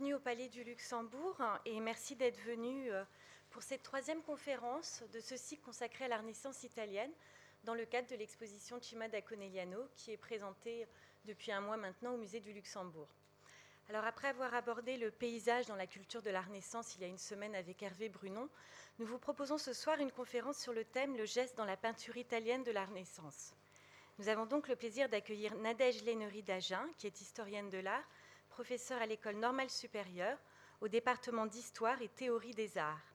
bienvenue 0.00 0.14
au 0.14 0.20
Palais 0.20 0.48
du 0.48 0.64
Luxembourg 0.64 1.36
et 1.66 1.78
merci 1.78 2.16
d'être 2.16 2.40
venu 2.40 2.90
euh, 2.90 3.04
pour 3.50 3.62
cette 3.62 3.82
troisième 3.82 4.22
conférence 4.22 5.02
de 5.12 5.20
ce 5.20 5.36
cycle 5.36 5.62
consacré 5.62 6.06
à 6.06 6.08
la 6.08 6.16
Renaissance 6.16 6.62
italienne 6.64 7.10
dans 7.64 7.74
le 7.74 7.84
cadre 7.84 8.08
de 8.08 8.16
l'exposition 8.16 8.80
Cima 8.80 9.08
da 9.08 9.20
Conegliano 9.20 9.78
qui 9.96 10.12
est 10.12 10.16
présentée 10.16 10.86
depuis 11.26 11.52
un 11.52 11.60
mois 11.60 11.76
maintenant 11.76 12.14
au 12.14 12.16
Musée 12.16 12.40
du 12.40 12.54
Luxembourg. 12.54 13.08
Alors 13.90 14.06
après 14.06 14.28
avoir 14.28 14.54
abordé 14.54 14.96
le 14.96 15.10
paysage 15.10 15.66
dans 15.66 15.76
la 15.76 15.86
culture 15.86 16.22
de 16.22 16.30
la 16.30 16.40
Renaissance 16.40 16.94
il 16.94 17.02
y 17.02 17.04
a 17.04 17.08
une 17.08 17.18
semaine 17.18 17.54
avec 17.54 17.82
Hervé 17.82 18.08
Brunon, 18.08 18.48
nous 19.00 19.06
vous 19.06 19.18
proposons 19.18 19.58
ce 19.58 19.74
soir 19.74 19.98
une 20.00 20.12
conférence 20.12 20.56
sur 20.56 20.72
le 20.72 20.86
thème 20.86 21.14
Le 21.14 21.26
geste 21.26 21.58
dans 21.58 21.66
la 21.66 21.76
peinture 21.76 22.16
italienne 22.16 22.64
de 22.64 22.72
la 22.72 22.86
Renaissance. 22.86 23.52
Nous 24.18 24.28
avons 24.28 24.46
donc 24.46 24.68
le 24.68 24.76
plaisir 24.76 25.10
d'accueillir 25.10 25.54
Nadège 25.56 26.02
Lénery 26.04 26.42
d'Agen, 26.42 26.86
qui 26.96 27.06
est 27.06 27.20
historienne 27.20 27.68
de 27.68 27.78
l'art, 27.78 28.08
professeure 28.50 29.00
à 29.00 29.06
l'école 29.06 29.36
normale 29.36 29.70
supérieure 29.70 30.38
au 30.82 30.88
département 30.88 31.46
d'histoire 31.46 32.02
et 32.02 32.08
théorie 32.08 32.54
des 32.54 32.76
arts. 32.76 33.14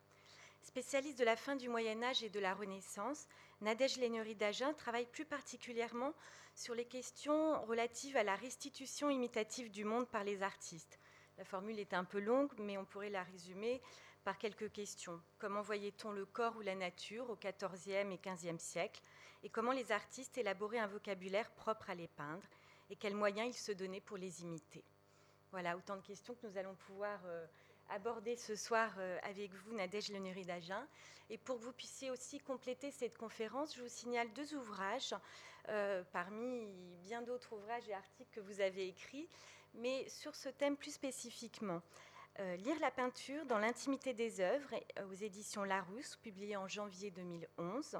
Spécialiste 0.63 1.20
de 1.20 1.23
la 1.23 1.35
fin 1.35 1.55
du 1.55 1.70
Moyen 1.70 2.02
Âge 2.02 2.23
et 2.23 2.30
de 2.30 2.39
la 2.39 2.55
Renaissance, 2.55 3.27
Nadège 3.62 3.98
Lénery 3.98 4.34
d'Agen 4.34 4.73
travaille 4.73 5.05
plus 5.05 5.26
particulièrement 5.26 6.13
sur 6.55 6.73
les 6.73 6.85
questions 6.85 7.62
relatives 7.66 8.17
à 8.17 8.23
la 8.23 8.35
restitution 8.35 9.09
imitative 9.09 9.70
du 9.70 9.84
monde 9.84 10.07
par 10.07 10.23
les 10.23 10.41
artistes. 10.41 10.99
La 11.38 11.45
formule 11.45 11.79
est 11.79 11.93
un 11.93 12.05
peu 12.05 12.20
longue, 12.20 12.52
mais 12.57 12.77
on 12.77 12.85
pourrait 12.85 13.09
la 13.09 13.23
résumer 13.23 13.81
par 14.23 14.38
quelques 14.38 14.71
questions. 14.71 15.21
Comment 15.38 15.62
voyait-on 15.62 16.12
le 16.12 16.26
corps 16.26 16.55
ou 16.57 16.62
la 16.62 16.76
nature 16.76 17.29
au 17.29 17.35
XIVe 17.35 18.12
et 18.12 18.20
XVe 18.23 18.57
siècle 18.57 19.02
Et 19.43 19.49
comment 19.49 19.71
les 19.71 19.91
artistes 19.91 20.38
élaboraient 20.38 20.79
un 20.79 20.88
vocabulaire 20.88 21.52
propre 21.52 21.91
à 21.91 21.95
les 21.95 22.07
peindre? 22.07 22.48
Et 22.90 22.95
quels 22.95 23.15
moyens 23.15 23.55
ils 23.55 23.59
se 23.59 23.71
donnaient 23.71 24.02
pour 24.02 24.17
les 24.17 24.41
imiter? 24.41 24.84
Voilà, 25.55 25.77
autant 25.77 25.95
de 25.95 26.01
questions 26.01 26.35
que 26.35 26.47
nous 26.47 26.57
allons 26.57 26.75
pouvoir 26.75 27.17
euh, 27.27 27.45
aborder 27.87 28.35
ce 28.35 28.57
soir 28.57 28.91
euh, 28.97 29.17
avec 29.23 29.53
vous, 29.53 29.73
Nadège 29.73 30.11
Lenury 30.11 30.43
d'Agen. 30.43 30.85
Et 31.29 31.37
pour 31.37 31.57
que 31.57 31.63
vous 31.63 31.71
puissiez 31.71 32.12
aussi 32.12 32.41
compléter 32.41 32.91
cette 32.91 33.17
conférence, 33.17 33.73
je 33.73 33.81
vous 33.81 33.87
signale 33.87 34.27
deux 34.34 34.53
ouvrages 34.53 35.15
euh, 35.70 36.03
parmi 36.12 36.67
bien 37.03 37.21
d'autres 37.21 37.53
ouvrages 37.53 37.87
et 37.87 37.93
articles 37.93 38.29
que 38.34 38.41
vous 38.41 38.59
avez 38.59 38.89
écrits, 38.89 39.29
mais 39.75 40.05
sur 40.09 40.35
ce 40.35 40.49
thème 40.49 40.75
plus 40.75 40.91
spécifiquement. 40.91 41.81
Lire 42.57 42.77
la 42.81 42.91
peinture 42.91 43.45
dans 43.45 43.59
l'intimité 43.59 44.13
des 44.13 44.41
œuvres 44.41 44.75
aux 45.09 45.13
éditions 45.13 45.63
Larousse, 45.63 46.17
publié 46.17 46.57
en 46.57 46.67
janvier 46.67 47.09
2011, 47.12 47.97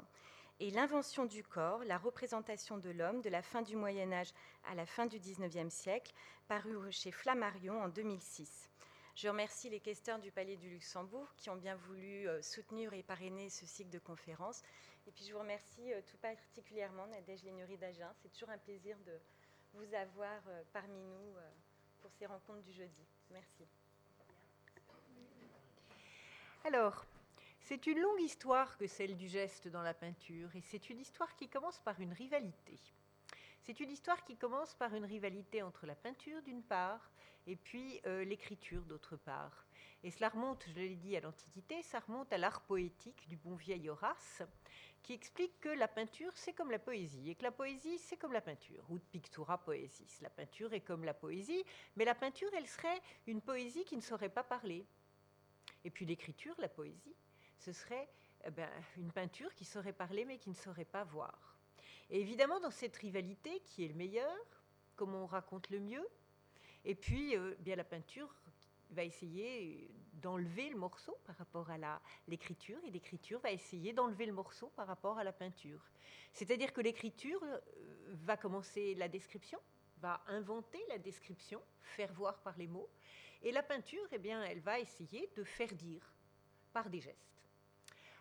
et 0.58 0.70
L'invention 0.70 1.26
du 1.26 1.42
corps, 1.42 1.84
la 1.84 1.98
représentation 1.98 2.78
de 2.78 2.90
l'homme 2.90 3.20
de 3.20 3.28
la 3.28 3.42
fin 3.42 3.60
du 3.60 3.76
Moyen 3.76 4.10
Âge 4.12 4.32
à 4.64 4.74
la 4.74 4.86
fin 4.86 5.06
du 5.06 5.18
XIXe 5.18 5.72
siècle, 5.72 6.12
paru 6.48 6.90
chez 6.90 7.12
Flammarion 7.12 7.82
en 7.82 7.88
2006. 7.88 8.70
Je 9.16 9.28
remercie 9.28 9.68
les 9.68 9.80
questeurs 9.80 10.18
du 10.18 10.30
Palais 10.30 10.56
du 10.56 10.68
Luxembourg 10.70 11.28
qui 11.36 11.50
ont 11.50 11.56
bien 11.56 11.74
voulu 11.74 12.28
euh, 12.28 12.40
soutenir 12.42 12.92
et 12.94 13.02
parrainer 13.02 13.50
ce 13.50 13.66
cycle 13.66 13.90
de 13.90 13.98
conférences. 13.98 14.62
Et 15.06 15.10
puis 15.10 15.24
je 15.24 15.32
vous 15.32 15.38
remercie 15.38 15.92
euh, 15.92 16.00
tout 16.06 16.16
particulièrement, 16.18 17.06
Nadège 17.06 17.42
Lénury 17.42 17.76
d'Agen. 17.76 18.10
C'est 18.22 18.32
toujours 18.32 18.50
un 18.50 18.58
plaisir 18.58 18.96
de 19.06 19.18
vous 19.74 19.94
avoir 19.94 20.40
euh, 20.48 20.62
parmi 20.72 21.00
nous 21.00 21.34
pour 22.00 22.10
ces 22.12 22.26
rencontres 22.26 22.62
du 22.62 22.72
jeudi. 22.72 23.06
Merci. 23.30 23.66
Alors, 26.64 27.04
c'est 27.66 27.88
une 27.88 27.98
longue 27.98 28.20
histoire 28.20 28.76
que 28.78 28.86
celle 28.86 29.16
du 29.16 29.26
geste 29.26 29.66
dans 29.66 29.82
la 29.82 29.92
peinture, 29.92 30.54
et 30.54 30.60
c'est 30.60 30.88
une 30.88 31.00
histoire 31.00 31.34
qui 31.34 31.48
commence 31.48 31.80
par 31.80 32.00
une 32.00 32.12
rivalité. 32.12 32.78
C'est 33.60 33.80
une 33.80 33.90
histoire 33.90 34.22
qui 34.22 34.36
commence 34.36 34.72
par 34.74 34.94
une 34.94 35.04
rivalité 35.04 35.62
entre 35.62 35.84
la 35.84 35.96
peinture 35.96 36.40
d'une 36.42 36.62
part 36.62 37.10
et 37.48 37.56
puis 37.56 38.00
euh, 38.06 38.22
l'écriture 38.22 38.82
d'autre 38.82 39.16
part. 39.16 39.66
Et 40.04 40.12
cela 40.12 40.28
remonte, 40.28 40.64
je 40.68 40.74
l'ai 40.74 40.94
dit, 40.94 41.16
à 41.16 41.20
l'Antiquité, 41.20 41.82
ça 41.82 41.98
remonte 41.98 42.32
à 42.32 42.38
l'art 42.38 42.60
poétique 42.60 43.26
du 43.26 43.36
bon 43.36 43.56
vieil 43.56 43.90
Horace, 43.90 44.42
qui 45.02 45.14
explique 45.14 45.58
que 45.58 45.70
la 45.70 45.88
peinture, 45.88 46.30
c'est 46.36 46.52
comme 46.52 46.70
la 46.70 46.78
poésie, 46.78 47.30
et 47.30 47.34
que 47.34 47.42
la 47.42 47.50
poésie, 47.50 47.98
c'est 47.98 48.16
comme 48.16 48.32
la 48.32 48.40
peinture, 48.40 48.84
ou 48.90 49.00
de 49.00 49.04
pictura 49.10 49.58
poesis. 49.58 50.20
La 50.20 50.30
peinture 50.30 50.72
est 50.72 50.82
comme 50.82 51.02
la 51.02 51.14
poésie, 51.14 51.64
mais 51.96 52.04
la 52.04 52.14
peinture, 52.14 52.50
elle 52.56 52.68
serait 52.68 53.02
une 53.26 53.40
poésie 53.40 53.84
qui 53.84 53.96
ne 53.96 54.02
saurait 54.02 54.28
pas 54.28 54.44
parler. 54.44 54.86
Et 55.84 55.90
puis 55.90 56.06
l'écriture, 56.06 56.54
la 56.58 56.68
poésie, 56.68 57.16
ce 57.58 57.72
serait 57.72 58.08
eh 58.44 58.50
ben, 58.50 58.68
une 58.96 59.10
peinture 59.10 59.54
qui 59.54 59.64
saurait 59.64 59.92
parler, 59.92 60.24
mais 60.24 60.38
qui 60.38 60.50
ne 60.50 60.54
saurait 60.54 60.84
pas 60.84 61.04
voir. 61.04 61.56
Et 62.10 62.20
évidemment, 62.20 62.60
dans 62.60 62.70
cette 62.70 62.96
rivalité, 62.96 63.60
qui 63.64 63.84
est 63.84 63.88
le 63.88 63.94
meilleur, 63.94 64.36
comme 64.94 65.14
on 65.14 65.26
raconte 65.26 65.70
le 65.70 65.80
mieux, 65.80 66.06
et 66.84 66.94
puis, 66.94 67.36
euh, 67.36 67.54
bien 67.58 67.74
la 67.74 67.84
peinture 67.84 68.32
va 68.90 69.02
essayer 69.02 69.90
d'enlever 70.12 70.70
le 70.70 70.76
morceau 70.76 71.18
par 71.24 71.36
rapport 71.36 71.68
à 71.68 72.00
l'écriture, 72.28 72.78
et 72.84 72.90
l'écriture 72.90 73.40
va 73.40 73.50
essayer 73.50 73.92
d'enlever 73.92 74.26
le 74.26 74.32
morceau 74.32 74.68
par 74.76 74.86
rapport 74.86 75.18
à 75.18 75.24
la 75.24 75.32
peinture. 75.32 75.84
C'est-à-dire 76.32 76.72
que 76.72 76.80
l'écriture 76.80 77.42
euh, 77.42 77.58
va 78.24 78.36
commencer 78.36 78.94
la 78.94 79.08
description, 79.08 79.58
va 79.98 80.22
inventer 80.28 80.80
la 80.88 80.98
description, 80.98 81.60
faire 81.80 82.12
voir 82.12 82.38
par 82.42 82.56
les 82.56 82.68
mots, 82.68 82.88
et 83.42 83.50
la 83.50 83.64
peinture, 83.64 84.06
eh 84.12 84.18
bien, 84.18 84.44
elle 84.44 84.60
va 84.60 84.78
essayer 84.78 85.28
de 85.34 85.42
faire 85.42 85.74
dire 85.74 86.14
par 86.72 86.88
des 86.88 87.00
gestes. 87.00 87.35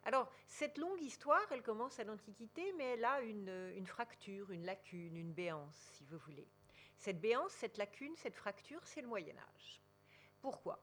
Alors, 0.05 0.31
cette 0.47 0.77
longue 0.77 1.01
histoire, 1.01 1.45
elle 1.51 1.63
commence 1.63 1.99
à 1.99 2.03
l'Antiquité, 2.03 2.73
mais 2.77 2.93
elle 2.93 3.05
a 3.05 3.21
une, 3.21 3.87
fracture, 3.87 4.51
une 4.51 4.63
lacune, 4.63 5.17
une 5.17 5.33
béance, 5.33 5.75
si 5.93 6.05
vous 6.05 6.19
voulez. 6.19 6.47
Cette 6.95 7.19
béance, 7.19 7.51
cette 7.53 7.77
lacune, 7.77 8.15
cette 8.15 8.35
fracture, 8.35 8.81
c'est 8.83 9.01
le 9.01 9.07
Moyen 9.07 9.35
Âge. 9.35 9.81
Pourquoi? 10.41 10.79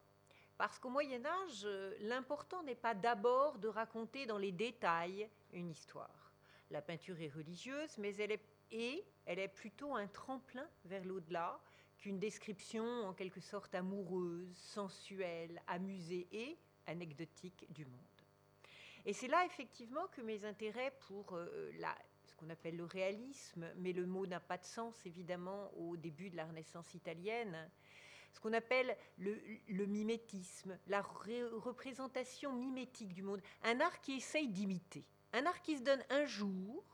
Parce 0.58 0.76
qu'au 0.80 0.90
Moyen 0.90 1.24
Âge, 1.24 1.68
l'important 2.00 2.64
n'est 2.64 2.74
pas 2.74 2.94
d'abord 2.94 3.58
de 3.58 3.68
raconter 3.68 4.26
dans 4.26 4.38
les 4.38 4.50
détails 4.50 5.28
une 5.52 5.70
histoire. 5.70 6.32
La 6.72 6.82
peinture 6.82 7.20
est 7.20 7.32
religieuse, 7.32 7.96
mais 7.98 8.16
elle 8.16 8.32
est, 8.32 9.04
elle 9.24 9.38
est 9.38 9.48
plutôt 9.48 9.94
un 9.94 10.08
tremplin 10.08 10.66
vers 10.84 11.04
l'au-delà 11.04 11.60
qu'une 11.98 12.18
description 12.18 12.84
en 13.04 13.12
quelque 13.12 13.40
sorte 13.40 13.72
amoureuse, 13.76 14.56
sensuelle, 14.56 15.62
amusée 15.68 16.26
et 16.32 16.58
anecdotique 16.86 17.66
du 17.72 17.84
monde. 17.84 18.11
Et 19.04 19.12
c'est 19.12 19.28
là 19.28 19.44
effectivement 19.46 20.06
que 20.12 20.20
mes 20.20 20.44
intérêts 20.44 20.92
pour 21.06 21.34
euh, 21.34 21.72
la, 21.78 21.96
qu'on 22.42 22.50
appelle 22.50 22.76
le 22.76 22.84
réalisme, 22.84 23.70
mais 23.76 23.92
le 23.92 24.04
mot 24.04 24.26
n'a 24.26 24.40
pas 24.40 24.58
de 24.58 24.64
sens 24.64 24.94
évidemment 25.06 25.72
au 25.76 25.96
début 25.96 26.28
de 26.28 26.36
la 26.36 26.44
Renaissance 26.44 26.92
italienne, 26.94 27.70
ce 28.32 28.40
qu'on 28.40 28.52
appelle 28.52 28.96
le, 29.18 29.86
mimétisme, 29.86 30.76
la 30.88 31.02
représentation 31.02 32.52
mimétique 32.52 33.12
du 33.12 33.22
monde, 33.22 33.40
un 33.62 33.80
art 33.80 34.00
qui 34.00 34.14
essaye 34.14 34.48
d'imiter, 34.48 35.04
un 35.32 35.46
art 35.46 35.60
qui 35.62 35.76
se 35.76 35.82
donne 35.82 36.02
un 36.10 36.24
jour, 36.24 36.84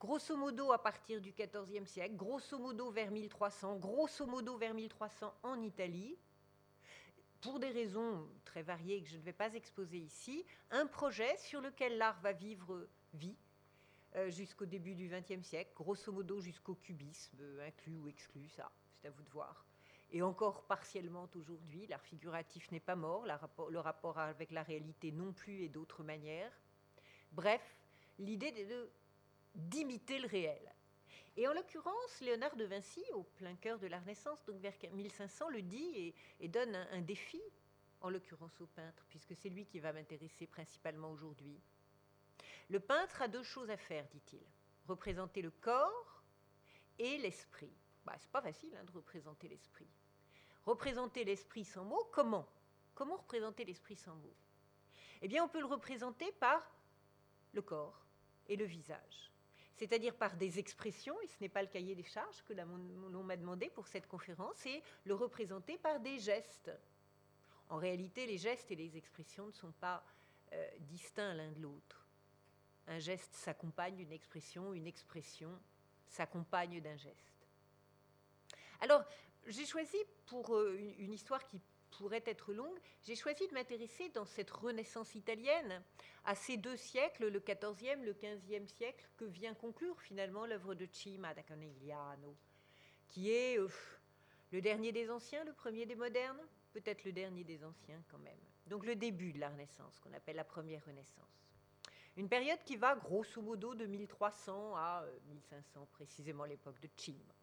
grosso 0.00 0.36
modo 0.36 0.72
à 0.72 0.82
partir 0.82 1.20
du 1.20 1.32
XIVe 1.32 1.86
siècle, 1.86 2.16
grosso 2.16 2.58
modo 2.58 2.90
vers 2.90 3.10
1300, 3.10 3.76
grosso 3.76 4.26
modo 4.26 4.56
vers 4.56 4.72
1300 4.72 5.34
en 5.42 5.60
Italie, 5.60 6.16
pour 7.40 7.60
des 7.60 7.70
raisons 7.70 8.28
très 8.44 8.62
variées 8.62 9.02
que 9.02 9.08
je 9.08 9.16
ne 9.16 9.22
vais 9.22 9.32
pas 9.32 9.52
exposer 9.54 9.98
ici, 9.98 10.44
un 10.70 10.86
projet 10.86 11.36
sur 11.38 11.60
lequel 11.60 11.98
l'art 11.98 12.20
va 12.20 12.32
vivre 12.32 12.88
vie 13.14 13.36
euh, 14.16 14.30
jusqu'au 14.30 14.66
début 14.66 14.94
du 14.94 15.08
XXe 15.08 15.46
siècle, 15.46 15.70
grosso 15.76 16.10
modo 16.10 16.40
jusqu'au 16.40 16.74
cubisme, 16.74 17.38
inclus 17.60 17.98
ou 17.98 18.08
exclu, 18.08 18.48
ça, 18.48 18.70
c'est 19.00 19.08
à 19.08 19.10
vous 19.10 19.22
de 19.22 19.30
voir. 19.30 19.66
Et 20.10 20.22
encore 20.22 20.62
partiellement 20.64 21.28
aujourd'hui, 21.34 21.86
l'art 21.86 22.02
figuratif 22.02 22.70
n'est 22.72 22.80
pas 22.80 22.96
mort, 22.96 23.26
le 23.26 23.78
rapport 23.78 24.18
avec 24.18 24.50
la 24.50 24.62
réalité 24.62 25.12
non 25.12 25.32
plus 25.32 25.62
et 25.62 25.68
d'autres 25.68 26.02
manières. 26.02 26.52
Bref, 27.32 27.60
l'idée 28.18 28.52
d'imiter 29.54 30.18
le 30.18 30.26
réel. 30.26 30.74
Et 31.38 31.46
en 31.46 31.52
l'occurrence, 31.52 32.20
Léonard 32.20 32.56
de 32.56 32.64
Vinci, 32.64 33.04
au 33.14 33.22
plein 33.22 33.54
cœur 33.54 33.78
de 33.78 33.86
la 33.86 34.00
Renaissance, 34.00 34.44
donc 34.44 34.56
vers 34.56 34.74
1500, 34.92 35.50
le 35.50 35.62
dit 35.62 36.12
et, 36.40 36.48
donne 36.48 36.74
un 36.74 37.00
défi, 37.00 37.40
en 38.00 38.10
l'occurrence 38.10 38.60
au 38.60 38.66
peintre, 38.66 39.06
puisque 39.08 39.36
c'est 39.36 39.48
lui 39.48 39.64
qui 39.64 39.78
va 39.78 39.92
m'intéresser 39.92 40.48
principalement 40.48 41.12
aujourd'hui. 41.12 41.60
Le 42.68 42.80
peintre 42.80 43.22
a 43.22 43.28
deux 43.28 43.44
choses 43.44 43.70
à 43.70 43.76
faire, 43.76 44.04
dit-il. 44.08 44.42
Représenter 44.88 45.40
le 45.40 45.52
corps 45.52 46.24
et 46.98 47.18
l'esprit. 47.18 47.72
Bah, 48.04 48.16
c'est 48.18 48.32
pas 48.32 48.42
facile 48.42 48.74
hein, 48.74 48.82
de 48.82 48.90
représenter 48.90 49.46
l'esprit. 49.46 49.86
Représenter 50.64 51.22
l'esprit 51.22 51.64
sans 51.64 51.84
mots, 51.84 52.08
comment? 52.12 52.48
Comment 52.96 53.16
représenter 53.16 53.64
l'esprit 53.64 53.94
sans 53.94 54.16
mots? 54.16 54.36
Eh 55.22 55.28
bien, 55.28 55.44
on 55.44 55.48
peut 55.48 55.60
le 55.60 55.66
représenter 55.66 56.32
par 56.32 56.68
le 57.52 57.62
corps 57.62 58.04
et 58.48 58.56
le 58.56 58.64
visage, 58.64 59.30
c'est-à-dire 59.78 60.14
par 60.14 60.36
des 60.36 60.58
expressions, 60.58 61.18
et 61.22 61.28
ce 61.28 61.36
n'est 61.40 61.48
pas 61.48 61.62
le 61.62 61.68
cahier 61.68 61.94
des 61.94 62.02
charges 62.02 62.42
que 62.42 62.52
l'on 62.52 63.22
m'a 63.22 63.36
demandé 63.36 63.70
pour 63.70 63.86
cette 63.86 64.08
conférence, 64.08 64.56
c'est 64.56 64.82
le 65.04 65.14
représenter 65.14 65.78
par 65.78 66.00
des 66.00 66.18
gestes. 66.18 66.72
En 67.68 67.76
réalité, 67.76 68.26
les 68.26 68.38
gestes 68.38 68.70
et 68.72 68.76
les 68.76 68.96
expressions 68.96 69.46
ne 69.46 69.52
sont 69.52 69.72
pas 69.72 70.02
euh, 70.52 70.68
distincts 70.80 71.34
l'un 71.34 71.52
de 71.52 71.60
l'autre. 71.60 72.06
Un 72.88 72.98
geste 72.98 73.32
s'accompagne 73.34 73.94
d'une 73.94 74.12
expression, 74.12 74.74
une 74.74 74.86
expression 74.86 75.50
s'accompagne 76.08 76.80
d'un 76.80 76.96
geste. 76.96 77.46
Alors, 78.80 79.04
j'ai 79.46 79.66
choisi 79.66 79.98
pour 80.26 80.56
euh, 80.56 80.76
une, 80.98 81.12
histoire 81.12 81.44
qui 81.46 81.60
pourrait 81.98 82.22
être 82.26 82.52
longue, 82.52 82.78
j'ai 83.02 83.16
choisi 83.16 83.48
de 83.48 83.54
m'intéresser 83.54 84.08
dans 84.10 84.24
cette 84.24 84.50
Renaissance 84.50 85.16
italienne 85.16 85.82
à 86.24 86.36
ces 86.36 86.56
deux 86.56 86.76
siècles, 86.76 87.26
le 87.26 87.40
XIVe, 87.40 88.04
le 88.04 88.12
XVe 88.12 88.66
siècle, 88.68 89.04
que 89.16 89.24
vient 89.24 89.52
conclure 89.54 90.00
finalement 90.00 90.46
l'œuvre 90.46 90.74
de 90.74 90.86
Cima 90.86 91.34
da 91.34 91.42
Conegliano, 91.42 92.36
qui 93.08 93.32
est 93.32 93.58
euh, 93.58 93.68
le 94.52 94.60
dernier 94.60 94.92
des 94.92 95.10
anciens, 95.10 95.42
le 95.42 95.52
premier 95.52 95.86
des 95.86 95.96
modernes, 95.96 96.40
peut-être 96.72 97.04
le 97.04 97.10
dernier 97.10 97.42
des 97.42 97.64
anciens 97.64 98.00
quand 98.08 98.18
même. 98.18 98.38
Donc 98.68 98.86
le 98.86 98.94
début 98.94 99.32
de 99.32 99.40
la 99.40 99.48
Renaissance, 99.48 99.98
qu'on 99.98 100.12
appelle 100.12 100.36
la 100.36 100.44
première 100.44 100.84
Renaissance. 100.84 101.48
Une 102.16 102.28
période 102.28 102.62
qui 102.64 102.76
va 102.76 102.94
grosso 102.94 103.42
modo 103.42 103.74
de 103.74 103.86
1300 103.86 104.76
à 104.76 105.04
1500, 105.26 105.80
euh, 105.80 105.84
précisément 105.92 106.44
l'époque 106.44 106.78
de 106.80 106.88
Cima. 106.96 107.34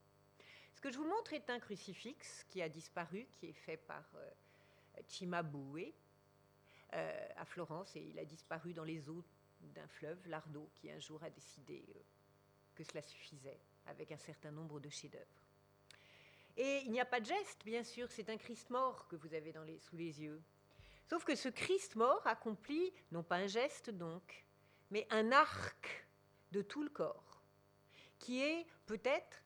Ce 0.74 0.80
que 0.82 0.92
je 0.92 0.98
vous 0.98 1.08
montre 1.08 1.34
est 1.34 1.50
un 1.50 1.60
crucifix 1.60 2.46
qui 2.48 2.62
a 2.62 2.70
disparu, 2.70 3.28
qui 3.36 3.48
est 3.48 3.54
fait 3.54 3.78
par 3.78 4.04
euh, 4.16 4.30
Cimabue 5.08 5.94
euh, 6.94 7.28
à 7.36 7.46
Florence 7.46 7.96
et 7.96 8.02
il 8.02 8.20
a 8.20 8.26
disparu 8.26 8.74
dans 8.74 8.84
les 8.84 9.10
eaux 9.10 9.24
d'un 9.62 9.88
fleuve, 9.88 10.20
l'Ardo, 10.28 10.70
qui 10.76 10.92
un 10.92 11.00
jour 11.00 11.24
a 11.24 11.30
décidé 11.30 11.86
euh, 11.96 12.00
que 12.76 12.84
cela 12.84 13.02
suffisait 13.02 13.60
avec 13.88 14.12
un 14.12 14.18
certain 14.18 14.52
nombre 14.52 14.80
de 14.80 14.90
chefs-d'œuvre. 14.90 15.26
Et 16.58 16.82
il 16.86 16.92
n'y 16.92 17.00
a 17.00 17.06
pas 17.06 17.20
de 17.20 17.26
geste, 17.26 17.66
bien 17.66 17.84
sûr, 17.84 18.10
c'est 18.12 18.30
un 18.30 18.38
Christ 18.38 18.70
mort 18.70 19.08
que 19.08 19.16
vous 19.16 19.34
avez 19.34 19.54
sous 19.80 19.98
les 19.98 20.22
yeux. 20.22 20.42
Sauf 21.10 21.26
que 21.26 21.36
ce 21.36 21.50
Christ 21.50 21.96
mort 21.96 22.26
accomplit, 22.26 22.94
non 23.12 23.24
pas 23.24 23.36
un 23.38 23.48
geste 23.48 23.90
donc, 23.90 24.46
mais 24.90 25.06
un 25.10 25.32
arc 25.32 26.08
de 26.52 26.62
tout 26.62 26.84
le 26.84 26.90
corps, 26.90 27.44
qui 28.20 28.42
est 28.42 28.66
peut-être 28.86 29.44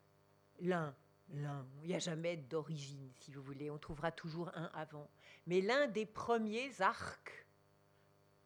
l'un 0.59 0.95
l'un. 1.33 1.65
Il 1.83 1.89
n'y 1.89 1.95
a 1.95 1.99
jamais 1.99 2.37
d'origine, 2.37 3.11
si 3.19 3.31
vous 3.31 3.41
voulez. 3.41 3.69
On 3.69 3.77
trouvera 3.77 4.11
toujours 4.11 4.49
un 4.55 4.69
avant. 4.73 5.09
Mais 5.47 5.61
l'un 5.61 5.87
des 5.87 6.05
premiers 6.05 6.81
arcs, 6.81 7.45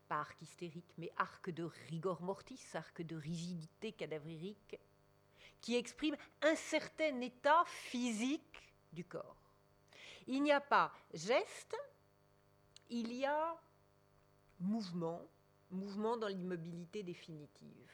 pas 0.08 0.20
arc 0.20 0.42
hystérique, 0.42 0.94
mais 0.98 1.12
arc 1.18 1.50
de 1.50 1.64
rigor 1.90 2.22
mortis, 2.22 2.62
arc 2.74 3.02
de 3.02 3.16
rigidité 3.16 3.92
cadavérique, 3.92 4.80
qui 5.62 5.76
exprime 5.76 6.18
un 6.42 6.56
certain 6.56 7.20
état 7.22 7.64
physique 7.66 8.74
du 8.92 9.06
corps. 9.06 9.38
Il 10.28 10.44
n'y 10.44 10.52
a 10.52 10.62
pas 10.62 10.94
geste, 11.14 11.76
il 12.90 13.14
y 13.14 13.26
a 13.26 13.58
mouvement, 14.60 15.22
mouvement 15.72 16.18
dans 16.18 16.28
l'immobilité 16.28 17.04
définitive. 17.04 17.92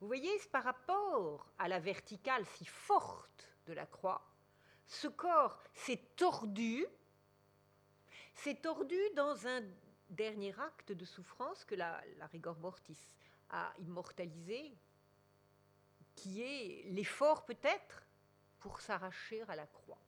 Vous 0.00 0.06
voyez, 0.06 0.30
par 0.52 0.64
rapport 0.64 1.46
à 1.58 1.68
la 1.68 1.80
verticale 1.80 2.44
si 2.46 2.64
forte 2.64 3.48
de 3.66 3.72
la 3.72 3.86
croix, 3.86 4.24
ce 4.86 5.08
corps 5.08 5.58
s'est 5.74 6.02
tordu, 6.16 6.86
s'est 8.36 8.54
tordu 8.54 8.98
dans 9.14 9.46
un 9.46 9.62
dernier 10.10 10.54
acte 10.60 10.92
de 10.92 11.04
souffrance 11.04 11.64
que 11.64 11.74
la, 11.74 12.02
la 12.18 12.26
rigor 12.26 12.58
mortis 12.58 12.98
a 13.50 13.72
immortalisé, 13.78 14.72
qui 16.14 16.42
est 16.42 16.84
l'effort 16.90 17.44
peut-être 17.44 18.06
pour 18.60 18.80
s'arracher 18.80 19.42
à 19.48 19.56
la 19.56 19.66
croix. 19.66 20.00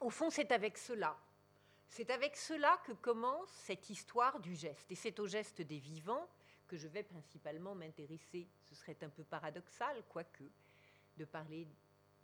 Au 0.00 0.10
fond, 0.10 0.30
c'est 0.30 0.50
avec 0.52 0.76
cela, 0.76 1.16
c'est 1.88 2.10
avec 2.10 2.36
cela 2.36 2.80
que 2.84 2.92
commence 2.92 3.50
cette 3.50 3.90
histoire 3.90 4.40
du 4.40 4.54
geste. 4.54 4.90
Et 4.90 4.94
c'est 4.94 5.20
au 5.20 5.26
geste 5.26 5.60
des 5.60 5.78
vivants 5.78 6.26
que 6.66 6.76
je 6.76 6.88
vais 6.88 7.02
principalement 7.02 7.74
m'intéresser. 7.74 8.48
Ce 8.64 8.74
serait 8.74 8.96
un 9.02 9.10
peu 9.10 9.24
paradoxal, 9.24 10.02
quoique, 10.08 10.44
de 11.18 11.24
parler 11.26 11.68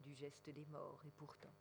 du 0.00 0.14
geste 0.14 0.48
des 0.48 0.64
morts, 0.66 1.02
et 1.06 1.10
pourtant. 1.10 1.52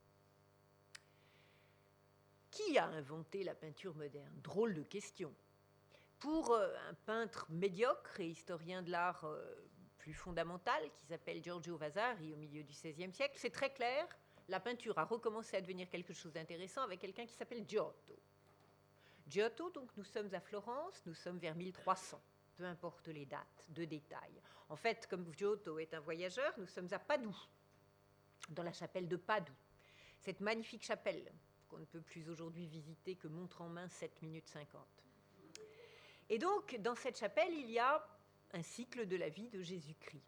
Qui 2.52 2.78
a 2.78 2.86
inventé 2.86 3.44
la 3.44 3.56
peinture 3.56 3.96
moderne? 3.96 4.34
Drôle 4.42 4.74
de 4.74 4.84
question. 4.84 5.34
Pour 6.20 6.52
euh, 6.52 6.74
un 6.90 6.94
peintre 6.94 7.46
médiocre 7.50 8.20
et 8.20 8.28
historien 8.28 8.82
de 8.82 8.92
l'art 8.92 9.24
euh, 9.26 9.40
plus 9.98 10.14
fondamental, 10.14 10.90
qui 10.96 11.06
s'appelle 11.06 11.44
Giorgio 11.44 11.78
Vasari 11.78 12.34
au 12.34 12.38
milieu 12.38 12.64
du 12.64 12.74
XVIe 12.74 13.14
siècle, 13.14 13.36
c'est 13.38 13.52
très 13.52 13.72
clair, 13.72 14.08
la 14.48 14.60
peinture 14.60 14.98
a 14.98 15.04
recommencé 15.04 15.58
à 15.58 15.62
devenir 15.62 15.90
quelque 15.90 16.14
chose 16.14 16.32
d'intéressant 16.32 16.82
avec 16.82 17.00
quelqu'un 17.02 17.26
qui 17.26 17.34
s'appelle 17.34 17.66
Giotto. 17.68 18.18
Giotto, 19.30 19.70
donc 19.72 19.90
nous 19.98 20.06
sommes 20.06 20.34
à 20.34 20.40
Florence, 20.40 21.04
nous 21.06 21.14
sommes 21.14 21.38
vers 21.38 21.56
1300, 21.56 22.22
peu 22.56 22.64
importe 22.64 23.10
les 23.10 23.26
dates, 23.26 23.66
de 23.70 23.84
détails. 23.84 24.42
En 24.70 24.78
fait, 24.78 25.06
comme 25.08 25.34
Giotto 25.36 25.80
est 25.80 25.94
un 25.94 26.00
voyageur, 26.00 26.54
nous 26.58 26.68
sommes 26.68 26.88
à 26.92 27.00
Padoue, 27.00 27.38
dans 28.50 28.64
la 28.64 28.72
chapelle 28.72 29.08
de 29.08 29.18
Padoue. 29.18 29.54
Cette 30.20 30.40
magnifique 30.40 30.84
chapelle 30.84 31.32
qu'on 31.68 31.80
ne 31.80 31.86
peut 31.86 32.02
plus 32.02 32.30
aujourd'hui 32.30 32.68
visiter 32.68 33.16
que 33.16 33.28
montre 33.28 33.62
en 33.62 33.70
main 33.70 33.88
7 33.90 34.22
minutes 34.22 34.48
50. 34.48 34.86
Et 36.30 36.40
donc, 36.40 36.76
dans 36.82 36.96
cette 36.96 37.18
chapelle, 37.18 37.54
il 37.54 37.70
y 37.70 37.80
a 37.80 38.06
un 38.54 38.64
cycle 38.64 39.08
de 39.08 39.16
la 39.16 39.30
vie 39.30 39.50
de 39.50 39.62
Jésus-Christ. 39.62 40.24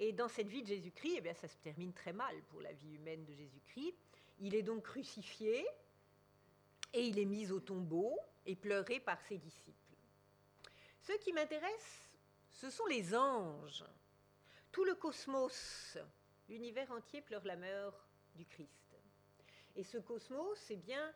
Et 0.00 0.12
dans 0.12 0.28
cette 0.28 0.48
vie 0.48 0.62
de 0.62 0.68
Jésus-Christ, 0.68 1.22
eh 1.24 1.34
ça 1.34 1.46
se 1.46 1.56
termine 1.58 1.92
très 1.92 2.12
mal 2.12 2.34
pour 2.48 2.60
la 2.60 2.72
vie 2.72 2.94
humaine 2.94 3.24
de 3.24 3.32
Jésus-Christ. 3.32 3.94
Il 4.40 4.54
est 4.54 4.62
donc 4.62 4.82
crucifié 4.82 5.64
et 6.92 7.06
il 7.06 7.18
est 7.18 7.24
mis 7.24 7.50
au 7.52 7.60
tombeau 7.60 8.18
et 8.44 8.56
pleuré 8.56 8.98
par 9.00 9.20
ses 9.22 9.38
disciples. 9.38 9.96
Ce 11.00 11.12
qui 11.18 11.32
m'intéresse, 11.32 12.10
ce 12.50 12.70
sont 12.70 12.86
les 12.86 13.14
anges. 13.14 13.84
Tout 14.72 14.84
le 14.84 14.94
cosmos 14.94 15.96
l'univers 16.48 16.90
entier 16.90 17.20
pleure 17.22 17.44
la 17.44 17.56
mort 17.56 18.06
du 18.34 18.44
Christ. 18.46 18.83
Et 19.76 19.82
ce 19.82 19.98
cosmos, 19.98 20.58
c'est 20.58 20.76
bien, 20.76 21.12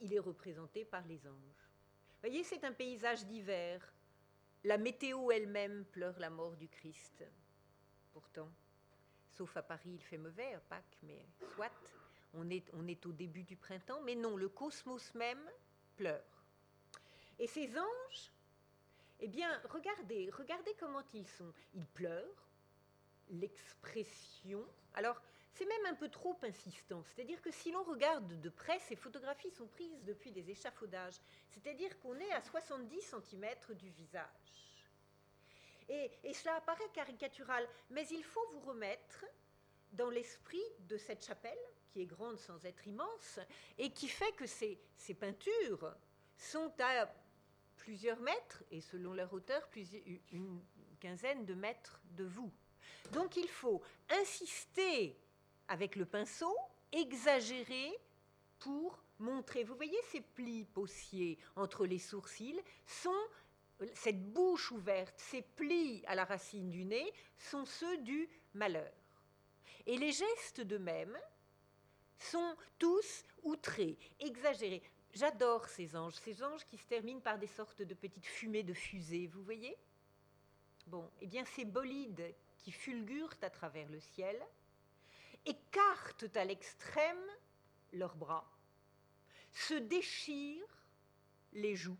il 0.00 0.12
est 0.12 0.18
représenté 0.18 0.84
par 0.84 1.06
les 1.06 1.26
anges. 1.26 1.68
Vous 2.14 2.28
voyez, 2.28 2.42
c'est 2.42 2.64
un 2.64 2.72
paysage 2.72 3.24
d'hiver. 3.26 3.92
La 4.64 4.76
météo 4.76 5.30
elle-même 5.30 5.84
pleure 5.84 6.18
la 6.18 6.30
mort 6.30 6.56
du 6.56 6.68
Christ. 6.68 7.24
Pourtant, 8.12 8.50
sauf 9.30 9.56
à 9.56 9.62
Paris, 9.62 9.90
il 9.94 10.02
fait 10.02 10.18
mauvais 10.18 10.54
à 10.54 10.60
Pâques, 10.60 10.98
mais 11.02 11.24
soit, 11.54 11.70
on 12.34 12.50
est, 12.50 12.68
on 12.74 12.86
est 12.88 13.06
au 13.06 13.12
début 13.12 13.44
du 13.44 13.56
printemps, 13.56 14.00
mais 14.02 14.16
non, 14.16 14.36
le 14.36 14.48
cosmos 14.48 15.14
même 15.14 15.48
pleure. 15.96 16.44
Et 17.38 17.46
ces 17.46 17.78
anges, 17.78 18.32
eh 19.20 19.28
bien, 19.28 19.60
regardez, 19.70 20.30
regardez 20.30 20.74
comment 20.78 21.04
ils 21.14 21.26
sont. 21.26 21.52
Ils 21.74 21.86
pleurent, 21.86 22.48
l'expression. 23.30 24.66
Alors, 24.94 25.20
c'est 25.52 25.66
même 25.66 25.86
un 25.86 25.94
peu 25.94 26.08
trop 26.08 26.38
insistant. 26.42 27.02
C'est-à-dire 27.04 27.40
que 27.42 27.50
si 27.50 27.70
l'on 27.72 27.82
regarde 27.82 28.40
de 28.40 28.48
près, 28.48 28.78
ces 28.80 28.96
photographies 28.96 29.50
sont 29.50 29.66
prises 29.66 30.02
depuis 30.04 30.30
des 30.30 30.50
échafaudages. 30.50 31.20
C'est-à-dire 31.48 31.98
qu'on 32.00 32.18
est 32.18 32.32
à 32.32 32.40
70 32.40 33.00
cm 33.00 33.74
du 33.74 33.90
visage. 33.90 34.68
Et, 35.88 36.10
cela 36.34 36.56
apparaît 36.56 36.88
caricatural, 36.92 37.66
mais 37.90 38.06
il 38.08 38.22
faut 38.22 38.46
vous 38.52 38.60
remettre 38.60 39.24
dans 39.92 40.10
l'esprit 40.10 40.62
de 40.80 40.98
cette 40.98 41.24
chapelle, 41.24 41.58
qui 41.90 42.02
est 42.02 42.06
grande 42.06 42.38
sans 42.38 42.62
être 42.66 42.86
immense, 42.86 43.40
et 43.78 43.90
qui 43.90 44.06
fait 44.06 44.32
que 44.32 44.46
ces 44.46 45.14
peintures 45.18 45.94
sont 46.36 46.72
à 46.78 47.10
plusieurs 47.78 48.20
mètres, 48.20 48.62
et 48.70 48.82
selon 48.82 49.14
leur 49.14 49.32
hauteur, 49.32 49.66
une 50.30 50.62
quinzaine 51.00 51.46
de 51.46 51.54
mètres 51.54 52.02
de 52.10 52.24
vous. 52.24 52.52
Donc 53.12 53.36
il 53.36 53.48
faut 53.48 53.82
insister 54.10 55.18
avec 55.68 55.96
le 55.96 56.04
pinceau, 56.04 56.54
exagérer 56.92 57.92
pour 58.58 58.98
montrer. 59.18 59.64
Vous 59.64 59.74
voyez 59.74 59.98
ces 60.10 60.20
plis 60.20 60.64
possiers 60.64 61.38
entre 61.56 61.86
les 61.86 61.98
sourcils 61.98 62.60
sont 62.86 63.10
cette 63.94 64.32
bouche 64.32 64.72
ouverte, 64.72 65.14
ces 65.16 65.42
plis 65.42 66.02
à 66.06 66.14
la 66.14 66.24
racine 66.24 66.68
du 66.68 66.84
nez 66.84 67.12
sont 67.38 67.64
ceux 67.64 67.98
du 67.98 68.28
malheur. 68.54 68.92
Et 69.86 69.96
les 69.96 70.12
gestes 70.12 70.60
de 70.60 70.78
même 70.78 71.16
sont 72.18 72.56
tous 72.78 73.24
outrés, 73.44 73.96
exagérés. 74.18 74.82
J'adore 75.14 75.68
ces 75.68 75.96
anges, 75.96 76.14
ces 76.14 76.42
anges 76.42 76.64
qui 76.66 76.76
se 76.76 76.86
terminent 76.86 77.20
par 77.20 77.38
des 77.38 77.46
sortes 77.46 77.82
de 77.82 77.94
petites 77.94 78.26
fumées 78.26 78.64
de 78.64 78.74
fusée, 78.74 79.28
vous 79.28 79.42
voyez? 79.42 79.76
Bon, 80.86 81.08
eh 81.20 81.26
bien 81.26 81.44
ces 81.44 81.64
bolides 81.64 82.34
qui 82.56 82.72
fulgurent 82.72 83.34
à 83.42 83.50
travers 83.50 83.88
le 83.88 84.00
ciel, 84.00 84.36
écartent 85.46 86.36
à 86.36 86.44
l'extrême 86.44 87.26
leurs 87.92 88.16
bras, 88.16 88.48
se 89.52 89.74
déchirent 89.74 90.84
les 91.52 91.74
joues, 91.74 91.98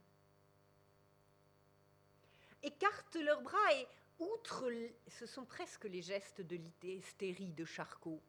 écartent 2.62 3.16
leurs 3.16 3.40
bras 3.40 3.74
et, 3.74 3.86
outre, 4.18 4.70
ce 5.06 5.26
sont 5.26 5.44
presque 5.44 5.84
les 5.84 6.02
gestes 6.02 6.40
de 6.40 6.60
l'hystérie 6.82 7.52
de 7.52 7.64
Charcot. 7.64 8.20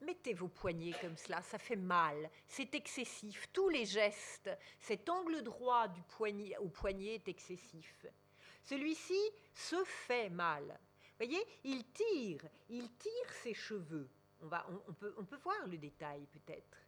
Mettez 0.00 0.32
vos 0.32 0.48
poignets 0.48 0.94
comme 1.00 1.16
cela, 1.16 1.42
ça 1.42 1.58
fait 1.58 1.76
mal, 1.76 2.30
c'est 2.46 2.74
excessif. 2.74 3.48
Tous 3.52 3.68
les 3.68 3.84
gestes, 3.84 4.50
cet 4.78 5.10
angle 5.10 5.42
droit 5.42 5.88
du 5.88 6.02
poignet 6.02 6.56
au 6.56 6.68
poignet 6.68 7.16
est 7.16 7.28
excessif. 7.28 8.06
Celui-ci 8.64 9.20
se 9.52 9.84
fait 9.84 10.30
mal 10.30 10.80
voyez, 11.20 11.46
il 11.64 11.84
tire, 11.92 12.42
il 12.70 12.90
tire 12.96 13.32
ses 13.42 13.54
cheveux. 13.54 14.08
On, 14.42 15.24
peut 15.24 15.36
voir 15.42 15.66
le 15.66 15.76
détail 15.76 16.26
peut-être. 16.26 16.78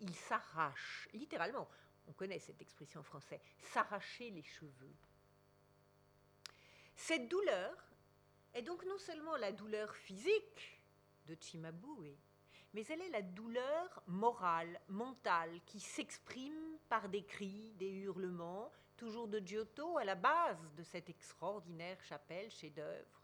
il 0.00 0.14
s'arrache, 0.14 1.08
littéralement, 1.12 1.68
on 2.08 2.12
connaît 2.12 2.40
cette 2.40 2.60
expression 2.60 3.00
en 3.00 3.04
français, 3.04 3.40
s'arracher 3.58 4.30
les 4.30 4.42
cheveux. 4.42 4.94
Cette 6.96 7.28
douleur 7.28 7.74
est 8.54 8.62
donc 8.62 8.84
non 8.84 8.98
seulement 8.98 9.36
la 9.36 9.52
douleur 9.52 9.94
physique 9.94 10.80
de 11.26 11.36
Chimabue, 11.40 12.16
mais 12.74 12.84
elle 12.86 13.02
est 13.02 13.10
la 13.10 13.22
douleur 13.22 14.02
morale, 14.06 14.80
mentale, 14.88 15.60
qui 15.66 15.80
s'exprime 15.80 16.78
par 16.88 17.08
des 17.08 17.24
cris, 17.24 17.72
des 17.74 17.90
hurlements, 17.90 18.72
toujours 18.96 19.28
de 19.28 19.40
Giotto 19.40 19.98
à 19.98 20.04
la 20.04 20.14
base 20.14 20.72
de 20.76 20.82
cette 20.82 21.08
extraordinaire 21.08 22.02
chapelle 22.04 22.50
chef-d'œuvre, 22.50 23.21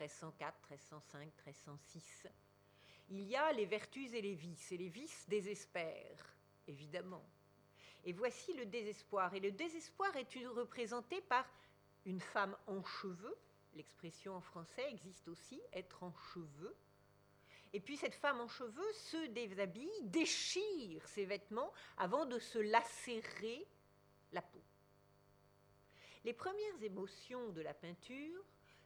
1304, 0.00 0.58
1305, 0.70 1.20
1306. 1.46 2.28
Il 3.10 3.22
y 3.22 3.36
a 3.36 3.52
les 3.52 3.66
vertus 3.66 4.12
et 4.12 4.22
les 4.22 4.34
vices, 4.34 4.72
et 4.72 4.76
les 4.76 4.88
vices 4.88 5.26
désespèrent, 5.28 6.36
évidemment. 6.66 7.24
Et 8.04 8.12
voici 8.12 8.52
le 8.54 8.66
désespoir. 8.66 9.34
Et 9.34 9.40
le 9.40 9.50
désespoir 9.50 10.14
est 10.16 10.46
représenté 10.46 11.20
par 11.22 11.46
une 12.04 12.20
femme 12.20 12.56
en 12.66 12.82
cheveux. 12.84 13.36
L'expression 13.74 14.34
en 14.34 14.40
français 14.40 14.90
existe 14.90 15.26
aussi, 15.28 15.60
être 15.72 16.02
en 16.02 16.12
cheveux. 16.32 16.76
Et 17.72 17.80
puis 17.80 17.96
cette 17.96 18.14
femme 18.14 18.40
en 18.40 18.46
cheveux 18.46 18.92
se 18.92 19.26
déshabille, 19.28 19.90
déchire 20.02 21.06
ses 21.08 21.24
vêtements 21.24 21.72
avant 21.96 22.24
de 22.24 22.38
se 22.38 22.58
lacérer 22.58 23.66
la 24.32 24.42
peau. 24.42 24.62
Les 26.24 26.32
premières 26.32 26.82
émotions 26.82 27.50
de 27.50 27.60
la 27.62 27.74
peinture 27.74 28.44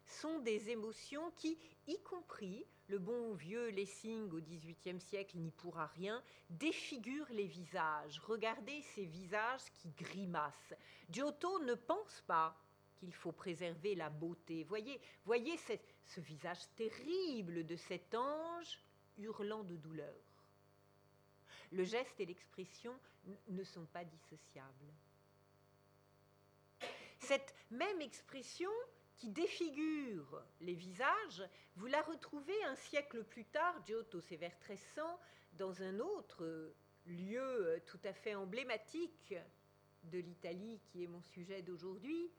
sont 0.09 0.38
des 0.41 0.71
émotions 0.71 1.31
qui, 1.37 1.59
y 1.87 2.00
compris 2.03 2.67
le 2.88 2.99
bon 2.99 3.35
vieux 3.35 3.69
Lessing 3.69 4.31
au 4.33 4.41
XVIIIe 4.41 5.00
siècle 5.00 5.37
n'y 5.38 5.50
pourra 5.50 5.87
rien, 5.87 6.23
défigurent 6.49 7.31
les 7.31 7.47
visages. 7.47 8.19
Regardez 8.21 8.83
ces 8.95 9.05
visages 9.05 9.71
qui 9.75 9.91
grimacent. 9.91 10.75
Giotto 11.11 11.62
ne 11.65 11.75
pense 11.75 12.23
pas 12.27 12.57
qu'il 12.97 13.15
faut 13.15 13.33
préserver 13.33 13.95
la 13.95 14.11
beauté. 14.11 14.65
Voyez, 14.65 15.00
voyez 15.25 15.57
ce 16.05 16.21
visage 16.21 16.61
terrible 16.77 17.65
de 17.65 17.77
cet 17.77 18.15
ange 18.15 18.81
hurlant 19.19 19.65
de 19.65 19.77
douleur. 19.77 20.15
Le 21.71 21.85
geste 21.85 22.19
et 22.19 22.27
l'expression 22.27 22.99
ne 23.49 23.62
sont 23.62 23.85
pas 23.87 24.05
dissociables. 24.05 24.93
Cette 27.21 27.55
même 27.71 28.00
expression 28.00 28.71
qui 29.19 29.29
défigure 29.29 30.43
les 30.61 30.75
visages, 30.75 31.43
vous 31.77 31.87
la 31.87 32.01
retrouvez 32.03 32.65
un 32.65 32.77
siècle 32.77 33.25
plus 33.25 33.45
tard, 33.45 33.75
Giotto, 33.85 34.21
c'est 34.21 34.37
vers 34.37 34.55
1300, 34.69 35.03
dans 35.55 35.83
un 35.83 35.99
autre 35.99 36.73
lieu 37.07 37.83
tout 37.87 37.99
à 38.05 38.13
fait 38.13 38.35
emblématique 38.37 39.35
de 40.05 40.19
l'Italie 40.19 40.81
qui 40.87 41.05
est 41.05 41.09
mon 41.09 41.23
sujet 41.23 41.63
d'aujourd'hui, 41.63 42.31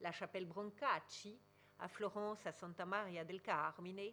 la 0.00 0.12
chapelle 0.12 0.46
Brancacci, 0.46 1.38
à 1.80 1.88
Florence, 1.88 2.46
à 2.46 2.52
Santa 2.52 2.86
Maria 2.86 3.24
del 3.24 3.42
Carmine, 3.42 4.12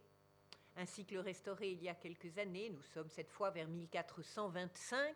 un 0.76 0.86
cycle 0.86 1.18
restauré 1.20 1.72
il 1.72 1.84
y 1.84 1.90
a 1.90 1.96
quelques 1.96 2.38
années, 2.38 2.70
nous 2.70 2.84
sommes 2.84 3.10
cette 3.10 3.32
fois 3.32 3.52
vers 3.52 3.68
1425, 3.68 5.16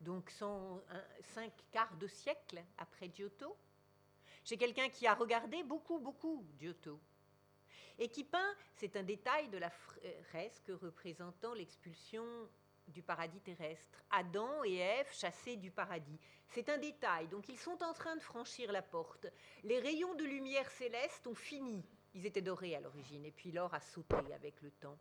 donc 0.00 0.30
cinq 0.30 1.52
quarts 1.70 1.96
de 1.96 2.06
siècle 2.06 2.62
après 2.78 3.10
Giotto. 3.12 3.56
J'ai 4.48 4.56
quelqu'un 4.56 4.88
qui 4.88 5.06
a 5.06 5.12
regardé 5.12 5.62
beaucoup, 5.62 5.98
beaucoup 5.98 6.42
Giotto 6.58 6.98
et 7.98 8.08
qui 8.08 8.24
peint, 8.24 8.54
c'est 8.76 8.96
un 8.96 9.02
détail 9.02 9.50
de 9.50 9.58
la 9.58 9.68
fresque 9.68 10.72
représentant 10.80 11.52
l'expulsion 11.52 12.24
du 12.86 13.02
paradis 13.02 13.40
terrestre. 13.40 14.02
Adam 14.10 14.64
et 14.64 14.76
Ève 14.76 15.12
chassés 15.12 15.56
du 15.56 15.70
paradis. 15.70 16.18
C'est 16.48 16.70
un 16.70 16.78
détail. 16.78 17.28
Donc 17.28 17.50
ils 17.50 17.58
sont 17.58 17.82
en 17.82 17.92
train 17.92 18.16
de 18.16 18.22
franchir 18.22 18.72
la 18.72 18.80
porte. 18.80 19.26
Les 19.64 19.80
rayons 19.80 20.14
de 20.14 20.24
lumière 20.24 20.70
céleste 20.70 21.26
ont 21.26 21.34
fini. 21.34 21.84
Ils 22.14 22.24
étaient 22.24 22.40
dorés 22.40 22.74
à 22.74 22.80
l'origine 22.80 23.26
et 23.26 23.32
puis 23.32 23.52
l'or 23.52 23.74
a 23.74 23.80
sauté 23.80 24.32
avec 24.32 24.62
le 24.62 24.70
temps. 24.70 24.98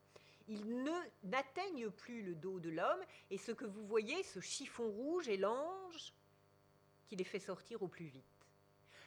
Ils 0.50 0.84
ne 0.84 0.92
n'atteignent 1.24 1.89
plus 1.89 2.22
le 2.22 2.36
dos 2.36 2.60
de 2.60 2.70
l'homme 2.70 3.06
et 3.30 3.38
ce 3.38 3.54
que 3.54 3.63
vous 3.63 3.88
voyez, 3.88 4.24
ce 4.24 4.42
chiffon 4.42 4.92
rouge 4.92 5.30
est 5.30 5.38
l'ange 5.38 6.13
qui 7.06 7.16
les 7.16 7.24
fait 7.24 7.39
sortir 7.39 7.82
au 7.82 7.88
plus 7.88 8.08
vite. 8.08 8.37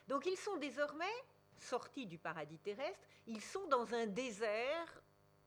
Donc 0.09 0.27
ils 0.27 0.37
sont 0.37 0.57
désormais 0.57 1.05
sortis 1.59 2.07
du 2.07 2.19
paradis 2.19 2.59
terrestre, 2.59 3.07
ils 3.27 3.41
sont 3.41 3.67
dans 3.69 3.95
un 3.95 4.07
désert 4.07 5.03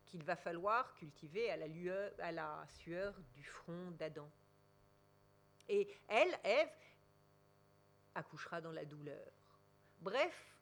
qu'il 0.05 0.23
va 0.23 0.35
falloir 0.35 0.93
cultiver 0.93 1.49
à 1.49 2.31
la, 2.31 2.67
sueur 2.67 3.19
du 3.33 3.43
front 3.43 3.91
d'Adam. 3.91 4.29
Et 5.67 5.87
elle, 6.07 6.37
Ève, 6.43 6.69
accouchera 8.15 8.61
dans 8.61 8.71
la 8.71 8.85
douleur. 8.85 9.31
Bref, 10.01 10.53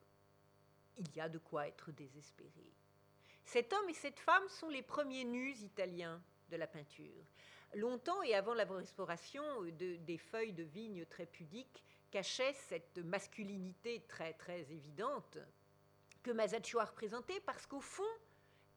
il 0.96 1.14
y 1.14 1.20
a 1.20 1.28
de 1.28 1.38
quoi 1.38 1.68
être 1.68 1.90
désespéré. 1.90 2.72
Cet 3.44 3.72
homme 3.72 3.88
et 3.88 3.94
cette 3.94 4.20
femme 4.20 4.48
sont 4.48 4.68
les 4.68 4.82
premiers 4.82 5.24
nus 5.24 5.58
italiens 5.58 6.22
de 6.48 6.56
la 6.56 6.66
peinture. 6.66 7.24
Longtemps 7.74 8.22
et 8.22 8.34
avant 8.34 8.54
la 8.54 8.64
restauration 8.64 9.42
de, 9.62 9.96
des 9.96 10.18
feuilles 10.18 10.52
de 10.52 10.62
vigne 10.62 11.04
très 11.06 11.26
pudiques, 11.26 11.82
cachait 12.12 12.52
cette 12.52 12.98
masculinité 12.98 14.04
très 14.06 14.34
très 14.34 14.70
évidente 14.70 15.38
que 16.22 16.30
Masaccio 16.30 16.78
a 16.78 16.84
représentée, 16.84 17.40
parce 17.40 17.66
qu'au 17.66 17.80
fond, 17.80 18.12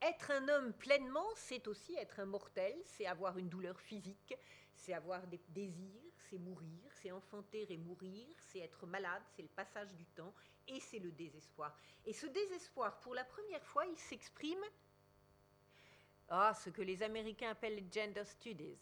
être 0.01 0.31
un 0.31 0.47
homme 0.47 0.73
pleinement, 0.73 1.27
c'est 1.35 1.67
aussi 1.67 1.95
être 1.95 2.19
un 2.21 2.25
mortel, 2.25 2.73
c'est 2.85 3.05
avoir 3.05 3.37
une 3.37 3.49
douleur 3.49 3.79
physique, 3.79 4.33
c'est 4.73 4.93
avoir 4.93 5.27
des 5.27 5.41
désirs, 5.49 6.13
c'est 6.29 6.39
mourir, 6.39 6.89
c'est 6.93 7.11
enfanter 7.11 7.71
et 7.71 7.77
mourir, 7.77 8.25
c'est 8.39 8.59
être 8.59 8.87
malade, 8.87 9.21
c'est 9.35 9.43
le 9.43 9.49
passage 9.49 9.93
du 9.95 10.05
temps, 10.05 10.33
et 10.67 10.79
c'est 10.79 10.99
le 10.99 11.11
désespoir. 11.11 11.77
Et 12.05 12.13
ce 12.13 12.27
désespoir, 12.27 12.99
pour 13.01 13.13
la 13.13 13.25
première 13.25 13.63
fois, 13.65 13.85
il 13.85 13.97
s'exprime 13.97 14.63
à 16.29 16.49
ah, 16.49 16.53
ce 16.53 16.69
que 16.69 16.81
les 16.81 17.03
Américains 17.03 17.51
appellent 17.51 17.75
les 17.75 17.91
gender 17.91 18.25
studies, 18.25 18.79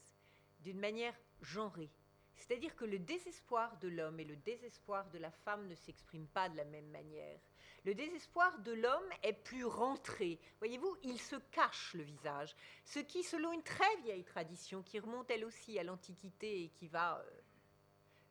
d'une 0.62 0.79
manière 0.79 1.15
genrée. 1.41 1.89
C'est-à-dire 2.36 2.75
que 2.75 2.86
le 2.86 3.00
désespoir 3.00 3.78
de 3.78 3.88
l'homme 3.88 4.20
et 4.20 4.25
le 4.25 4.36
désespoir 4.36 5.10
de 5.12 5.18
la 5.18 5.32
femme 5.32 5.68
ne 5.68 5.75
s'expriment 5.75 6.28
pas 6.28 6.50
de 6.50 6.58
la 6.58 6.66
même 6.66 6.90
manière. 6.90 7.40
Le 7.86 7.94
désespoir 7.94 8.60
de 8.60 8.72
l'homme 8.72 9.10
est 9.24 9.34
plus 9.34 9.66
rentré. 9.66 10.40
Voyez-vous, 10.60 10.98
il 11.04 11.20
se 11.20 11.36
cache 11.52 11.94
le 11.94 12.04
visage. 12.04 12.56
Ce 12.86 13.00
qui, 13.00 13.24
selon 13.24 13.52
une 13.52 13.63
très 13.63 13.96
vieille 14.04 14.24
tradition 14.24 14.82
qui 14.84 15.00
remonte 15.00 15.30
elle 15.30 15.44
aussi 15.44 15.78
à 15.78 15.84
l'Antiquité 15.84 16.63
et 16.63 16.70
qui 16.70 16.88
va 16.88 17.20
euh, 17.20 17.42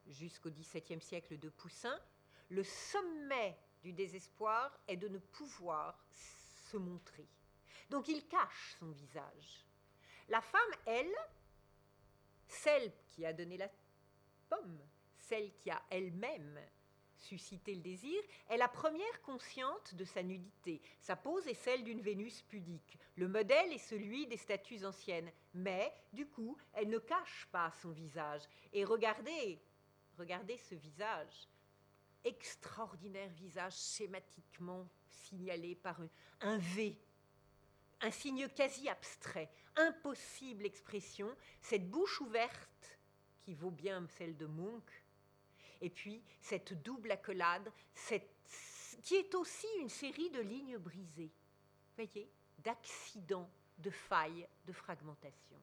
jusqu'au 0.06 0.50
XVIIe 0.50 1.02
siècle 1.02 1.38
de 1.38 1.50
Poussin, 1.50 1.98
le 2.48 2.64
sommet 2.64 3.58
du 3.82 3.92
désespoir 3.92 4.78
est 4.88 4.96
de 4.96 5.08
ne 5.08 5.18
pouvoir 5.18 6.02
se 6.10 6.76
montrer. 6.78 7.28
Donc 7.90 8.08
il 8.08 8.26
cache 8.26 8.76
son 8.78 8.90
visage. 8.90 9.66
La 10.28 10.40
femme, 10.40 10.60
elle, 10.86 11.14
celle 12.46 12.92
qui 13.08 13.26
a 13.26 13.34
donné 13.34 13.58
la 13.58 13.68
celle 15.16 15.52
qui 15.54 15.70
a 15.70 15.82
elle-même 15.90 16.60
suscité 17.22 17.74
le 17.74 17.80
désir, 17.80 18.20
est 18.48 18.56
la 18.56 18.68
première 18.68 19.22
consciente 19.22 19.94
de 19.94 20.04
sa 20.04 20.22
nudité. 20.22 20.80
Sa 21.00 21.16
pose 21.16 21.46
est 21.46 21.54
celle 21.54 21.84
d'une 21.84 22.00
Vénus 22.00 22.42
pudique. 22.42 22.98
Le 23.16 23.28
modèle 23.28 23.72
est 23.72 23.78
celui 23.78 24.26
des 24.26 24.36
statues 24.36 24.84
anciennes. 24.84 25.30
Mais, 25.54 25.92
du 26.12 26.26
coup, 26.26 26.56
elle 26.72 26.88
ne 26.88 26.98
cache 26.98 27.46
pas 27.50 27.72
son 27.80 27.90
visage. 27.90 28.42
Et 28.72 28.84
regardez, 28.84 29.60
regardez 30.18 30.58
ce 30.58 30.74
visage, 30.74 31.48
extraordinaire 32.24 33.30
visage 33.30 33.76
schématiquement 33.76 34.88
signalé 35.08 35.74
par 35.74 36.00
un 36.40 36.58
V, 36.58 36.98
un 38.00 38.10
signe 38.10 38.48
quasi 38.48 38.88
abstrait, 38.88 39.50
impossible 39.76 40.66
expression, 40.66 41.34
cette 41.60 41.88
bouche 41.88 42.20
ouverte 42.20 42.98
qui 43.42 43.54
vaut 43.54 43.70
bien 43.70 44.06
celle 44.06 44.36
de 44.36 44.46
Munch, 44.46 45.04
et 45.80 45.90
puis 45.90 46.22
cette 46.40 46.74
double 46.82 47.10
accolade, 47.10 47.70
qui 49.02 49.16
est 49.16 49.34
aussi 49.34 49.66
une 49.80 49.88
série 49.88 50.30
de 50.30 50.40
lignes 50.40 50.78
brisées, 50.78 51.32
voyez, 51.96 52.30
d'accidents, 52.58 53.50
de 53.78 53.90
failles, 53.90 54.48
de 54.64 54.72
fragmentation. 54.72 55.60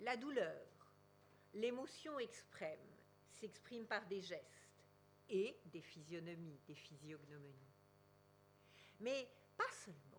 La 0.00 0.16
douleur, 0.16 0.66
l'émotion 1.54 2.18
extrême, 2.18 2.78
s'exprime 3.32 3.86
par 3.86 4.06
des 4.06 4.22
gestes 4.22 4.80
et 5.28 5.56
des 5.66 5.82
physionomies, 5.82 6.58
des 6.66 6.74
physiognomonies. 6.74 7.74
Mais 9.00 9.28
pas 9.56 9.70
seulement. 9.84 10.15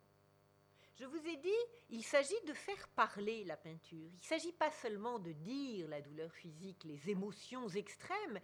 Je 1.00 1.06
vous 1.06 1.28
ai 1.28 1.38
dit, 1.38 1.50
il 1.90 2.04
s'agit 2.04 2.42
de 2.48 2.54
faire 2.54 2.88
parler 2.90 3.44
la 3.44 3.56
peinture. 3.56 4.10
Il 4.14 4.20
ne 4.20 4.26
s'agit 4.26 4.52
pas 4.52 4.72
seulement 4.72 5.20
de 5.20 5.32
dire 5.32 5.88
la 5.88 6.02
douleur 6.02 6.34
physique, 6.34 6.84
les 6.86 7.10
émotions 7.10 7.70
extrêmes, 7.70 8.40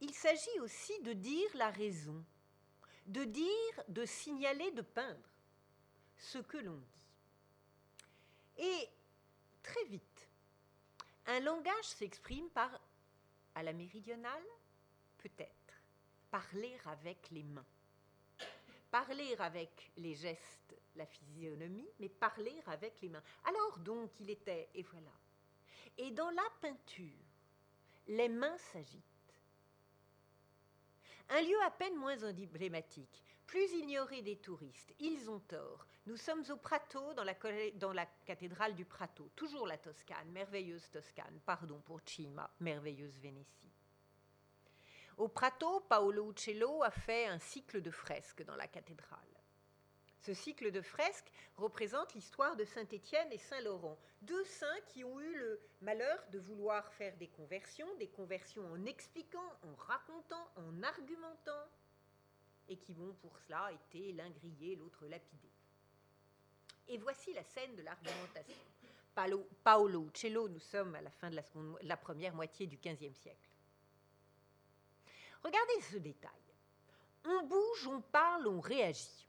il 0.00 0.12
s'agit 0.12 0.60
aussi 0.60 1.00
de 1.00 1.12
dire 1.12 1.48
la 1.54 1.70
raison, 1.70 2.24
de 3.06 3.24
dire, 3.24 3.84
de 3.88 4.04
signaler, 4.04 4.70
de 4.72 4.82
peindre 4.82 5.28
ce 6.16 6.38
que 6.38 6.58
l'on 6.58 6.76
dit. 6.76 8.64
Et 8.64 8.88
très 9.62 9.84
vite. 9.86 10.28
Un 11.26 11.40
langage 11.40 11.84
s'exprime 11.84 12.48
par, 12.50 12.80
à 13.54 13.62
la 13.62 13.72
méridionale, 13.72 14.44
peut-être, 15.18 15.82
parler 16.30 16.78
avec 16.84 17.30
les 17.30 17.42
mains. 17.42 17.66
Parler 18.90 19.34
avec 19.38 19.90
les 19.96 20.14
gestes, 20.14 20.67
la 20.98 21.06
physionomie, 21.06 21.88
mais 21.98 22.08
parler 22.08 22.54
avec 22.66 23.00
les 23.00 23.08
mains. 23.08 23.22
Alors 23.44 23.78
donc 23.78 24.10
il 24.20 24.30
était, 24.30 24.68
et 24.74 24.82
voilà. 24.82 25.12
Et 25.96 26.10
dans 26.10 26.30
la 26.30 26.48
peinture, 26.60 27.24
les 28.06 28.28
mains 28.28 28.56
s'agitent. 28.58 29.04
Un 31.30 31.42
lieu 31.42 31.60
à 31.64 31.70
peine 31.70 31.96
moins 31.96 32.22
emblématique, 32.24 33.22
plus 33.46 33.70
ignoré 33.72 34.22
des 34.22 34.36
touristes. 34.36 34.94
Ils 34.98 35.28
ont 35.30 35.40
tort. 35.40 35.86
Nous 36.06 36.16
sommes 36.16 36.44
au 36.50 36.56
Prato, 36.56 37.12
dans 37.14 37.24
la, 37.92 38.06
cathédrale 38.24 38.74
du 38.74 38.84
Prato. 38.84 39.30
Toujours 39.36 39.66
la 39.66 39.76
Toscane, 39.76 40.30
merveilleuse 40.30 40.88
Toscane. 40.90 41.40
Pardon 41.44 41.80
pour 41.80 42.00
Cima, 42.04 42.50
merveilleuse 42.60 43.18
Vénétie. 43.18 43.72
Au 45.18 45.28
Prato, 45.28 45.80
Paolo 45.80 46.30
Uccello 46.30 46.82
a 46.82 46.90
fait 46.90 47.26
un 47.26 47.38
cycle 47.38 47.82
de 47.82 47.90
fresques 47.90 48.44
dans 48.44 48.56
la 48.56 48.68
cathédrale. 48.68 49.37
Ce 50.20 50.34
cycle 50.34 50.70
de 50.70 50.80
fresques 50.80 51.32
représente 51.56 52.14
l'histoire 52.14 52.56
de 52.56 52.64
Saint-Étienne 52.64 53.32
et 53.32 53.38
Saint-Laurent, 53.38 53.98
deux 54.22 54.44
saints 54.44 54.80
qui 54.88 55.04
ont 55.04 55.20
eu 55.20 55.36
le 55.36 55.60
malheur 55.80 56.18
de 56.32 56.38
vouloir 56.38 56.92
faire 56.94 57.16
des 57.16 57.28
conversions, 57.28 57.88
des 57.96 58.08
conversions 58.08 58.66
en 58.72 58.84
expliquant, 58.84 59.52
en 59.62 59.74
racontant, 59.76 60.50
en 60.56 60.82
argumentant, 60.82 61.68
et 62.68 62.76
qui 62.76 62.92
vont 62.94 63.14
pour 63.14 63.38
cela 63.38 63.72
été 63.72 64.12
l'un 64.12 64.28
grillé, 64.30 64.76
l'autre 64.76 65.06
lapidé. 65.06 65.48
Et 66.88 66.98
voici 66.98 67.32
la 67.32 67.44
scène 67.44 67.74
de 67.76 67.82
l'argumentation. 67.82 68.56
Paolo, 69.14 69.46
Paolo 69.64 70.06
Uccello, 70.06 70.48
nous 70.48 70.60
sommes 70.60 70.94
à 70.94 71.00
la 71.00 71.10
fin 71.10 71.30
de 71.30 71.36
la, 71.36 71.42
la 71.82 71.96
première 71.96 72.34
moitié 72.34 72.66
du 72.66 72.76
XVe 72.76 73.14
siècle. 73.14 73.48
Regardez 75.42 75.80
ce 75.90 75.96
détail. 75.98 76.30
On 77.24 77.46
bouge, 77.46 77.86
on 77.86 78.00
parle, 78.00 78.46
on 78.46 78.60
réagit. 78.60 79.27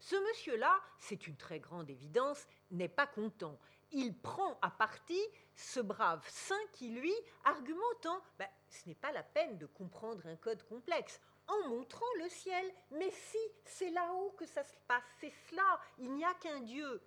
Ce 0.00 0.16
monsieur-là, 0.28 0.80
c'est 0.98 1.26
une 1.26 1.36
très 1.36 1.60
grande 1.60 1.90
évidence, 1.90 2.46
n'est 2.70 2.88
pas 2.88 3.06
content. 3.06 3.58
Il 3.92 4.16
prend 4.16 4.58
à 4.62 4.70
partie 4.70 5.22
ce 5.54 5.78
brave 5.78 6.26
saint 6.26 6.66
qui, 6.72 6.88
lui, 6.88 7.12
argumentant, 7.44 8.22
ben, 8.38 8.48
ce 8.70 8.88
n'est 8.88 8.94
pas 8.94 9.12
la 9.12 9.22
peine 9.22 9.58
de 9.58 9.66
comprendre 9.66 10.26
un 10.26 10.36
code 10.36 10.62
complexe 10.68 11.20
en 11.46 11.68
montrant 11.68 12.06
le 12.18 12.30
ciel. 12.30 12.72
Mais 12.92 13.10
si, 13.10 13.38
c'est 13.64 13.90
là-haut 13.90 14.30
que 14.38 14.46
ça 14.46 14.64
se 14.64 14.74
passe, 14.88 15.04
c'est 15.20 15.32
cela, 15.50 15.80
il 15.98 16.12
n'y 16.14 16.24
a 16.24 16.32
qu'un 16.34 16.60
Dieu. 16.60 17.02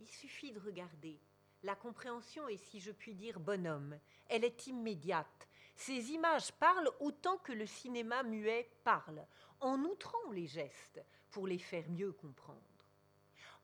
Il 0.00 0.08
suffit 0.08 0.50
de 0.50 0.60
regarder. 0.60 1.20
La 1.62 1.76
compréhension 1.76 2.48
est, 2.48 2.56
si 2.56 2.80
je 2.80 2.90
puis 2.90 3.14
dire, 3.14 3.38
bonhomme. 3.38 3.98
Elle 4.28 4.44
est 4.44 4.66
immédiate. 4.66 5.48
Ces 5.76 6.10
images 6.12 6.50
parlent 6.52 6.90
autant 6.98 7.36
que 7.38 7.52
le 7.52 7.66
cinéma 7.66 8.24
muet 8.24 8.68
parle, 8.82 9.24
en 9.60 9.78
outrant 9.84 10.32
les 10.32 10.46
gestes 10.46 11.00
pour 11.36 11.46
les 11.46 11.58
faire 11.58 11.86
mieux 11.90 12.12
comprendre, 12.12 12.86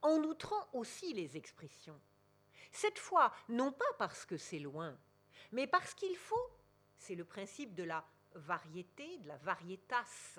en 0.03 0.19
outrant 0.25 0.69
aussi 0.75 1.15
les 1.15 1.39
expressions. 1.39 1.99
Cette 2.71 2.99
fois, 2.99 3.33
non 3.49 3.73
pas 3.73 3.93
parce 3.97 4.27
que 4.27 4.37
c'est 4.37 4.59
loin, 4.59 4.95
mais 5.53 5.67
parce 5.67 5.95
qu'il 5.95 6.15
faut, 6.19 6.51
c'est 6.99 7.15
le 7.15 7.25
principe 7.25 7.75
de 7.75 7.85
la 7.85 8.05
variété, 8.35 9.17
de 9.17 9.29
la 9.29 9.39
varietas 9.39 10.39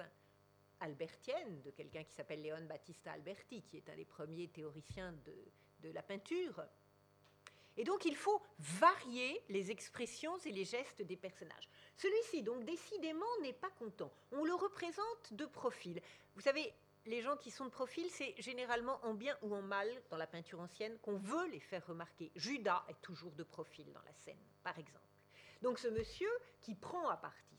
albertienne, 0.80 1.64
de 1.64 1.72
quelqu'un 1.72 2.04
qui 2.04 2.14
s'appelle 2.14 2.44
Léon 2.44 2.68
Battista 2.68 3.14
Alberti, 3.14 3.64
qui 3.64 3.78
est 3.78 3.90
un 3.90 3.96
des 3.96 4.06
premiers 4.06 4.50
théoriciens 4.50 5.14
de, 5.26 5.36
de 5.80 5.90
la 5.92 6.04
peinture. 6.04 6.62
Et 7.78 7.84
donc 7.84 8.06
il 8.06 8.16
faut 8.16 8.44
varier 8.60 9.42
les 9.50 9.72
expressions 9.72 10.38
et 10.46 10.52
les 10.52 10.66
gestes 10.66 11.02
des 11.02 11.18
personnages. 11.18 11.68
Celui-ci, 11.98 12.44
donc 12.44 12.64
décidément, 12.64 13.26
n'est 13.42 13.54
pas 13.54 13.72
content. 13.72 14.14
On 14.34 14.46
le 14.46 14.54
représente 14.54 15.34
de 15.34 15.48
profil. 15.48 16.00
Vous 16.36 16.42
savez, 16.42 16.72
les 17.06 17.22
gens 17.22 17.38
qui 17.38 17.52
sont 17.52 17.66
de 17.66 17.70
profil, 17.70 18.06
c'est 18.10 18.36
généralement 18.40 19.00
en 19.04 19.14
bien 19.14 19.38
ou 19.42 19.56
en 19.56 19.62
mal 19.62 19.90
dans 20.10 20.18
la 20.18 20.28
peinture 20.28 20.60
ancienne 20.60 20.98
qu'on 21.00 21.18
veut 21.18 21.48
les 21.50 21.60
faire 21.60 21.86
remarquer. 21.86 22.32
Judas 22.36 22.84
est 22.90 23.02
toujours 23.02 23.34
de 23.34 23.44
profil 23.44 23.92
dans 23.92 24.02
la 24.04 24.14
scène, 24.14 24.40
par 24.64 24.78
exemple. 24.80 25.00
Donc 25.62 25.80
ce 25.80 25.88
monsieur 25.88 26.30
qui 26.62 26.76
prend 26.76 27.08
à 27.10 27.18
partie 27.18 27.54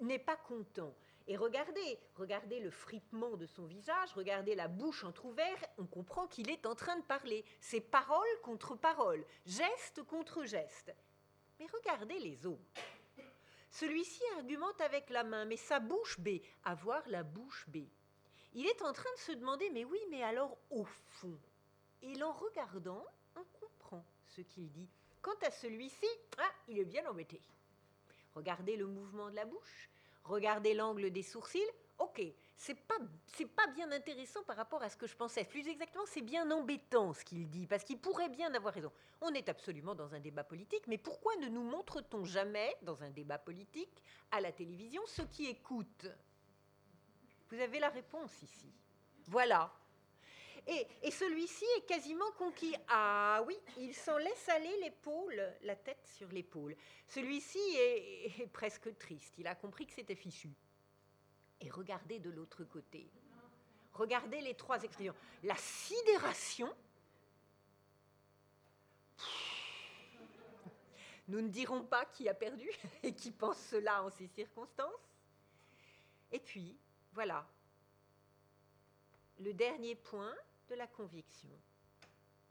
n'est 0.00 0.18
pas 0.18 0.36
content. 0.36 0.94
Et 1.26 1.36
regardez, 1.36 1.98
regardez 2.14 2.60
le 2.60 2.70
fripement 2.70 3.36
de 3.36 3.46
son 3.46 3.66
visage, 3.66 4.14
regardez 4.14 4.54
la 4.54 4.68
bouche 4.68 5.04
entr'ouverte, 5.04 5.68
on 5.76 5.84
comprend 5.84 6.26
qu'il 6.26 6.48
est 6.50 6.64
en 6.64 6.74
train 6.74 6.96
de 6.96 7.04
parler. 7.04 7.44
C'est 7.60 7.82
parole 7.82 8.26
contre 8.42 8.74
parole, 8.76 9.24
geste 9.44 10.02
contre 10.04 10.44
geste. 10.44 10.94
Mais 11.60 11.66
regardez 11.66 12.18
les 12.20 12.46
autres. 12.46 12.62
Celui-ci 13.70 14.22
argumente 14.36 14.80
avec 14.80 15.10
la 15.10 15.24
main, 15.24 15.44
mais 15.44 15.58
sa 15.58 15.80
bouche 15.80 16.18
B, 16.18 16.40
avoir 16.64 17.06
la 17.08 17.22
bouche 17.22 17.66
B. 17.68 17.80
Il 18.58 18.66
est 18.66 18.82
en 18.82 18.92
train 18.92 19.12
de 19.14 19.20
se 19.20 19.30
demander, 19.30 19.70
mais 19.70 19.84
oui, 19.84 20.00
mais 20.10 20.24
alors 20.24 20.58
au 20.70 20.82
fond 20.82 21.38
Et 22.02 22.16
l'en 22.16 22.32
regardant, 22.32 23.06
on 23.36 23.44
comprend 23.60 24.04
ce 24.26 24.40
qu'il 24.40 24.68
dit. 24.72 24.88
Quant 25.22 25.38
à 25.46 25.52
celui-ci, 25.52 26.08
ah, 26.38 26.50
il 26.66 26.80
est 26.80 26.84
bien 26.84 27.08
embêté. 27.08 27.40
Regardez 28.34 28.74
le 28.74 28.88
mouvement 28.88 29.30
de 29.30 29.36
la 29.36 29.44
bouche, 29.44 29.88
regardez 30.24 30.74
l'angle 30.74 31.12
des 31.12 31.22
sourcils. 31.22 31.70
Ok, 32.00 32.20
c'est 32.56 32.74
pas 32.74 32.98
pas 33.54 33.66
bien 33.68 33.92
intéressant 33.92 34.42
par 34.42 34.56
rapport 34.56 34.82
à 34.82 34.88
ce 34.88 34.96
que 34.96 35.06
je 35.06 35.14
pensais. 35.14 35.44
Plus 35.44 35.68
exactement, 35.68 36.06
c'est 36.06 36.22
bien 36.22 36.50
embêtant 36.50 37.12
ce 37.12 37.24
qu'il 37.24 37.48
dit 37.48 37.68
parce 37.68 37.84
qu'il 37.84 38.00
pourrait 38.00 38.28
bien 38.28 38.52
avoir 38.54 38.74
raison. 38.74 38.90
On 39.20 39.32
est 39.34 39.48
absolument 39.48 39.94
dans 39.94 40.16
un 40.16 40.20
débat 40.20 40.42
politique, 40.42 40.88
mais 40.88 40.98
pourquoi 40.98 41.36
ne 41.36 41.46
nous 41.46 41.62
montre-t-on 41.62 42.24
jamais 42.24 42.74
dans 42.82 43.04
un 43.04 43.10
débat 43.10 43.38
politique 43.38 44.02
à 44.32 44.40
la 44.40 44.50
télévision 44.50 45.02
ceux 45.06 45.26
qui 45.26 45.46
écoutent 45.46 46.08
Vous 47.50 47.60
avez 47.60 47.78
la 47.78 47.88
réponse 47.88 48.42
ici. 48.42 48.72
Voilà, 49.26 49.72
et, 50.68 51.10
celui-ci 51.10 51.64
est 51.78 51.86
quasiment 51.86 52.30
conquis. 52.32 52.74
Ah 52.88 53.42
oui, 53.46 53.56
il 53.78 53.94
s'en 53.94 54.18
laisse 54.18 54.48
aller 54.50 54.76
l'épaule, 54.82 55.40
la 55.62 55.74
tête 55.74 56.06
sur 56.06 56.28
l'épaule. 56.28 56.76
Celui-ci 57.06 57.58
est, 57.58 58.46
presque 58.52 58.96
triste. 58.98 59.34
Il 59.38 59.46
a 59.46 59.54
compris 59.54 59.86
que 59.86 59.94
c'était 59.94 60.14
fichu. 60.14 60.50
Et 61.62 61.70
regardez 61.70 62.18
de 62.18 62.28
l'autre 62.28 62.64
côté. 62.64 63.10
Regardez 63.94 64.42
les 64.42 64.54
trois 64.54 64.82
expressions. 64.82 65.14
La 65.42 65.56
sidération. 65.56 66.70
Nous 71.28 71.40
ne 71.40 71.48
dirons 71.48 71.82
pas 71.82 72.04
qui 72.04 72.28
a 72.28 72.34
perdu 72.34 72.70
et 73.02 73.14
qui 73.14 73.30
pense 73.30 73.58
cela 73.58 74.02
en 74.02 74.10
ces 74.10 74.26
circonstances. 74.26 74.92
Et 76.30 76.40
puis, 76.40 76.76
voilà. 77.12 77.46
Le 79.38 79.52
dernier 79.52 79.94
point, 79.94 80.34
de 80.68 80.74
la 80.74 80.86
conviction. 80.86 81.48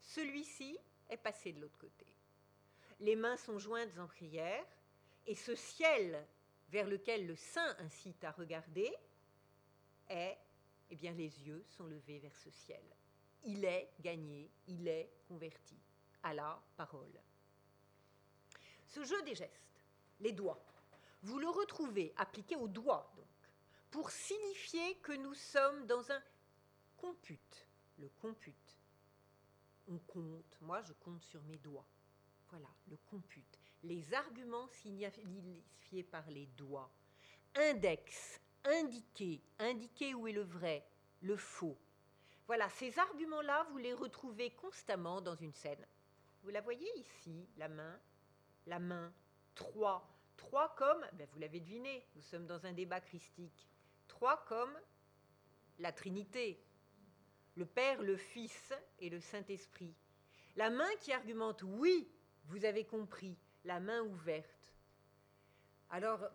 Celui-ci 0.01 0.77
est 1.09 1.17
passé 1.17 1.53
de 1.53 1.61
l'autre 1.61 1.77
côté. 1.77 2.05
Les 2.99 3.15
mains 3.15 3.37
sont 3.37 3.59
jointes 3.59 3.97
en 3.99 4.07
prière, 4.07 4.65
et 5.25 5.35
ce 5.35 5.55
ciel 5.55 6.25
vers 6.69 6.87
lequel 6.87 7.27
le 7.27 7.35
saint 7.35 7.75
incite 7.79 8.23
à 8.23 8.31
regarder 8.31 8.91
est, 10.09 10.37
eh 10.89 10.95
bien, 10.95 11.11
les 11.13 11.43
yeux 11.43 11.63
sont 11.67 11.85
levés 11.85 12.19
vers 12.19 12.35
ce 12.35 12.49
ciel. 12.49 12.83
Il 13.43 13.63
est 13.65 13.91
gagné, 13.99 14.49
il 14.67 14.87
est 14.87 15.11
converti 15.27 15.77
à 16.23 16.33
la 16.33 16.59
parole. 16.75 17.21
Ce 18.87 19.03
jeu 19.03 19.21
des 19.23 19.35
gestes, 19.35 19.83
les 20.19 20.31
doigts, 20.31 20.63
vous 21.21 21.39
le 21.39 21.49
retrouvez 21.49 22.13
appliqué 22.17 22.55
aux 22.55 22.67
doigts, 22.67 23.11
donc, 23.15 23.26
pour 23.97 24.11
signifier 24.11 24.93
que 24.97 25.13
nous 25.13 25.33
sommes 25.33 25.87
dans 25.87 26.11
un 26.11 26.21
compute 26.97 27.67
le 27.97 28.07
compute. 28.09 28.77
On 29.87 29.97
compte, 29.97 30.55
moi 30.61 30.83
je 30.83 30.93
compte 30.93 31.23
sur 31.23 31.41
mes 31.45 31.57
doigts. 31.57 31.87
Voilà, 32.51 32.67
le 32.91 32.97
compute. 33.09 33.57
Les 33.81 34.13
arguments 34.13 34.67
signifiés 34.67 36.03
par 36.03 36.29
les 36.29 36.45
doigts. 36.45 36.91
Index, 37.55 38.39
indiquer, 38.65 39.41
indiquer 39.57 40.13
où 40.13 40.27
est 40.27 40.31
le 40.31 40.43
vrai, 40.43 40.87
le 41.23 41.35
faux. 41.35 41.79
Voilà, 42.45 42.69
ces 42.69 42.99
arguments-là, 42.99 43.65
vous 43.71 43.79
les 43.79 43.93
retrouvez 43.93 44.51
constamment 44.51 45.21
dans 45.21 45.35
une 45.37 45.55
scène. 45.55 45.87
Vous 46.43 46.51
la 46.51 46.61
voyez 46.61 46.87
ici, 46.99 47.49
la 47.57 47.67
main, 47.67 47.99
la 48.67 48.77
main, 48.77 49.11
trois. 49.55 50.07
Trois 50.37 50.75
comme, 50.75 51.03
ben 51.13 51.27
vous 51.31 51.39
l'avez 51.39 51.61
deviné, 51.61 52.05
nous 52.15 52.21
sommes 52.21 52.45
dans 52.45 52.63
un 52.67 52.73
débat 52.73 53.01
christique. 53.01 53.67
Trois 54.07 54.43
comme 54.45 54.73
la 55.79 55.91
Trinité, 55.91 56.59
le 57.55 57.65
Père, 57.65 58.01
le 58.01 58.17
Fils 58.17 58.73
et 58.99 59.09
le 59.09 59.19
Saint-Esprit. 59.19 59.95
La 60.55 60.69
main 60.69 60.89
qui 61.01 61.13
argumente 61.13 61.63
oui, 61.63 62.09
vous 62.45 62.65
avez 62.65 62.85
compris, 62.85 63.37
la 63.63 63.79
main 63.79 64.01
ouverte. 64.01 64.73
Alors, 65.89 66.27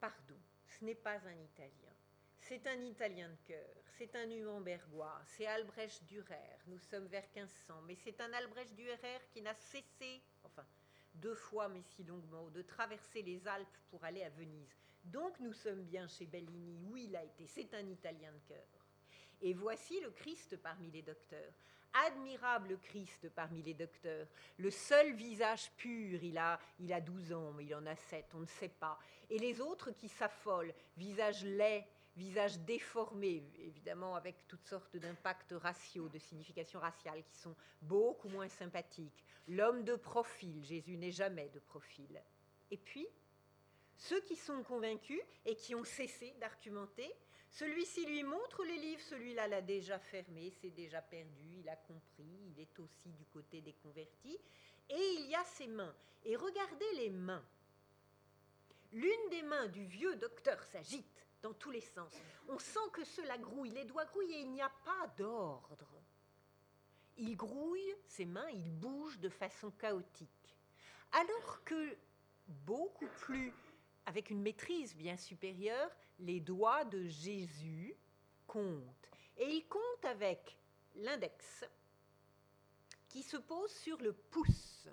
pardon, 0.00 0.36
ce 0.66 0.84
n'est 0.84 0.94
pas 0.94 1.18
un 1.26 1.40
Italien, 1.40 1.94
c'est 2.38 2.66
un 2.66 2.80
Italien 2.82 3.28
de 3.28 3.36
cœur, 3.46 3.76
c'est 3.96 4.14
un 4.16 4.26
Nurembergois, 4.26 5.20
c'est 5.24 5.46
Albrecht 5.46 6.04
Dürer, 6.04 6.58
nous 6.66 6.78
sommes 6.78 7.06
vers 7.06 7.24
1500, 7.34 7.82
mais 7.82 7.94
c'est 7.94 8.20
un 8.20 8.32
Albrecht 8.32 8.74
Dürer 8.74 9.20
qui 9.32 9.40
n'a 9.40 9.54
cessé, 9.54 10.22
enfin, 10.42 10.66
deux 11.14 11.34
fois 11.34 11.68
mais 11.68 11.82
si 11.82 12.04
longuement, 12.04 12.50
de 12.50 12.62
traverser 12.62 13.22
les 13.22 13.46
Alpes 13.46 13.78
pour 13.90 14.04
aller 14.04 14.22
à 14.22 14.30
Venise. 14.30 14.83
Donc 15.04 15.38
nous 15.40 15.52
sommes 15.52 15.84
bien 15.84 16.06
chez 16.08 16.26
Bellini, 16.26 16.80
où 16.88 16.96
il 16.96 17.14
a 17.14 17.22
été, 17.22 17.46
c'est 17.46 17.72
un 17.74 17.86
Italien 17.86 18.32
de 18.32 18.48
cœur. 18.48 18.66
Et 19.42 19.52
voici 19.52 20.00
le 20.00 20.10
Christ 20.10 20.56
parmi 20.62 20.90
les 20.90 21.02
docteurs. 21.02 21.52
Admirable 22.06 22.78
Christ 22.78 23.28
parmi 23.34 23.62
les 23.62 23.74
docteurs. 23.74 24.26
Le 24.56 24.70
seul 24.70 25.14
visage 25.14 25.70
pur, 25.76 26.22
il 26.22 26.38
a, 26.38 26.58
il 26.80 26.92
a 26.92 27.00
12 27.00 27.32
ans, 27.32 27.52
mais 27.52 27.64
il 27.64 27.74
en 27.74 27.86
a 27.86 27.94
7, 27.94 28.26
on 28.34 28.40
ne 28.40 28.46
sait 28.46 28.68
pas. 28.68 28.98
Et 29.30 29.38
les 29.38 29.60
autres 29.60 29.92
qui 29.92 30.08
s'affolent, 30.08 30.74
visage 30.96 31.44
laid, 31.44 31.86
visage 32.16 32.58
déformé, 32.60 33.44
évidemment 33.58 34.16
avec 34.16 34.46
toutes 34.48 34.66
sortes 34.66 34.96
d'impacts 34.96 35.52
raciaux, 35.52 36.08
de 36.08 36.18
significations 36.18 36.80
raciales 36.80 37.22
qui 37.24 37.36
sont 37.36 37.54
beaucoup 37.82 38.28
moins 38.28 38.48
sympathiques. 38.48 39.24
L'homme 39.46 39.84
de 39.84 39.94
profil, 39.94 40.64
Jésus 40.64 40.96
n'est 40.96 41.12
jamais 41.12 41.48
de 41.50 41.60
profil. 41.60 42.22
Et 42.70 42.76
puis, 42.76 43.06
ceux 43.96 44.20
qui 44.22 44.36
sont 44.36 44.62
convaincus 44.62 45.20
et 45.44 45.56
qui 45.56 45.74
ont 45.74 45.84
cessé 45.84 46.34
d'argumenter, 46.40 47.12
celui-ci 47.50 48.04
lui 48.06 48.24
montre 48.24 48.64
les 48.64 48.76
livres, 48.78 49.02
celui-là 49.02 49.46
l'a 49.46 49.62
déjà 49.62 49.98
fermé, 49.98 50.52
c'est 50.60 50.70
déjà 50.70 51.00
perdu, 51.00 51.60
il 51.60 51.68
a 51.68 51.76
compris, 51.76 52.50
il 52.50 52.60
est 52.60 52.78
aussi 52.80 53.12
du 53.12 53.24
côté 53.26 53.60
des 53.60 53.74
convertis. 53.74 54.38
Et 54.90 55.14
il 55.18 55.30
y 55.30 55.34
a 55.36 55.44
ses 55.44 55.68
mains. 55.68 55.94
Et 56.24 56.36
regardez 56.36 56.92
les 56.96 57.10
mains. 57.10 57.44
L'une 58.92 59.30
des 59.30 59.42
mains 59.42 59.68
du 59.68 59.84
vieux 59.84 60.16
docteur 60.16 60.62
s'agite 60.64 61.26
dans 61.42 61.52
tous 61.54 61.70
les 61.70 61.80
sens. 61.80 62.12
On 62.48 62.58
sent 62.58 62.90
que 62.92 63.04
cela 63.04 63.38
grouille, 63.38 63.70
les 63.70 63.84
doigts 63.84 64.04
grouillent 64.06 64.34
et 64.34 64.40
il 64.40 64.50
n'y 64.50 64.62
a 64.62 64.72
pas 64.84 65.06
d'ordre. 65.16 65.88
Il 67.16 67.36
grouille, 67.36 67.94
ses 68.06 68.24
mains, 68.24 68.48
il 68.50 68.70
bouge 68.70 69.20
de 69.20 69.28
façon 69.28 69.70
chaotique. 69.70 70.56
Alors 71.12 71.62
que 71.64 71.96
beaucoup 72.48 73.08
plus, 73.20 73.52
avec 74.06 74.30
une 74.30 74.42
maîtrise 74.42 74.94
bien 74.94 75.16
supérieure, 75.16 75.90
les 76.18 76.40
doigts 76.40 76.84
de 76.84 77.06
Jésus 77.06 77.96
comptent. 78.46 79.10
Et 79.36 79.48
il 79.48 79.66
compte 79.66 80.04
avec 80.04 80.56
l'index 80.94 81.64
qui 83.08 83.22
se 83.22 83.36
pose 83.36 83.70
sur 83.70 84.00
le 84.00 84.12
pouce. 84.12 84.88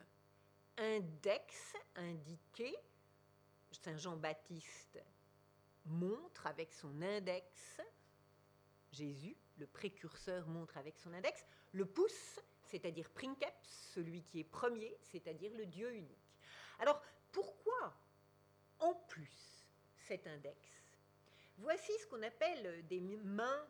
Index 0.78 1.76
indiqué, 1.95 2.76
Saint 3.71 3.97
Jean-Baptiste 3.97 5.04
montre 5.86 6.47
avec 6.47 6.74
son 6.74 7.02
index, 7.02 7.82
Jésus, 8.91 9.36
le 9.58 9.67
précurseur, 9.67 10.47
montre 10.47 10.78
avec 10.78 10.97
son 10.97 11.13
index, 11.13 11.45
le 11.71 11.86
pouce, 11.86 12.39
c'est-à-dire 12.63 13.10
princeps, 13.10 13.91
celui 13.93 14.24
qui 14.24 14.39
est 14.39 14.43
premier, 14.43 14.97
c'est-à-dire 15.02 15.52
le 15.56 15.65
Dieu 15.65 15.93
unique. 15.93 16.36
Alors, 16.80 17.02
pourquoi 17.32 17.95
en 18.82 18.94
plus 19.08 19.65
cet 19.98 20.28
index 20.28 20.82
Voici 21.58 21.91
ce 22.00 22.08
qu'on 22.08 22.24
appelle 22.24 22.86
des 22.88 23.00
mains, 23.00 23.67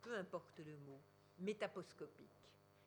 peu 0.00 0.16
importe 0.16 0.58
le 0.60 0.76
mot, 0.78 1.00
métaposcopiques. 1.40 2.30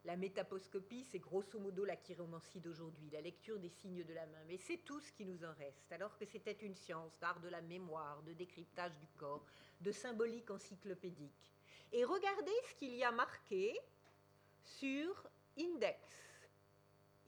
La 0.04 0.16
métaposcopie, 0.16 1.04
c'est 1.04 1.20
grosso 1.20 1.60
modo 1.60 1.86
la 1.86 1.96
chiromancie 1.96 2.60
d'aujourd'hui, 2.60 3.10
la 3.12 3.22
lecture 3.22 3.60
des 3.60 3.70
signes 3.70 4.04
de 4.04 4.14
la 4.14 4.26
main. 4.26 4.44
Mais 4.48 4.58
c'est 4.58 4.78
tout 4.78 5.00
ce 5.00 5.12
qui 5.12 5.26
nous 5.26 5.44
en 5.44 5.54
reste, 5.54 5.92
alors 5.92 6.18
que 6.18 6.26
c'était 6.26 6.54
une 6.54 6.74
science 6.74 7.12
d'art 7.20 7.40
de 7.40 7.50
la 7.50 7.62
mémoire, 7.62 8.24
de 8.24 8.34
décryptage 8.34 8.98
du 8.98 9.08
corps, 9.18 9.46
de 9.82 9.92
symbolique 9.92 10.50
encyclopédique. 10.50 11.54
Et 11.92 12.04
regardez 12.04 12.56
ce 12.70 12.76
qu'il 12.76 12.96
y 12.96 13.04
a 13.04 13.12
marqué 13.12 13.78
sur 14.64 15.30
index. 15.58 16.00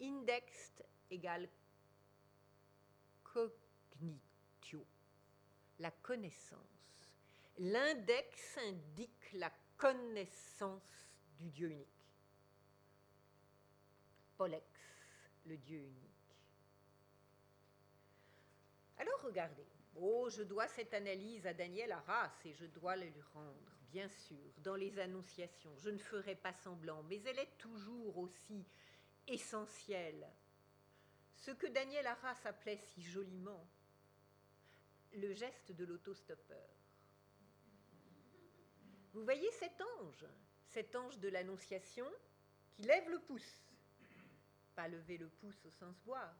Index 0.01 0.73
égale 1.11 1.49
cognitio, 3.23 3.68
la 5.79 5.91
connaissance. 5.91 6.59
L'index 7.57 8.57
indique 8.57 9.33
la 9.33 9.51
connaissance 9.77 11.07
du 11.37 11.49
Dieu 11.49 11.71
unique. 11.71 11.87
Polex, 14.37 14.65
le 15.45 15.57
Dieu 15.57 15.79
unique. 15.79 16.09
Alors 18.97 19.21
regardez, 19.23 19.67
oh, 19.95 20.29
je 20.29 20.43
dois 20.43 20.67
cette 20.67 20.93
analyse 20.93 21.45
à 21.47 21.53
Daniel 21.53 21.91
Arras 21.91 22.31
et 22.45 22.53
je 22.53 22.65
dois 22.65 22.95
le 22.95 23.07
lui 23.07 23.21
rendre, 23.33 23.77
bien 23.91 24.07
sûr, 24.07 24.53
dans 24.59 24.75
les 24.75 24.99
annonciations. 24.99 25.75
Je 25.77 25.89
ne 25.89 25.97
ferai 25.97 26.35
pas 26.35 26.53
semblant, 26.53 27.03
mais 27.03 27.21
elle 27.23 27.39
est 27.39 27.57
toujours 27.57 28.17
aussi 28.17 28.65
essentielle. 29.27 30.27
Ce 31.35 31.51
que 31.51 31.67
Daniel 31.67 32.07
Arras 32.07 32.39
appelait 32.45 32.77
si 32.77 33.01
joliment 33.01 33.65
le 35.13 35.33
geste 35.33 35.71
de 35.71 35.85
l'autostoppeur. 35.85 36.69
Vous 39.13 39.23
voyez 39.23 39.49
cet 39.51 39.81
ange, 39.99 40.25
cet 40.67 40.95
ange 40.95 41.17
de 41.19 41.29
l'annonciation 41.29 42.07
qui 42.71 42.83
lève 42.83 43.09
le 43.09 43.19
pouce 43.19 43.61
lever 44.87 45.17
le 45.17 45.27
pouce 45.27 45.65
au 45.65 45.71
sens 45.71 45.95
voir, 46.05 46.33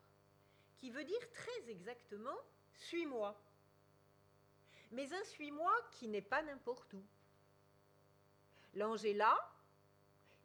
qui 0.78 0.90
veut 0.92 1.04
dire 1.04 1.32
très 1.32 1.70
exactement 1.70 2.38
suis-moi. 2.74 3.40
Mais 4.92 5.12
un 5.14 5.24
suis-moi 5.26 5.72
qui 5.92 6.08
n'est 6.08 6.22
pas 6.22 6.42
n'importe 6.42 6.94
où. 6.94 7.04
L'ange 8.76 9.06
est 9.06 9.14
là, 9.14 9.38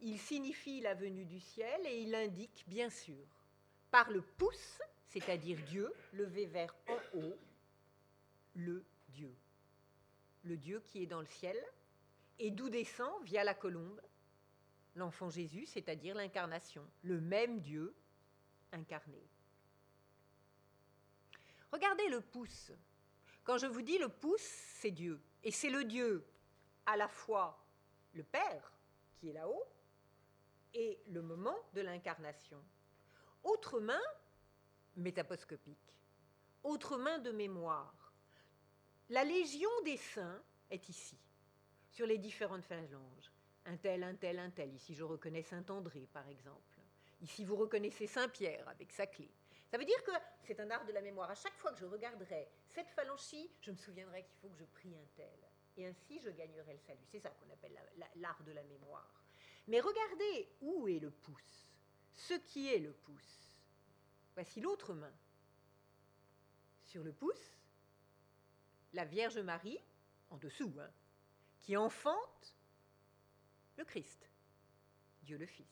il 0.00 0.18
signifie 0.18 0.80
la 0.80 0.94
venue 0.94 1.24
du 1.24 1.40
ciel 1.40 1.86
et 1.86 2.00
il 2.00 2.14
indique, 2.14 2.64
bien 2.66 2.90
sûr, 2.90 3.24
par 3.90 4.10
le 4.10 4.22
pouce, 4.22 4.80
c'est-à-dire 5.06 5.58
Dieu, 5.66 5.92
levé 6.12 6.46
vers 6.46 6.74
en 6.88 7.18
haut, 7.18 7.38
le 8.54 8.84
Dieu. 9.08 9.34
Le 10.42 10.56
Dieu 10.56 10.80
qui 10.80 11.02
est 11.02 11.06
dans 11.06 11.20
le 11.20 11.26
ciel 11.26 11.56
et 12.38 12.50
d'où 12.50 12.68
descend, 12.68 13.22
via 13.24 13.44
la 13.44 13.54
colombe, 13.54 14.00
l'enfant 14.96 15.30
Jésus, 15.30 15.66
c'est-à-dire 15.66 16.14
l'incarnation, 16.14 16.88
le 17.02 17.20
même 17.20 17.60
Dieu 17.60 17.94
incarné. 18.72 19.22
Regardez 21.72 22.08
le 22.08 22.20
pouce. 22.20 22.72
Quand 23.44 23.58
je 23.58 23.66
vous 23.66 23.82
dis 23.82 23.98
le 23.98 24.08
pouce, 24.08 24.40
c'est 24.40 24.90
Dieu. 24.90 25.20
Et 25.42 25.50
c'est 25.50 25.70
le 25.70 25.84
Dieu 25.84 26.26
à 26.86 26.96
la 26.96 27.08
fois 27.08 27.64
le 28.14 28.22
Père, 28.22 28.72
qui 29.16 29.30
est 29.30 29.32
là-haut, 29.32 29.64
et 30.72 31.00
le 31.08 31.22
moment 31.22 31.56
de 31.74 31.80
l'incarnation. 31.80 32.62
Autre 33.42 33.80
main, 33.80 34.00
métaposcopique. 34.96 35.94
Autre 36.62 36.96
main 36.96 37.18
de 37.18 37.30
mémoire. 37.30 38.03
La 39.10 39.24
légion 39.24 39.70
des 39.84 39.96
saints 39.96 40.42
est 40.70 40.88
ici, 40.88 41.18
sur 41.90 42.06
les 42.06 42.18
différentes 42.18 42.64
phalanges 42.64 43.30
un 43.66 43.76
tel, 43.76 44.02
un 44.02 44.14
tel, 44.14 44.38
un 44.38 44.50
tel. 44.50 44.72
Ici, 44.74 44.94
je 44.94 45.04
reconnais 45.04 45.42
Saint-André, 45.42 46.06
par 46.12 46.28
exemple. 46.28 46.80
Ici, 47.22 47.44
vous 47.44 47.56
reconnaissez 47.56 48.06
Saint-Pierre 48.06 48.68
avec 48.68 48.92
sa 48.92 49.06
clé. 49.06 49.30
Ça 49.70 49.78
veut 49.78 49.84
dire 49.84 50.02
que 50.04 50.10
c'est 50.42 50.60
un 50.60 50.70
art 50.70 50.84
de 50.84 50.92
la 50.92 51.00
mémoire. 51.00 51.30
À 51.30 51.34
chaque 51.34 51.56
fois 51.56 51.72
que 51.72 51.78
je 51.78 51.86
regarderai 51.86 52.48
cette 52.68 52.90
phalangie, 52.90 53.50
je 53.60 53.70
me 53.70 53.76
souviendrai 53.76 54.24
qu'il 54.24 54.36
faut 54.36 54.48
que 54.48 54.58
je 54.58 54.64
prie 54.64 54.94
un 54.94 55.06
tel. 55.16 55.38
Et 55.76 55.86
ainsi, 55.86 56.20
je 56.20 56.30
gagnerai 56.30 56.74
le 56.74 56.78
salut. 56.78 57.04
C'est 57.10 57.20
ça 57.20 57.30
qu'on 57.30 57.50
appelle 57.52 57.76
l'art 58.16 58.42
de 58.44 58.52
la 58.52 58.62
mémoire. 58.64 59.24
Mais 59.66 59.80
regardez 59.80 60.48
où 60.60 60.86
est 60.86 61.00
le 61.00 61.10
pouce. 61.10 61.66
Ce 62.14 62.34
qui 62.34 62.72
est 62.72 62.78
le 62.78 62.92
pouce. 62.92 63.52
Voici 64.34 64.60
l'autre 64.60 64.94
main. 64.94 65.12
Sur 66.82 67.02
le 67.02 67.12
pouce, 67.12 67.58
la 68.94 69.04
Vierge 69.04 69.38
Marie, 69.38 69.78
en 70.30 70.38
dessous, 70.38 70.72
hein, 70.80 70.90
qui 71.60 71.76
enfante 71.76 72.54
le 73.76 73.84
Christ, 73.84 74.30
Dieu 75.22 75.36
le 75.36 75.46
Fils. 75.46 75.66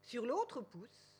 Sur 0.00 0.24
l'autre 0.26 0.62
pouce, 0.62 1.10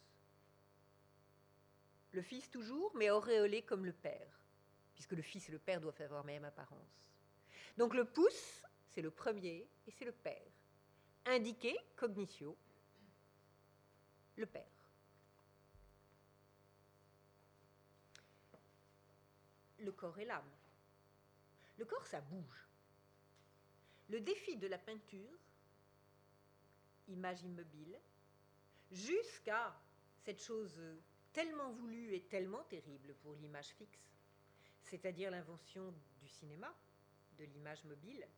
le 2.12 2.22
Fils 2.22 2.50
toujours, 2.50 2.94
mais 2.96 3.10
auréolé 3.10 3.62
comme 3.62 3.84
le 3.84 3.92
Père, 3.92 4.40
puisque 4.94 5.12
le 5.12 5.22
Fils 5.22 5.48
et 5.48 5.52
le 5.52 5.58
Père 5.58 5.80
doivent 5.80 6.00
avoir 6.00 6.24
même 6.24 6.44
apparence. 6.44 7.06
Donc 7.76 7.94
le 7.94 8.04
pouce, 8.04 8.64
c'est 8.88 9.02
le 9.02 9.10
premier 9.10 9.68
et 9.86 9.90
c'est 9.90 10.04
le 10.04 10.12
Père. 10.12 10.50
Indiqué, 11.26 11.76
cognitio, 11.96 12.56
le 14.36 14.46
Père. 14.46 14.64
Le 19.78 19.92
corps 19.92 20.18
et 20.18 20.24
l'âme. 20.24 20.50
Le 21.82 21.86
corps, 21.86 22.06
ça 22.06 22.20
bouge. 22.20 22.68
Le 24.08 24.20
défi 24.20 24.56
de 24.56 24.68
la 24.68 24.78
peinture, 24.78 25.36
image 27.08 27.42
immobile, 27.42 27.98
jusqu'à 28.92 29.76
cette 30.24 30.40
chose 30.40 30.80
tellement 31.32 31.72
voulue 31.72 32.14
et 32.14 32.22
tellement 32.22 32.62
terrible 32.66 33.16
pour 33.16 33.34
l'image 33.34 33.70
fixe, 33.70 34.14
c'est-à-dire 34.84 35.32
l'invention 35.32 35.92
du 36.20 36.28
cinéma, 36.28 36.72
de 37.36 37.46
l'image 37.46 37.82
mobile, 37.82 38.28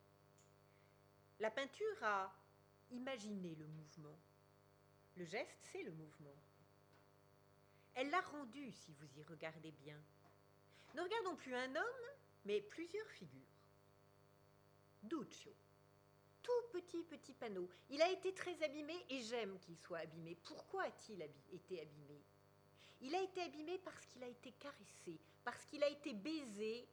La 1.38 1.50
peinture 1.50 2.02
a 2.02 2.34
imaginé 2.92 3.54
le 3.56 3.66
mouvement. 3.66 4.18
Le 5.16 5.26
geste, 5.26 5.60
c'est 5.70 5.82
le 5.82 5.92
mouvement. 5.92 6.38
Elle 7.92 8.08
l'a 8.08 8.22
rendu, 8.22 8.72
si 8.72 8.94
vous 8.94 9.18
y 9.18 9.22
regardez 9.22 9.72
bien. 9.72 10.02
Ne 10.94 11.02
regardons 11.02 11.36
plus 11.36 11.54
un 11.54 11.76
homme, 11.76 12.14
mais 12.44 12.60
plusieurs 12.60 13.08
figures. 13.10 13.40
Duccio, 15.02 15.52
tout 16.42 16.52
petit, 16.72 17.02
petit 17.04 17.34
panneau. 17.34 17.68
Il 17.90 18.00
a 18.02 18.10
été 18.10 18.32
très 18.34 18.62
abîmé 18.62 18.94
et 19.10 19.20
j'aime 19.22 19.58
qu'il 19.58 19.76
soit 19.76 19.98
abîmé. 19.98 20.36
Pourquoi 20.44 20.84
a-t-il 20.84 21.20
été 21.52 21.80
abîmé? 21.80 22.22
Il 23.00 23.14
a 23.14 23.22
été 23.22 23.42
abîmé 23.42 23.78
parce 23.78 24.04
qu'il 24.06 24.22
a 24.22 24.28
été 24.28 24.52
caressé, 24.52 25.18
parce 25.44 25.64
qu'il 25.66 25.82
a 25.82 25.88
été 25.88 26.14
baisé 26.14 26.86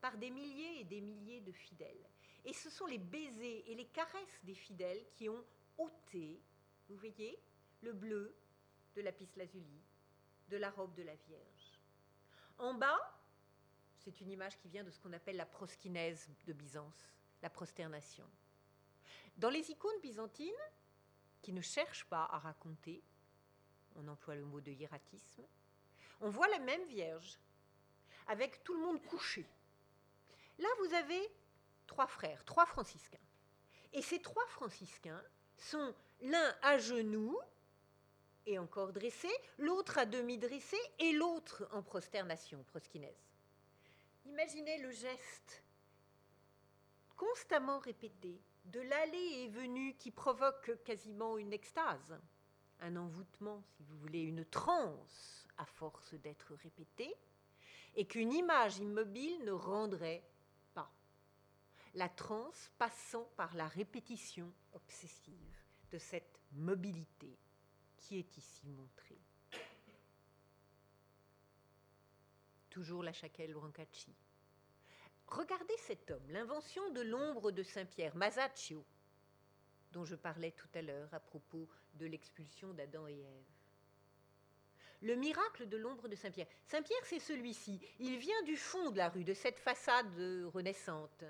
par 0.00 0.16
des 0.18 0.30
milliers 0.30 0.80
et 0.80 0.84
des 0.84 1.00
milliers 1.00 1.40
de 1.40 1.52
fidèles. 1.52 2.08
Et 2.44 2.52
ce 2.52 2.70
sont 2.70 2.86
les 2.86 2.98
baisers 2.98 3.64
et 3.66 3.74
les 3.74 3.86
caresses 3.86 4.40
des 4.44 4.54
fidèles 4.54 5.04
qui 5.16 5.28
ont 5.28 5.44
ôté, 5.78 6.40
vous 6.88 6.96
voyez, 6.96 7.38
le 7.82 7.92
bleu 7.92 8.34
de 8.96 9.02
la 9.02 9.12
piste 9.12 9.36
lazuli, 9.36 9.80
de 10.48 10.56
la 10.56 10.70
robe 10.70 10.94
de 10.94 11.02
la 11.02 11.14
Vierge. 11.14 11.80
En 12.58 12.74
bas, 12.74 13.17
c'est 14.08 14.20
une 14.22 14.30
image 14.30 14.56
qui 14.58 14.68
vient 14.68 14.84
de 14.84 14.90
ce 14.90 14.98
qu'on 14.98 15.12
appelle 15.12 15.36
la 15.36 15.44
proskinèse 15.44 16.28
de 16.46 16.52
Byzance, 16.54 17.12
la 17.42 17.50
prosternation. 17.50 18.24
Dans 19.36 19.50
les 19.50 19.70
icônes 19.70 20.00
byzantines, 20.00 20.54
qui 21.42 21.52
ne 21.52 21.60
cherchent 21.60 22.06
pas 22.06 22.24
à 22.30 22.38
raconter, 22.38 23.02
on 23.96 24.08
emploie 24.08 24.34
le 24.34 24.46
mot 24.46 24.60
de 24.60 24.70
hiératisme, 24.70 25.44
on 26.20 26.30
voit 26.30 26.48
la 26.48 26.58
même 26.58 26.84
Vierge, 26.86 27.38
avec 28.28 28.62
tout 28.64 28.74
le 28.74 28.80
monde 28.80 29.02
couché. 29.02 29.46
Là, 30.58 30.68
vous 30.80 30.94
avez 30.94 31.30
trois 31.86 32.06
frères, 32.06 32.44
trois 32.44 32.66
franciscains. 32.66 33.18
Et 33.92 34.02
ces 34.02 34.20
trois 34.20 34.46
franciscains 34.46 35.22
sont 35.56 35.94
l'un 36.22 36.56
à 36.62 36.78
genoux 36.78 37.38
et 38.46 38.58
encore 38.58 38.92
dressé, 38.92 39.28
l'autre 39.58 39.98
à 39.98 40.06
demi 40.06 40.38
dressé 40.38 40.78
et 40.98 41.12
l'autre 41.12 41.68
en 41.72 41.82
prosternation, 41.82 42.62
proskinèse. 42.64 43.27
Imaginez 44.28 44.78
le 44.78 44.90
geste 44.90 45.64
constamment 47.16 47.78
répété 47.80 48.40
de 48.66 48.80
l'aller 48.80 49.42
et 49.42 49.48
venue 49.48 49.96
qui 49.96 50.10
provoque 50.10 50.82
quasiment 50.84 51.38
une 51.38 51.52
extase, 51.52 52.18
un 52.80 52.96
envoûtement, 52.96 53.62
si 53.62 53.82
vous 53.82 53.96
voulez, 53.98 54.20
une 54.20 54.44
transe 54.44 55.46
à 55.56 55.64
force 55.64 56.14
d'être 56.14 56.54
répétée, 56.62 57.12
et 57.96 58.06
qu'une 58.06 58.32
image 58.32 58.78
immobile 58.78 59.44
ne 59.44 59.52
rendrait 59.52 60.22
la 61.94 62.08
transe 62.08 62.70
passant 62.78 63.24
par 63.36 63.54
la 63.56 63.66
répétition 63.66 64.52
obsessive 64.72 65.58
de 65.90 65.98
cette 65.98 66.38
mobilité 66.52 67.36
qui 67.96 68.18
est 68.18 68.36
ici 68.36 68.68
montrée. 68.68 69.20
Toujours 72.70 73.02
la 73.02 73.12
Chaquelle 73.12 73.54
Brancacci. 73.54 74.14
Regardez 75.26 75.76
cet 75.78 76.10
homme, 76.10 76.30
l'invention 76.30 76.90
de 76.90 77.00
l'ombre 77.00 77.50
de 77.50 77.62
Saint-Pierre, 77.62 78.16
Masaccio, 78.16 78.84
dont 79.92 80.04
je 80.04 80.16
parlais 80.16 80.52
tout 80.52 80.68
à 80.74 80.82
l'heure 80.82 81.12
à 81.12 81.20
propos 81.20 81.68
de 81.94 82.06
l'expulsion 82.06 82.72
d'Adam 82.72 83.06
et 83.06 83.20
Ève. 83.20 83.44
Le 85.02 85.14
miracle 85.14 85.68
de 85.68 85.76
l'ombre 85.76 86.08
de 86.08 86.16
Saint-Pierre. 86.16 86.48
Saint-Pierre, 86.66 87.04
c'est 87.04 87.20
celui-ci. 87.20 87.80
Il 88.00 88.18
vient 88.18 88.42
du 88.42 88.56
fond 88.56 88.90
de 88.90 88.98
la 88.98 89.08
rue, 89.08 89.24
de 89.24 89.34
cette 89.34 89.58
façade 89.58 90.18
renaissante. 90.52 91.24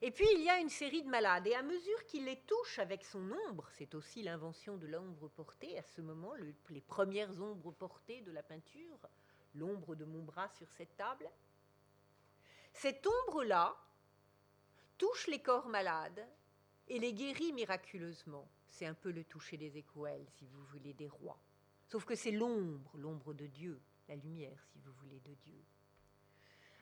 Et 0.00 0.10
puis 0.10 0.26
il 0.34 0.42
y 0.42 0.50
a 0.50 0.58
une 0.58 0.68
série 0.68 1.02
de 1.02 1.08
malades, 1.08 1.46
et 1.46 1.54
à 1.54 1.62
mesure 1.62 2.04
qu'il 2.06 2.24
les 2.24 2.40
touche 2.40 2.78
avec 2.78 3.04
son 3.04 3.30
ombre, 3.48 3.68
c'est 3.70 3.94
aussi 3.94 4.22
l'invention 4.22 4.76
de 4.76 4.86
l'ombre 4.86 5.28
portée, 5.28 5.78
à 5.78 5.82
ce 5.82 6.00
moment, 6.00 6.34
les 6.70 6.80
premières 6.80 7.40
ombres 7.40 7.72
portées 7.72 8.20
de 8.22 8.32
la 8.32 8.42
peinture, 8.42 8.98
l'ombre 9.54 9.94
de 9.94 10.04
mon 10.04 10.22
bras 10.22 10.48
sur 10.48 10.70
cette 10.72 10.96
table, 10.96 11.30
cette 12.72 13.06
ombre-là 13.06 13.76
touche 14.98 15.26
les 15.26 15.42
corps 15.42 15.68
malades 15.68 16.26
et 16.88 16.98
les 16.98 17.12
guérit 17.12 17.52
miraculeusement. 17.52 18.48
C'est 18.66 18.86
un 18.86 18.94
peu 18.94 19.10
le 19.10 19.24
toucher 19.24 19.56
des 19.56 19.76
écoelles, 19.76 20.26
si 20.30 20.46
vous 20.46 20.64
voulez, 20.64 20.94
des 20.94 21.08
rois. 21.08 21.38
Sauf 21.86 22.04
que 22.04 22.14
c'est 22.14 22.30
l'ombre, 22.30 22.96
l'ombre 22.96 23.34
de 23.34 23.46
Dieu, 23.46 23.80
la 24.08 24.16
lumière, 24.16 24.64
si 24.72 24.78
vous 24.78 24.92
voulez, 24.92 25.20
de 25.20 25.34
Dieu. 25.34 25.62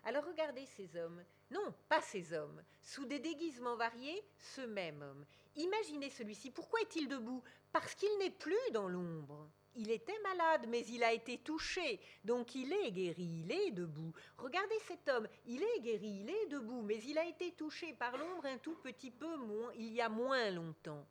Alors 0.04 0.24
regardez 0.24 0.64
ces 0.66 0.96
hommes. 0.96 1.22
Non, 1.50 1.74
pas 1.88 2.00
ces 2.00 2.32
hommes. 2.32 2.62
Sous 2.80 3.04
des 3.04 3.18
déguisements 3.18 3.76
variés, 3.76 4.24
ce 4.38 4.62
même 4.62 5.02
homme. 5.02 5.26
Imaginez 5.56 6.10
celui-ci. 6.10 6.50
Pourquoi 6.50 6.80
est-il 6.80 7.08
debout? 7.08 7.42
Parce 7.72 7.94
qu'il 7.94 8.16
n'est 8.18 8.30
plus 8.30 8.70
dans 8.72 8.88
l'ombre. 8.88 9.50
Il 9.76 9.90
était 9.90 10.18
malade, 10.20 10.66
mais 10.68 10.84
il 10.88 11.04
a 11.04 11.12
été 11.12 11.38
touché, 11.38 12.00
donc 12.24 12.54
il 12.54 12.72
est 12.72 12.90
guéri, 12.90 13.44
il 13.44 13.52
est 13.52 13.70
debout. 13.70 14.12
Regardez 14.36 14.78
cet 14.86 15.08
homme, 15.08 15.28
il 15.46 15.62
est 15.62 15.80
guéri, 15.80 16.22
il 16.22 16.30
est 16.30 16.46
debout, 16.46 16.82
mais 16.82 17.00
il 17.04 17.16
a 17.16 17.24
été 17.24 17.52
touché 17.52 17.92
par 17.92 18.16
l'ombre 18.16 18.46
un 18.46 18.58
tout 18.58 18.74
petit 18.76 19.12
peu 19.12 19.36
moins, 19.36 19.72
il 19.76 19.92
y 19.94 20.00
a 20.00 20.08
moins 20.08 20.50
longtemps. 20.50 21.06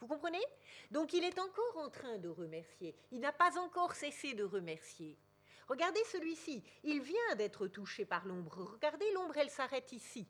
Vous 0.00 0.06
comprenez? 0.06 0.44
Donc 0.90 1.12
il 1.12 1.24
est 1.24 1.38
encore 1.38 1.76
en 1.78 1.90
train 1.90 2.18
de 2.18 2.28
remercier, 2.28 2.94
il 3.10 3.20
n'a 3.20 3.32
pas 3.32 3.58
encore 3.58 3.94
cessé 3.94 4.34
de 4.34 4.44
remercier. 4.44 5.18
Regardez 5.66 6.04
celui-ci, 6.04 6.62
il 6.84 7.00
vient 7.00 7.34
d'être 7.36 7.66
touché 7.66 8.04
par 8.04 8.26
l'ombre. 8.26 8.72
Regardez, 8.74 9.10
l'ombre, 9.12 9.36
elle 9.38 9.50
s'arrête 9.50 9.92
ici. 9.92 10.26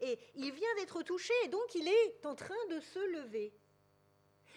Et 0.00 0.18
il 0.34 0.52
vient 0.52 0.74
d'être 0.76 1.02
touché, 1.02 1.34
donc 1.48 1.74
il 1.74 1.88
est 1.88 2.26
en 2.26 2.34
train 2.34 2.66
de 2.70 2.80
se 2.80 2.98
lever. 2.98 3.52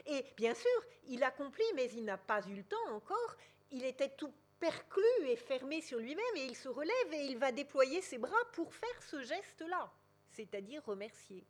Et 0.05 0.25
bien 0.35 0.53
sûr, 0.53 0.85
il 1.07 1.23
accomplit, 1.23 1.65
mais 1.75 1.89
il 1.91 2.03
n'a 2.03 2.17
pas 2.17 2.41
eu 2.47 2.55
le 2.55 2.63
temps 2.63 2.89
encore. 2.91 3.35
Il 3.71 3.83
était 3.83 4.09
tout 4.09 4.33
perclus 4.59 5.27
et 5.27 5.35
fermé 5.35 5.81
sur 5.81 5.99
lui-même, 5.99 6.35
et 6.37 6.45
il 6.45 6.55
se 6.55 6.69
relève 6.69 7.13
et 7.13 7.25
il 7.25 7.37
va 7.37 7.51
déployer 7.51 8.01
ses 8.01 8.17
bras 8.17 8.45
pour 8.53 8.73
faire 8.73 9.03
ce 9.03 9.21
geste-là, 9.21 9.91
c'est-à-dire 10.31 10.83
remercier. 10.85 11.43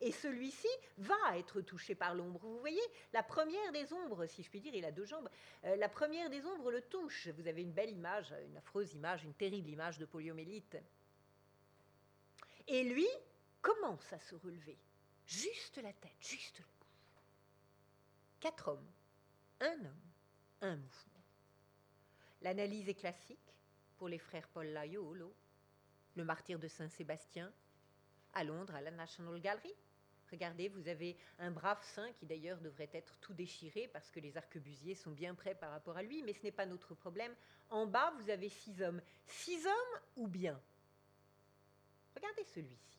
Et 0.00 0.10
celui-ci 0.10 0.68
va 0.98 1.36
être 1.36 1.60
touché 1.60 1.94
par 1.94 2.14
l'ombre. 2.14 2.40
Vous 2.40 2.58
voyez, 2.58 2.80
la 3.12 3.22
première 3.22 3.72
des 3.72 3.92
ombres, 3.92 4.26
si 4.26 4.42
je 4.42 4.48
puis 4.48 4.60
dire, 4.60 4.74
il 4.74 4.84
a 4.84 4.90
deux 4.90 5.04
jambes, 5.04 5.28
euh, 5.64 5.76
la 5.76 5.88
première 5.88 6.30
des 6.30 6.46
ombres 6.46 6.70
le 6.70 6.80
touche. 6.82 7.28
Vous 7.28 7.46
avez 7.46 7.62
une 7.62 7.72
belle 7.72 7.90
image, 7.90 8.34
une 8.48 8.56
affreuse 8.56 8.94
image, 8.94 9.24
une 9.24 9.34
terrible 9.34 9.68
image 9.68 9.98
de 9.98 10.06
poliomélite. 10.06 10.76
Et 12.68 12.84
lui 12.84 13.08
commence 13.60 14.12
à 14.12 14.18
se 14.18 14.34
relever. 14.34 14.78
Juste 15.26 15.76
la 15.82 15.92
tête, 15.92 16.12
juste 16.20 16.58
le. 16.58 16.75
Quatre 18.40 18.68
hommes, 18.68 18.92
un 19.60 19.72
homme, 19.72 20.10
un 20.60 20.76
mouvement. 20.76 21.22
L'analyse 22.42 22.88
est 22.88 22.94
classique 22.94 23.54
pour 23.96 24.08
les 24.08 24.18
frères 24.18 24.48
Paul 24.48 24.66
Laiolo, 24.66 25.34
le 26.14 26.24
martyr 26.24 26.58
de 26.58 26.68
Saint-Sébastien, 26.68 27.52
à 28.34 28.44
Londres, 28.44 28.74
à 28.74 28.82
la 28.82 28.90
National 28.90 29.40
Gallery. 29.40 29.74
Regardez, 30.30 30.68
vous 30.68 30.88
avez 30.88 31.16
un 31.38 31.50
brave 31.50 31.82
saint 31.94 32.12
qui 32.14 32.26
d'ailleurs 32.26 32.60
devrait 32.60 32.90
être 32.92 33.16
tout 33.18 33.32
déchiré 33.32 33.88
parce 33.88 34.10
que 34.10 34.20
les 34.20 34.36
arquebusiers 34.36 34.94
sont 34.94 35.12
bien 35.12 35.34
prêts 35.34 35.54
par 35.54 35.70
rapport 35.70 35.96
à 35.96 36.02
lui, 36.02 36.22
mais 36.22 36.34
ce 36.34 36.42
n'est 36.42 36.52
pas 36.52 36.66
notre 36.66 36.94
problème. 36.94 37.34
En 37.70 37.86
bas, 37.86 38.12
vous 38.18 38.28
avez 38.28 38.48
six 38.48 38.82
hommes. 38.82 39.00
Six 39.26 39.66
hommes 39.66 40.00
ou 40.16 40.26
bien? 40.26 40.60
Regardez 42.14 42.44
celui-ci. 42.44 42.98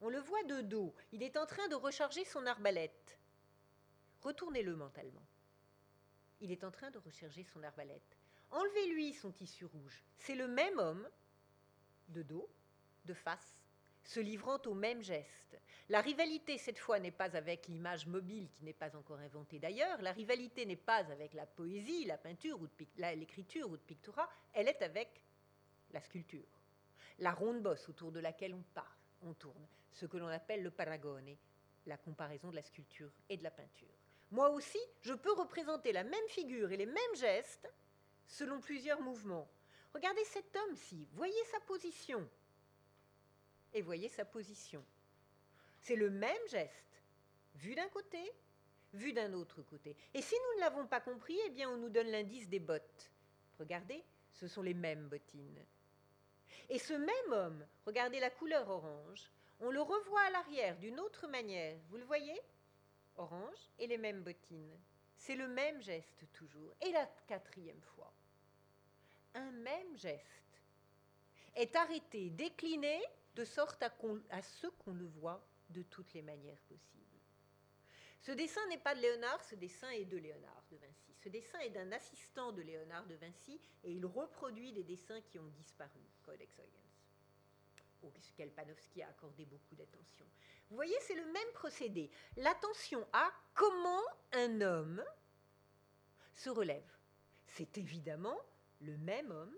On 0.00 0.10
le 0.10 0.20
voit 0.20 0.44
de 0.44 0.60
dos. 0.60 0.94
Il 1.12 1.22
est 1.22 1.36
en 1.36 1.46
train 1.46 1.66
de 1.68 1.74
recharger 1.74 2.24
son 2.24 2.46
arbalète. 2.46 3.18
Retournez-le 4.22 4.74
mentalement. 4.74 5.26
Il 6.40 6.50
est 6.52 6.64
en 6.64 6.70
train 6.70 6.90
de 6.90 6.98
recharger 6.98 7.44
son 7.44 7.62
arbalète. 7.62 8.16
Enlevez-lui 8.50 9.12
son 9.12 9.30
tissu 9.30 9.64
rouge. 9.64 10.02
C'est 10.18 10.34
le 10.34 10.48
même 10.48 10.78
homme, 10.78 11.08
de 12.08 12.22
dos, 12.22 12.48
de 13.04 13.14
face, 13.14 13.58
se 14.04 14.20
livrant 14.20 14.58
au 14.66 14.74
même 14.74 15.02
geste. 15.02 15.60
La 15.90 16.00
rivalité, 16.00 16.58
cette 16.58 16.78
fois, 16.78 16.98
n'est 16.98 17.10
pas 17.10 17.36
avec 17.36 17.66
l'image 17.66 18.06
mobile 18.06 18.48
qui 18.50 18.64
n'est 18.64 18.72
pas 18.72 18.96
encore 18.96 19.18
inventée 19.18 19.58
d'ailleurs. 19.58 20.00
La 20.02 20.12
rivalité 20.12 20.64
n'est 20.66 20.76
pas 20.76 20.96
avec 20.96 21.34
la 21.34 21.46
poésie, 21.46 22.04
la 22.04 22.18
peinture, 22.18 22.60
ou 22.60 22.68
l'écriture 22.96 23.70
ou 23.70 23.76
de 23.76 23.82
pictura. 23.82 24.28
Elle 24.54 24.68
est 24.68 24.82
avec 24.82 25.22
la 25.92 26.00
sculpture. 26.00 26.60
La 27.18 27.32
ronde 27.32 27.62
bosse 27.62 27.88
autour 27.88 28.12
de 28.12 28.20
laquelle 28.20 28.54
on 28.54 28.62
part, 28.74 28.96
on 29.22 29.34
tourne. 29.34 29.66
Ce 29.92 30.06
que 30.06 30.16
l'on 30.16 30.28
appelle 30.28 30.62
le 30.62 30.70
paragone, 30.70 31.36
la 31.86 31.96
comparaison 31.96 32.50
de 32.50 32.56
la 32.56 32.62
sculpture 32.62 33.10
et 33.28 33.36
de 33.36 33.42
la 33.42 33.50
peinture. 33.50 33.88
Moi 34.30 34.50
aussi, 34.50 34.78
je 35.00 35.14
peux 35.14 35.32
représenter 35.32 35.92
la 35.92 36.04
même 36.04 36.28
figure 36.28 36.70
et 36.70 36.76
les 36.76 36.86
mêmes 36.86 37.16
gestes 37.16 37.68
selon 38.26 38.60
plusieurs 38.60 39.00
mouvements. 39.00 39.48
Regardez 39.94 40.24
cet 40.24 40.54
homme-ci, 40.54 41.08
voyez 41.12 41.44
sa 41.50 41.60
position, 41.60 42.28
et 43.72 43.82
voyez 43.82 44.08
sa 44.08 44.24
position. 44.24 44.84
C'est 45.80 45.96
le 45.96 46.10
même 46.10 46.48
geste, 46.48 47.02
vu 47.54 47.74
d'un 47.74 47.88
côté, 47.88 48.32
vu 48.92 49.12
d'un 49.12 49.32
autre 49.32 49.62
côté. 49.62 49.96
Et 50.12 50.22
si 50.22 50.34
nous 50.34 50.56
ne 50.56 50.60
l'avons 50.60 50.86
pas 50.86 51.00
compris, 51.00 51.38
eh 51.46 51.50
bien 51.50 51.70
on 51.70 51.76
nous 51.76 51.88
donne 51.88 52.08
l'indice 52.08 52.48
des 52.48 52.58
bottes. 52.58 53.10
Regardez, 53.58 54.04
ce 54.32 54.46
sont 54.46 54.62
les 54.62 54.74
mêmes 54.74 55.08
bottines. 55.08 55.64
Et 56.68 56.78
ce 56.78 56.92
même 56.92 57.32
homme, 57.32 57.66
regardez 57.86 58.20
la 58.20 58.30
couleur 58.30 58.68
orange, 58.68 59.30
On 59.60 59.70
le 59.70 59.80
revoit 59.80 60.20
à 60.20 60.30
l'arrière 60.30 60.78
d'une 60.78 61.00
autre 61.00 61.26
manière. 61.26 61.76
Vous 61.88 61.96
le 61.96 62.04
voyez? 62.04 62.40
Orange 63.18 63.70
et 63.78 63.86
les 63.86 63.98
mêmes 63.98 64.22
bottines. 64.22 64.78
C'est 65.16 65.34
le 65.34 65.48
même 65.48 65.82
geste 65.82 66.24
toujours. 66.32 66.74
Et 66.80 66.92
la 66.92 67.06
quatrième 67.26 67.82
fois, 67.82 68.12
un 69.34 69.50
même 69.50 69.96
geste 69.96 70.62
est 71.54 71.74
arrêté, 71.76 72.30
décliné, 72.30 73.02
de 73.34 73.44
sorte 73.44 73.82
à, 73.82 74.42
ce 74.42 74.66
qu'on 74.66 74.92
le 74.92 75.06
voit 75.06 75.44
de 75.70 75.82
toutes 75.82 76.12
les 76.14 76.22
manières 76.22 76.60
possibles. 76.62 77.04
Ce 78.20 78.32
dessin 78.32 78.66
n'est 78.68 78.78
pas 78.78 78.94
de 78.94 79.00
Léonard, 79.00 79.44
ce 79.44 79.54
dessin 79.54 79.90
est 79.90 80.04
de 80.04 80.16
Léonard 80.16 80.64
de 80.70 80.76
Vinci. 80.76 81.14
Ce 81.22 81.28
dessin 81.28 81.58
est 81.60 81.70
d'un 81.70 81.92
assistant 81.92 82.52
de 82.52 82.62
Léonard 82.62 83.06
de 83.06 83.14
Vinci 83.14 83.60
et 83.84 83.92
il 83.92 84.04
reproduit 84.06 84.72
des 84.72 84.82
dessins 84.82 85.20
qui 85.20 85.38
ont 85.38 85.46
disparu, 85.48 86.00
Codex 86.24 86.58
Huygens, 86.58 86.87
auquel 88.02 88.50
Panofsky 88.52 89.02
a 89.02 89.08
accordé 89.08 89.44
beaucoup 89.44 89.74
d'attention. 89.74 90.26
Vous 90.70 90.76
voyez, 90.76 90.96
c'est 91.00 91.14
le 91.14 91.26
même 91.26 91.52
procédé. 91.54 92.10
L'attention 92.36 93.06
à 93.12 93.32
comment 93.54 94.02
un 94.32 94.60
homme 94.60 95.04
se 96.34 96.50
relève. 96.50 96.96
C'est 97.46 97.78
évidemment 97.78 98.38
le 98.80 98.96
même 98.98 99.30
homme. 99.30 99.56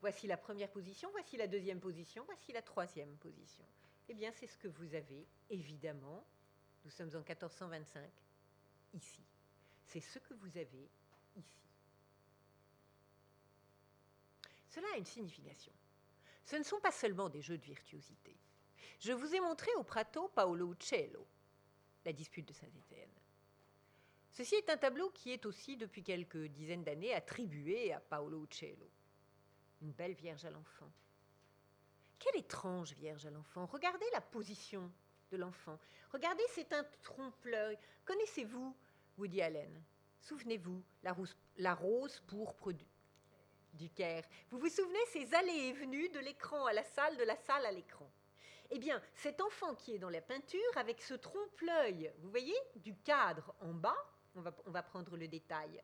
Voici 0.00 0.26
la 0.26 0.36
première 0.36 0.70
position, 0.70 1.10
voici 1.10 1.36
la 1.36 1.46
deuxième 1.46 1.80
position, 1.80 2.24
voici 2.24 2.52
la 2.52 2.62
troisième 2.62 3.16
position. 3.18 3.66
Eh 4.08 4.14
bien, 4.14 4.32
c'est 4.32 4.46
ce 4.46 4.56
que 4.56 4.68
vous 4.68 4.94
avez, 4.94 5.26
évidemment, 5.50 6.26
nous 6.84 6.90
sommes 6.90 7.10
en 7.14 7.18
1425, 7.18 8.10
ici. 8.94 9.22
C'est 9.84 10.00
ce 10.00 10.18
que 10.18 10.34
vous 10.34 10.56
avez 10.56 10.88
ici. 11.36 11.60
Cela 14.68 14.86
a 14.94 14.96
une 14.96 15.04
signification. 15.04 15.72
Ce 16.50 16.56
ne 16.56 16.64
sont 16.64 16.80
pas 16.80 16.90
seulement 16.90 17.28
des 17.28 17.42
jeux 17.42 17.58
de 17.58 17.64
virtuosité. 17.64 18.36
Je 18.98 19.12
vous 19.12 19.32
ai 19.32 19.38
montré 19.38 19.70
au 19.76 19.84
Prato 19.84 20.26
Paolo 20.34 20.72
Uccello, 20.72 21.24
la 22.04 22.12
dispute 22.12 22.48
de 22.48 22.52
Saint-Étienne. 22.52 23.14
Ceci 24.32 24.56
est 24.56 24.68
un 24.68 24.76
tableau 24.76 25.10
qui 25.10 25.30
est 25.30 25.46
aussi, 25.46 25.76
depuis 25.76 26.02
quelques 26.02 26.46
dizaines 26.46 26.82
d'années, 26.82 27.14
attribué 27.14 27.92
à 27.92 28.00
Paolo 28.00 28.42
Uccello. 28.42 28.90
Une 29.80 29.92
belle 29.92 30.14
Vierge 30.14 30.44
à 30.44 30.50
l'enfant. 30.50 30.90
Quelle 32.18 32.40
étrange 32.40 32.94
Vierge 32.94 33.26
à 33.26 33.30
l'enfant. 33.30 33.66
Regardez 33.66 34.06
la 34.12 34.20
position 34.20 34.90
de 35.30 35.36
l'enfant. 35.36 35.78
Regardez, 36.12 36.42
c'est 36.48 36.72
un 36.72 36.82
trompe-l'œil. 37.04 37.78
Connaissez-vous 38.04 38.74
Woody 39.18 39.40
Allen? 39.40 39.80
Souvenez-vous, 40.20 40.82
la 41.04 41.14
la 41.58 41.74
rose 41.74 42.18
pourpre 42.26 42.72
du, 43.80 43.90
Caire. 43.90 44.24
Vous 44.50 44.58
vous 44.58 44.68
souvenez 44.68 44.98
ces 45.12 45.34
allées 45.34 45.68
et 45.68 45.72
venues 45.72 46.08
de 46.10 46.20
l'écran 46.20 46.66
à 46.66 46.72
la 46.72 46.84
salle, 46.84 47.16
de 47.16 47.24
la 47.24 47.36
salle 47.36 47.64
à 47.64 47.72
l'écran 47.72 48.10
Eh 48.70 48.78
bien, 48.78 49.00
cet 49.14 49.40
enfant 49.40 49.74
qui 49.74 49.94
est 49.94 49.98
dans 49.98 50.10
la 50.10 50.20
peinture, 50.20 50.76
avec 50.76 51.00
ce 51.02 51.14
trompe-l'œil, 51.14 52.12
vous 52.18 52.30
voyez, 52.30 52.56
du 52.76 52.94
cadre 52.96 53.54
en 53.60 53.72
bas, 53.72 53.96
on 54.34 54.42
va, 54.42 54.54
on 54.66 54.70
va 54.70 54.82
prendre 54.82 55.16
le 55.16 55.26
détail, 55.28 55.82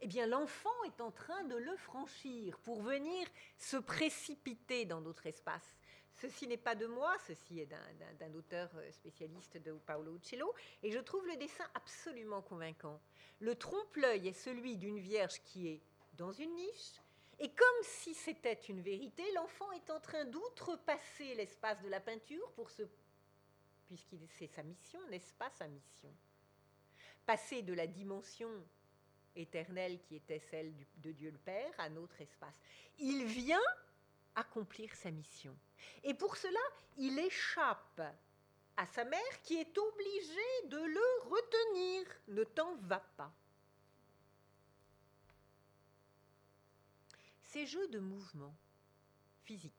eh 0.00 0.06
bien 0.06 0.26
l'enfant 0.26 0.84
est 0.84 1.00
en 1.00 1.10
train 1.10 1.44
de 1.44 1.56
le 1.56 1.74
franchir 1.76 2.58
pour 2.60 2.82
venir 2.82 3.26
se 3.58 3.76
précipiter 3.76 4.84
dans 4.84 5.00
notre 5.00 5.26
espace. 5.26 5.76
Ceci 6.14 6.46
n'est 6.46 6.56
pas 6.56 6.74
de 6.74 6.86
moi, 6.86 7.14
ceci 7.26 7.60
est 7.60 7.66
d'un 7.66 8.34
auteur 8.34 8.70
euh, 8.76 8.90
spécialiste 8.90 9.58
de 9.58 9.72
Paolo 9.72 10.16
Uccello, 10.16 10.54
et 10.82 10.90
je 10.90 10.98
trouve 10.98 11.26
le 11.26 11.36
dessin 11.36 11.64
absolument 11.74 12.40
convaincant. 12.40 13.00
Le 13.40 13.54
trompe-l'œil 13.54 14.28
est 14.28 14.32
celui 14.32 14.78
d'une 14.78 14.98
vierge 14.98 15.42
qui 15.44 15.68
est 15.68 15.82
dans 16.16 16.32
une 16.32 16.54
niche, 16.54 17.00
et 17.38 17.50
comme 17.50 17.82
si 17.82 18.14
c'était 18.14 18.54
une 18.68 18.80
vérité, 18.80 19.22
l'enfant 19.32 19.70
est 19.72 19.90
en 19.90 20.00
train 20.00 20.24
d'outrepasser 20.24 21.34
l'espace 21.34 21.80
de 21.82 21.88
la 21.88 22.00
peinture 22.00 22.50
pour 22.52 22.70
se... 22.70 22.82
puisqu'il 23.86 24.26
c'est 24.38 24.46
sa 24.46 24.62
mission, 24.62 25.00
n'est-ce 25.08 25.34
pas 25.34 25.50
sa 25.50 25.68
mission? 25.68 26.12
Passer 27.26 27.62
de 27.62 27.74
la 27.74 27.86
dimension 27.86 28.50
éternelle 29.34 30.00
qui 30.00 30.16
était 30.16 30.40
celle 30.50 30.72
de 30.96 31.12
Dieu 31.12 31.30
le 31.30 31.38
Père 31.38 31.72
à 31.78 31.90
notre 31.90 32.20
espace. 32.22 32.58
Il 32.98 33.24
vient 33.26 33.60
accomplir 34.34 34.94
sa 34.94 35.10
mission. 35.10 35.54
Et 36.04 36.14
pour 36.14 36.36
cela, 36.36 36.60
il 36.96 37.18
échappe 37.18 38.00
à 38.78 38.86
sa 38.86 39.04
mère 39.04 39.42
qui 39.42 39.56
est 39.56 39.76
obligée 39.76 40.66
de 40.66 40.78
le 40.78 41.28
retenir. 41.28 42.06
Ne 42.28 42.44
t'en 42.44 42.74
va 42.76 43.00
pas. 43.16 43.32
Ces 47.46 47.66
jeux 47.66 47.88
de 47.88 47.98
mouvements 47.98 48.56
physiques 49.44 49.72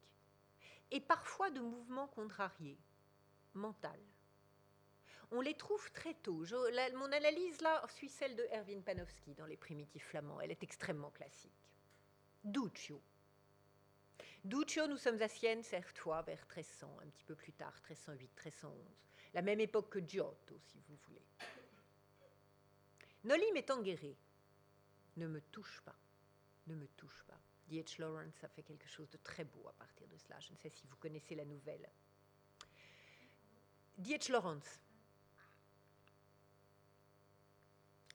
et 0.91 1.01
parfois 1.01 1.49
de 1.51 1.59
mouvements 1.59 2.07
contrariés, 2.07 2.79
mental, 3.53 3.99
on 5.31 5.41
les 5.41 5.55
trouve 5.55 5.91
très 5.91 6.13
tôt. 6.13 6.45
mon 6.95 7.11
analyse 7.11 7.59
là 7.61 7.85
suit 7.89 8.09
celle 8.09 8.35
de 8.35 8.47
Erwin 8.53 8.81
Panofsky 8.81 9.33
dans 9.33 9.45
Les 9.45 9.57
Primitifs 9.57 10.07
Flamands. 10.07 10.39
Elle 10.39 10.51
est 10.51 10.63
extrêmement 10.63 11.11
classique. 11.11 11.51
Duccio, 12.45 13.01
Duccio, 14.47 14.87
nous 14.87 14.97
sommes 14.97 15.21
à 15.21 15.27
Sienne, 15.27 15.61
serve-toi, 15.61 16.21
vers 16.21 16.45
1300, 16.45 16.99
un 17.03 17.09
petit 17.09 17.25
peu 17.25 17.35
plus 17.35 17.51
tard, 17.51 17.73
1308, 17.89 18.29
1311. 18.29 18.73
La 19.33 19.41
même 19.41 19.59
époque 19.59 19.89
que 19.89 19.99
Giotto, 19.99 20.57
si 20.59 20.79
vous 20.87 20.95
voulez. 21.07 21.25
Noli 23.25 23.51
Metangere, 23.51 24.15
ne 25.17 25.27
me 25.27 25.41
touche 25.41 25.81
pas, 25.81 25.95
ne 26.67 26.75
me 26.75 26.87
touche 26.87 27.23
pas. 27.23 27.41
D.H. 27.67 27.99
Lawrence 27.99 28.43
a 28.43 28.47
fait 28.47 28.63
quelque 28.63 28.87
chose 28.87 29.09
de 29.09 29.17
très 29.17 29.43
beau 29.43 29.67
à 29.67 29.73
partir 29.73 30.07
de 30.07 30.17
cela. 30.17 30.39
Je 30.39 30.51
ne 30.51 30.57
sais 30.57 30.69
si 30.69 30.87
vous 30.87 30.95
connaissez 30.97 31.35
la 31.35 31.45
nouvelle. 31.45 31.89
D.H. 33.97 34.31
Lawrence, 34.31 34.81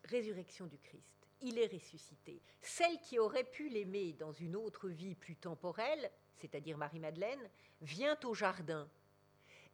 Résurrection 0.04 0.66
du 0.66 0.78
Christ 0.78 1.22
il 1.42 1.58
est 1.58 1.72
ressuscité. 1.72 2.40
Celle 2.62 2.98
qui 3.00 3.18
aurait 3.18 3.44
pu 3.44 3.68
l'aimer 3.68 4.14
dans 4.14 4.32
une 4.32 4.56
autre 4.56 4.88
vie 4.88 5.14
plus 5.14 5.36
temporelle, 5.36 6.10
c'est-à-dire 6.40 6.78
Marie-Madeleine, 6.78 7.50
vient 7.80 8.18
au 8.24 8.34
jardin. 8.34 8.88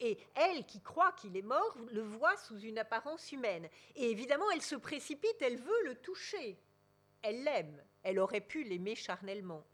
Et 0.01 0.19
elle, 0.35 0.65
qui 0.65 0.81
croit 0.81 1.13
qu'il 1.13 1.37
est 1.37 1.43
mort, 1.43 1.77
le 1.91 2.03
voit 2.03 2.37
sous 2.37 2.59
une 2.59 2.79
apparence 2.79 3.33
humaine. 3.33 3.69
Et 3.97 4.11
évidemment, 4.11 4.51
elle 4.53 4.63
se 4.63 4.77
précipite, 4.77 5.41
elle 5.41 5.59
veut 5.59 5.85
le 5.85 5.97
toucher. 5.97 6.59
Elle 7.23 7.43
l'aime, 7.43 7.83
elle 8.09 8.19
aurait 8.19 8.41
pu 8.41 8.65
l'aimer 8.65 8.95
charnellement. 8.95 9.65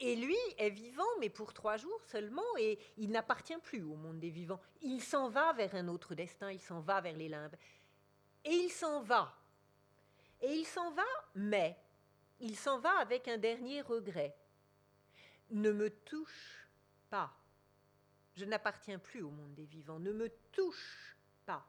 Et 0.00 0.16
lui 0.16 0.38
est 0.58 0.70
vivant, 0.70 1.04
mais 1.20 1.28
pour 1.28 1.52
trois 1.52 1.76
jours 1.76 2.00
seulement, 2.06 2.56
et 2.58 2.78
il 2.96 3.10
n'appartient 3.10 3.58
plus 3.62 3.82
au 3.82 3.94
monde 3.94 4.18
des 4.18 4.30
vivants. 4.30 4.60
Il 4.80 5.00
s'en 5.00 5.28
va 5.28 5.52
vers 5.52 5.74
un 5.74 5.88
autre 5.88 6.14
destin, 6.14 6.50
il 6.50 6.60
s'en 6.60 6.80
va 6.80 7.00
vers 7.00 7.16
les 7.16 7.28
limbes. 7.28 7.56
Et 8.44 8.54
il 8.54 8.70
s'en 8.70 9.02
va 9.02 9.38
et 10.42 10.52
il 10.52 10.66
s'en 10.66 10.90
va, 10.90 11.06
mais 11.34 11.78
il 12.40 12.56
s'en 12.56 12.80
va 12.80 12.98
avec 12.98 13.28
un 13.28 13.38
dernier 13.38 13.80
regret. 13.80 14.36
Ne 15.50 15.70
me 15.70 15.88
touche 15.88 16.66
pas. 17.08 17.32
Je 18.34 18.44
n'appartiens 18.44 18.98
plus 18.98 19.22
au 19.22 19.30
monde 19.30 19.54
des 19.54 19.66
vivants. 19.66 20.00
Ne 20.00 20.12
me 20.12 20.28
touche 20.50 21.16
pas. 21.46 21.64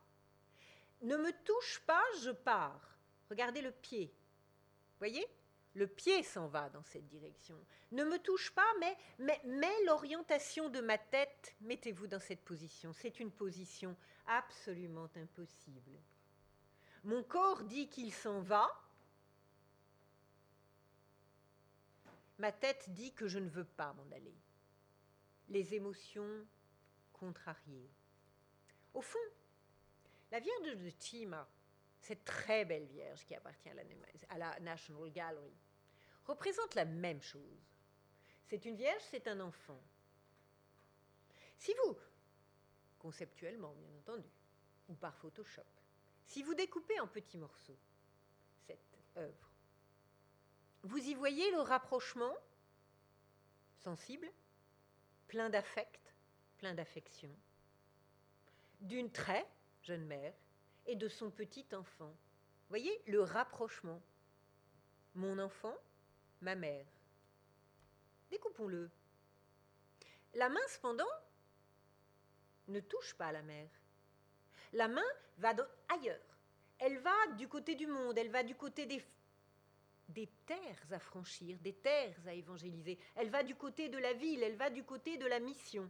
Ne 1.01 1.17
me 1.17 1.31
touche 1.43 1.81
pas, 1.81 2.03
je 2.23 2.31
pars. 2.31 2.97
Regardez 3.29 3.61
le 3.61 3.71
pied. 3.71 4.11
Voyez? 4.97 5.27
Le 5.75 5.87
pied 5.87 6.21
s'en 6.21 6.47
va 6.47 6.69
dans 6.69 6.83
cette 6.83 7.07
direction. 7.07 7.57
Ne 7.91 8.03
me 8.03 8.19
touche 8.19 8.51
pas, 8.51 8.71
mais, 8.79 8.95
mais, 9.45 9.83
l'orientation 9.85 10.69
de 10.69 10.81
ma 10.81 10.97
tête, 10.97 11.55
mettez-vous 11.61 12.07
dans 12.07 12.19
cette 12.19 12.43
position. 12.43 12.93
C'est 12.93 13.19
une 13.19 13.31
position 13.31 13.95
absolument 14.27 15.09
impossible. 15.15 15.99
Mon 17.03 17.23
corps 17.23 17.63
dit 17.63 17.89
qu'il 17.89 18.13
s'en 18.13 18.41
va. 18.41 18.67
Ma 22.37 22.51
tête 22.51 22.89
dit 22.89 23.13
que 23.13 23.27
je 23.27 23.39
ne 23.39 23.49
veux 23.49 23.65
pas 23.65 23.93
m'en 23.93 24.15
aller. 24.15 24.35
Les 25.49 25.73
émotions 25.73 26.45
contrariées. 27.13 27.89
Au 28.93 29.01
fond, 29.01 29.19
la 30.31 30.39
Vierge 30.39 30.77
de 30.77 30.91
Chima, 30.99 31.47
cette 32.03 32.25
très 32.25 32.65
belle 32.65 32.85
Vierge 32.85 33.23
qui 33.25 33.33
appartient 33.33 33.69
à 34.29 34.37
la, 34.37 34.59
National 34.59 35.09
Gallery, 35.09 35.55
représente 36.25 36.75
la 36.75 36.83
même 36.83 37.21
chose. 37.21 37.65
C'est 38.45 38.65
une 38.65 38.75
Vierge, 38.75 39.01
c'est 39.09 39.25
un 39.29 39.39
enfant. 39.39 39.81
Si 41.57 41.73
vous, 41.73 41.97
conceptuellement 42.99 43.73
bien 43.73 43.87
entendu, 43.99 44.29
ou 44.89 44.95
par 44.95 45.15
Photoshop, 45.15 45.61
si 46.25 46.43
vous 46.43 46.53
découpez 46.53 46.99
en 46.99 47.07
petits 47.07 47.37
morceaux 47.37 47.79
cette 48.67 48.99
œuvre, 49.15 49.49
vous 50.83 50.97
y 50.97 51.13
voyez 51.13 51.51
le 51.51 51.61
rapprochement 51.61 52.35
sensible, 53.77 54.29
plein 55.27 55.49
d'affect, 55.49 56.13
plein 56.57 56.73
d'affection, 56.73 57.33
d'une 58.81 59.09
très 59.09 59.47
jeune 59.81 60.05
mère 60.05 60.33
et 60.85 60.95
de 60.95 61.07
son 61.07 61.31
petit 61.31 61.65
enfant. 61.73 62.15
Voyez 62.69 63.01
le 63.07 63.21
rapprochement. 63.21 64.01
Mon 65.15 65.37
enfant, 65.39 65.75
ma 66.41 66.55
mère. 66.55 66.87
Découpons-le. 68.31 68.89
La 70.33 70.49
main, 70.49 70.67
cependant, 70.67 71.11
ne 72.67 72.79
touche 72.79 73.13
pas 73.13 73.31
la 73.31 73.43
mer. 73.43 73.69
La 74.71 74.87
main 74.87 75.01
va 75.37 75.53
ailleurs. 75.89 76.37
Elle 76.79 76.97
va 76.97 77.27
du 77.37 77.47
côté 77.47 77.75
du 77.75 77.87
monde, 77.87 78.17
elle 78.17 78.31
va 78.31 78.43
du 78.43 78.55
côté 78.55 78.85
des, 78.85 79.05
des 80.09 80.27
terres 80.45 80.87
à 80.91 80.99
franchir, 80.99 81.57
des 81.59 81.73
terres 81.73 82.17
à 82.25 82.33
évangéliser. 82.33 82.97
Elle 83.15 83.29
va 83.29 83.43
du 83.43 83.55
côté 83.55 83.89
de 83.89 83.97
la 83.97 84.13
ville, 84.13 84.41
elle 84.41 84.55
va 84.55 84.69
du 84.69 84.83
côté 84.83 85.17
de 85.17 85.27
la 85.27 85.39
mission. 85.39 85.89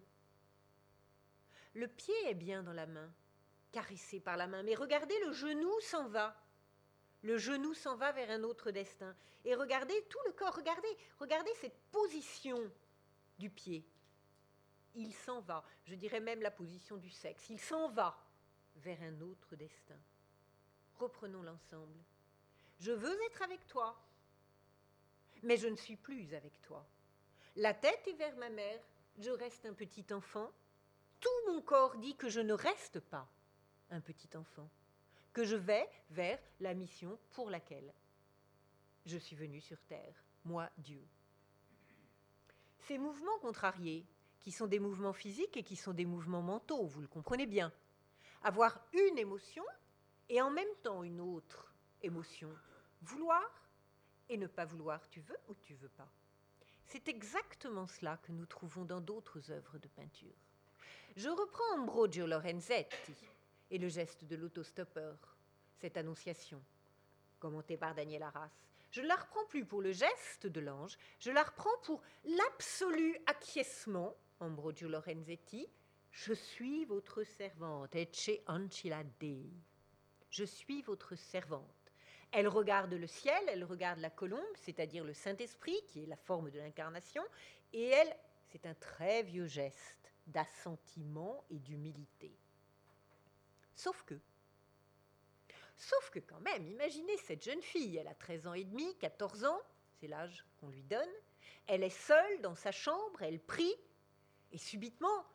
Le 1.74 1.88
pied 1.88 2.14
est 2.26 2.36
bien 2.36 2.62
dans 2.62 2.74
la 2.74 2.86
main, 2.86 3.12
caressé 3.74 4.22
par 4.22 4.38
la 4.38 4.48
main, 4.48 4.64
mais 4.64 4.76
regardez, 4.76 5.20
le 5.26 5.34
genou 5.34 5.82
s'en 5.82 6.08
va. 6.08 6.40
Le 7.24 7.38
genou 7.38 7.74
s'en 7.74 7.98
va 7.98 8.12
vers 8.14 8.30
un 8.30 8.44
autre 8.44 8.72
destin. 8.72 9.14
Et 9.44 9.56
regardez 9.56 10.02
tout 10.10 10.20
le 10.26 10.32
corps, 10.32 10.56
regardez, 10.56 10.98
regardez 11.20 11.52
cette 11.56 11.78
position 11.92 12.72
du 13.38 13.50
pied. 13.50 13.86
Il 14.96 15.14
s'en 15.14 15.42
va, 15.42 15.66
je 15.86 15.96
dirais 15.96 16.20
même 16.20 16.42
la 16.42 16.52
position 16.52 16.98
du 16.98 17.10
sexe, 17.10 17.50
il 17.50 17.60
s'en 17.60 17.90
va 17.90 18.16
vers 18.78 19.02
un 19.02 19.20
autre 19.22 19.56
destin. 19.56 19.98
Reprenons 20.96 21.42
l'ensemble. 21.42 22.00
Je 22.80 22.92
veux 22.92 23.18
être 23.26 23.42
avec 23.42 23.66
toi, 23.68 24.00
mais 25.42 25.58
je 25.58 25.68
ne 25.68 25.76
suis 25.76 25.98
plus 25.98 26.34
avec 26.36 26.62
toi. 26.62 26.86
La 27.56 27.74
tête 27.74 28.08
est 28.08 28.14
vers 28.14 28.36
ma 28.38 28.50
mère, 28.50 28.80
je 29.18 29.32
reste 29.32 29.66
un 29.66 29.74
petit 29.74 30.06
enfant. 30.14 30.52
Tout 31.20 31.48
mon 31.48 31.62
corps 31.62 31.98
dit 31.98 32.16
que 32.16 32.30
je 32.30 32.40
ne 32.40 32.54
reste 32.54 33.00
pas 33.00 33.28
un 33.94 34.02
petit 34.02 34.30
enfant, 34.36 34.70
que 35.32 35.44
je 35.44 35.56
vais 35.56 35.88
vers 36.10 36.40
la 36.60 36.74
mission 36.74 37.18
pour 37.32 37.50
laquelle 37.50 37.94
je 39.06 39.18
suis 39.18 39.36
venu 39.36 39.62
sur 39.62 39.80
terre, 39.84 40.24
moi 40.46 40.70
Dieu. 40.78 41.02
Ces 42.80 42.98
mouvements 42.98 43.40
contrariés, 43.40 44.06
qui 44.42 44.52
sont 44.52 44.68
des 44.68 44.80
mouvements 44.80 45.14
physiques 45.14 45.56
et 45.56 45.64
qui 45.64 45.78
sont 45.78 45.94
des 45.94 46.06
mouvements 46.06 46.42
mentaux, 46.42 46.86
vous 46.86 47.02
le 47.02 47.08
comprenez 47.08 47.46
bien. 47.46 47.72
Avoir 48.44 48.78
une 48.92 49.18
émotion 49.18 49.64
et 50.28 50.42
en 50.42 50.50
même 50.50 50.76
temps 50.82 51.04
une 51.04 51.22
autre 51.22 51.74
émotion. 52.02 52.50
Vouloir 53.02 53.70
et 54.28 54.38
ne 54.38 54.48
pas 54.48 54.66
vouloir, 54.66 55.08
tu 55.10 55.22
veux 55.22 55.38
ou 55.48 55.56
tu 55.56 55.76
veux 55.76 55.90
pas. 55.90 56.10
C'est 56.86 57.08
exactement 57.08 57.88
cela 57.88 58.18
que 58.18 58.34
nous 58.34 58.46
trouvons 58.46 58.84
dans 58.84 59.00
d'autres 59.00 59.50
œuvres 59.52 59.78
de 59.78 59.88
peinture. 59.88 60.36
Je 61.16 61.30
reprends 61.30 61.80
Ambrogio 61.80 62.28
Lorenzetti 62.28 63.16
et 63.74 63.80
le 63.80 63.90
geste 63.90 64.24
de 64.24 64.36
l'autostoppeur, 64.36 65.36
cette 65.82 65.98
annonciation, 65.98 66.64
commentée 67.40 67.76
par 67.76 67.96
Daniel 67.96 68.22
Arras. 68.22 68.52
Je 68.92 69.02
ne 69.02 69.08
la 69.08 69.16
reprends 69.16 69.46
plus 69.46 69.66
pour 69.66 69.82
le 69.82 69.92
geste 69.92 70.46
de 70.46 70.60
l'ange, 70.60 70.96
je 71.20 71.32
la 71.32 71.42
reprends 71.42 71.76
pour 71.82 72.04
l'absolu 72.24 73.18
acquiescement, 73.26 74.16
Ambrogio 74.40 74.88
Lorenzetti, 74.88 75.68
je 76.12 76.34
suis 76.34 76.86
votre 76.86 77.24
servante, 77.24 77.96
ecce 77.96 78.30
ancilla 78.46 79.04
Dei. 79.20 79.50
Je 80.30 80.44
suis 80.44 80.84
votre 80.84 81.16
servante. 81.16 81.92
Elle 82.32 82.48
regarde 82.48 82.94
le 82.94 83.08
ciel, 83.08 83.44
elle 83.48 83.64
regarde 83.64 84.00
la 84.00 84.12
colombe, 84.12 84.56
c'est-à-dire 84.56 85.04
le 85.04 85.14
Saint-Esprit, 85.14 85.80
qui 85.88 86.04
est 86.04 86.08
la 86.08 86.16
forme 86.16 86.52
de 86.52 86.60
l'incarnation, 86.60 87.24
et 87.74 87.88
elle, 87.88 88.16
c'est 88.52 88.68
un 88.68 88.76
très 88.76 89.24
vieux 89.24 89.48
geste 89.48 90.14
d'assentiment 90.28 91.44
et 91.50 91.58
d'humilité. 91.58 92.38
Sauf 93.76 94.04
que, 94.04 94.16
sauf 95.76 96.10
que 96.10 96.20
quand 96.20 96.40
même, 96.42 96.68
imaginez 96.68 97.18
cette 97.18 97.44
jeune 97.44 97.62
fille, 97.62 97.98
elle 97.98 98.08
a 98.08 98.16
13 98.16 98.48
ans 98.48 98.54
et 98.54 98.64
demi, 98.64 98.96
14 98.98 99.46
ans, 99.46 99.62
c'est 100.00 100.08
l'âge 100.08 100.46
qu'on 100.60 100.70
lui 100.70 100.84
donne, 100.84 101.10
elle 101.68 101.84
est 101.84 101.90
seule 101.90 102.42
dans 102.42 102.56
sa 102.56 102.72
chambre, 102.72 103.22
elle 103.22 103.40
prie, 103.40 103.76
et 104.52 104.58
subitement, 104.58 105.26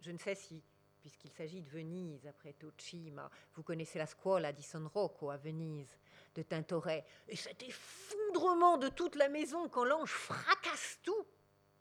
je 0.00 0.10
ne 0.10 0.18
sais 0.18 0.34
si, 0.34 0.62
puisqu'il 1.00 1.32
s'agit 1.32 1.62
de 1.62 1.68
Venise 1.68 2.26
après 2.26 2.52
Tocci, 2.52 3.12
vous 3.54 3.62
connaissez 3.62 3.98
la 3.98 4.06
scuola 4.06 4.52
di 4.52 4.62
San 4.62 4.86
Rocco 4.86 5.30
à 5.30 5.36
Venise, 5.36 5.96
de 6.34 6.42
Tintoret, 6.42 7.04
et 7.28 7.36
cet 7.36 7.62
effondrement 7.62 8.78
de 8.78 8.88
toute 8.88 9.16
la 9.16 9.28
maison 9.28 9.68
quand 9.68 9.84
l'ange 9.84 10.12
fracasse 10.12 11.00
tout. 11.02 11.26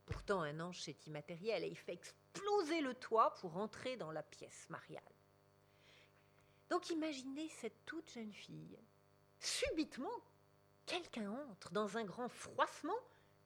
Pourtant, 0.06 0.42
un 0.42 0.60
ange, 0.60 0.82
c'est 0.82 1.08
immatériel 1.08 1.64
et 1.64 1.68
il 1.68 1.78
fait 1.78 1.94
exploser 1.94 2.82
le 2.82 2.94
toit 2.96 3.34
pour 3.36 3.56
entrer 3.58 3.96
dans 3.96 4.12
la 4.12 4.24
pièce 4.24 4.70
mariale. 4.70 5.04
Donc 6.72 6.90
imaginez 6.90 7.50
cette 7.50 7.86
toute 7.86 8.10
jeune 8.14 8.32
fille. 8.32 8.80
Subitement, 9.42 10.08
quelqu'un 10.86 11.30
entre 11.52 11.70
dans 11.72 11.98
un 11.98 12.06
grand 12.06 12.30
froissement 12.30 12.98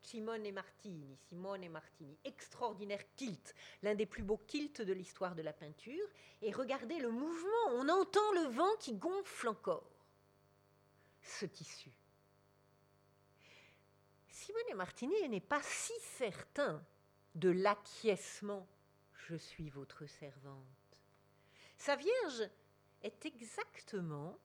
Simone 0.04 0.46
et 0.46 0.52
Martini, 0.52 1.18
Simone 1.28 1.64
et 1.64 1.70
Martini, 1.70 2.16
extraordinaire 2.24 3.04
kilt, 3.16 3.56
l'un 3.82 3.96
des 3.96 4.06
plus 4.06 4.22
beaux 4.22 4.38
kilts 4.46 4.84
de 4.84 4.94
l'histoire 4.94 5.34
de 5.34 5.42
la 5.42 5.54
peinture. 5.54 6.08
Et 6.44 6.52
regardez 6.52 7.00
le 7.00 7.10
mouvement, 7.10 7.72
on 7.72 7.90
entend 7.90 8.32
le 8.34 8.48
vent 8.50 8.76
qui 8.80 8.94
gonfle 8.94 9.48
encore 9.48 9.90
ce 11.24 11.48
tissu. 11.48 11.90
Simone 14.30 14.70
et 14.70 14.76
Martini 14.76 15.28
n'est 15.30 15.40
pas 15.40 15.64
si 15.64 15.94
certain 16.00 16.86
de 17.34 17.50
l'acquiescement 17.50 18.68
Je 19.28 19.36
suis 19.36 19.72
votre 19.72 20.06
servante. 20.06 20.62
Sa 21.80 21.96
Vierge 21.96 22.48
est 23.06 23.26
exactement 23.26 24.38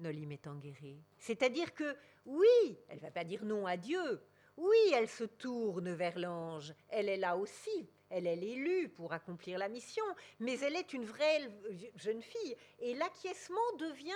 Noli 0.00 0.26
Metangere. 0.26 0.98
C'est-à-dire 1.18 1.74
que, 1.74 1.96
oui, 2.26 2.78
elle 2.88 3.00
va 3.00 3.10
pas 3.10 3.24
dire 3.24 3.44
non 3.44 3.66
à 3.66 3.76
Dieu, 3.76 4.22
oui, 4.56 4.92
elle 4.94 5.08
se 5.08 5.24
tourne 5.24 5.92
vers 5.92 6.18
l'ange, 6.18 6.74
elle 6.88 7.08
est 7.08 7.16
là 7.16 7.36
aussi, 7.36 7.88
elle 8.10 8.26
est 8.26 8.36
l'élue 8.36 8.88
pour 8.88 9.12
accomplir 9.12 9.58
la 9.58 9.68
mission, 9.68 10.04
mais 10.38 10.58
elle 10.60 10.76
est 10.76 10.92
une 10.92 11.04
vraie 11.04 11.50
jeune 11.96 12.22
fille, 12.22 12.56
et 12.78 12.94
l'acquiescement 12.94 13.76
devient 13.78 14.12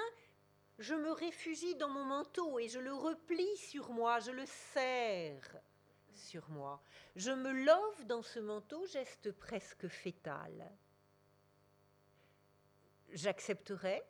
je 0.78 0.94
me 0.94 1.10
réfugie 1.10 1.74
dans 1.74 1.88
mon 1.88 2.04
manteau 2.04 2.60
et 2.60 2.68
je 2.68 2.78
le 2.78 2.92
replie 2.92 3.56
sur 3.56 3.90
moi, 3.90 4.20
je 4.20 4.30
le 4.30 4.46
serre 4.46 5.56
sur 6.14 6.48
moi. 6.50 6.80
Je 7.16 7.32
me 7.32 7.50
love 7.50 8.06
dans 8.06 8.22
ce 8.22 8.38
manteau, 8.38 8.86
geste 8.86 9.32
presque 9.32 9.88
fétal. 9.88 10.70
J'accepterai, 13.12 14.02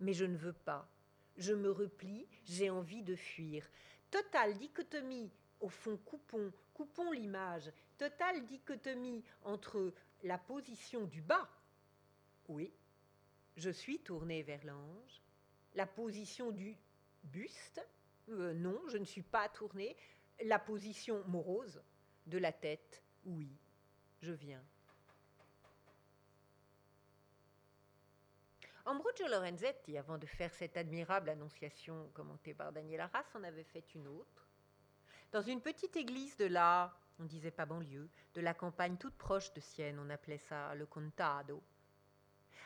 mais 0.00 0.12
je 0.12 0.24
ne 0.24 0.36
veux 0.36 0.52
pas. 0.52 0.88
Je 1.36 1.54
me 1.54 1.70
replie, 1.70 2.26
j'ai 2.44 2.70
envie 2.70 3.02
de 3.02 3.16
fuir. 3.16 3.68
Totale 4.10 4.58
dichotomie, 4.58 5.30
au 5.60 5.68
fond, 5.68 5.96
coupons, 6.04 6.52
coupons 6.74 7.12
l'image. 7.12 7.72
Totale 7.96 8.44
dichotomie 8.46 9.24
entre 9.42 9.92
la 10.22 10.38
position 10.38 11.04
du 11.06 11.20
bas, 11.20 11.48
oui, 12.48 12.72
je 13.56 13.70
suis 13.70 13.98
tournée 14.00 14.42
vers 14.42 14.64
l'ange, 14.64 15.22
la 15.74 15.86
position 15.86 16.50
du 16.50 16.76
buste, 17.24 17.80
euh, 18.28 18.52
non, 18.54 18.80
je 18.88 18.98
ne 18.98 19.04
suis 19.04 19.22
pas 19.22 19.48
tournée, 19.48 19.96
la 20.44 20.58
position 20.58 21.24
morose 21.26 21.82
de 22.26 22.38
la 22.38 22.52
tête, 22.52 23.02
oui, 23.24 23.56
je 24.20 24.32
viens. 24.32 24.62
Ambrogio 28.84 29.28
Lorenzetti, 29.28 29.96
avant 29.96 30.18
de 30.18 30.26
faire 30.26 30.52
cette 30.52 30.76
admirable 30.76 31.28
annonciation 31.28 32.10
commentée 32.14 32.52
par 32.52 32.72
Daniel 32.72 33.02
Arras, 33.02 33.24
en 33.34 33.44
avait 33.44 33.62
fait 33.62 33.94
une 33.94 34.08
autre. 34.08 34.48
Dans 35.30 35.40
une 35.40 35.60
petite 35.60 35.96
église 35.96 36.36
de 36.36 36.46
là, 36.46 36.92
on 37.20 37.24
disait 37.24 37.52
pas 37.52 37.64
banlieue, 37.64 38.10
de 38.34 38.40
la 38.40 38.54
campagne 38.54 38.96
toute 38.96 39.14
proche 39.14 39.52
de 39.52 39.60
Sienne, 39.60 40.00
on 40.00 40.10
appelait 40.10 40.38
ça 40.38 40.74
le 40.74 40.86
Contado. 40.86 41.62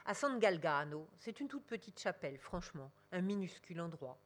À 0.07 0.15
San 0.15 0.39
Galgano, 0.39 1.07
c'est 1.19 1.39
une 1.39 1.49
toute 1.49 1.67
petite 1.67 2.01
chapelle, 2.01 2.39
franchement, 2.39 2.91
un 3.13 3.21
minuscule 3.21 3.83
endroit. 3.83 4.19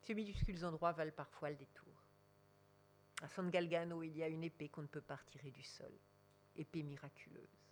Ces 0.00 0.14
minuscules 0.14 0.64
endroits 0.64 0.92
valent 0.92 1.12
parfois 1.14 1.50
le 1.50 1.56
détour. 1.56 1.94
À 3.22 3.28
San 3.28 3.50
Galgano, 3.50 4.02
il 4.02 4.16
y 4.16 4.24
a 4.24 4.28
une 4.28 4.42
épée 4.42 4.68
qu'on 4.68 4.82
ne 4.82 4.88
peut 4.88 5.00
pas 5.00 5.16
retirer 5.16 5.52
du 5.52 5.62
sol, 5.62 5.92
épée 6.56 6.82
miraculeuse 6.82 7.63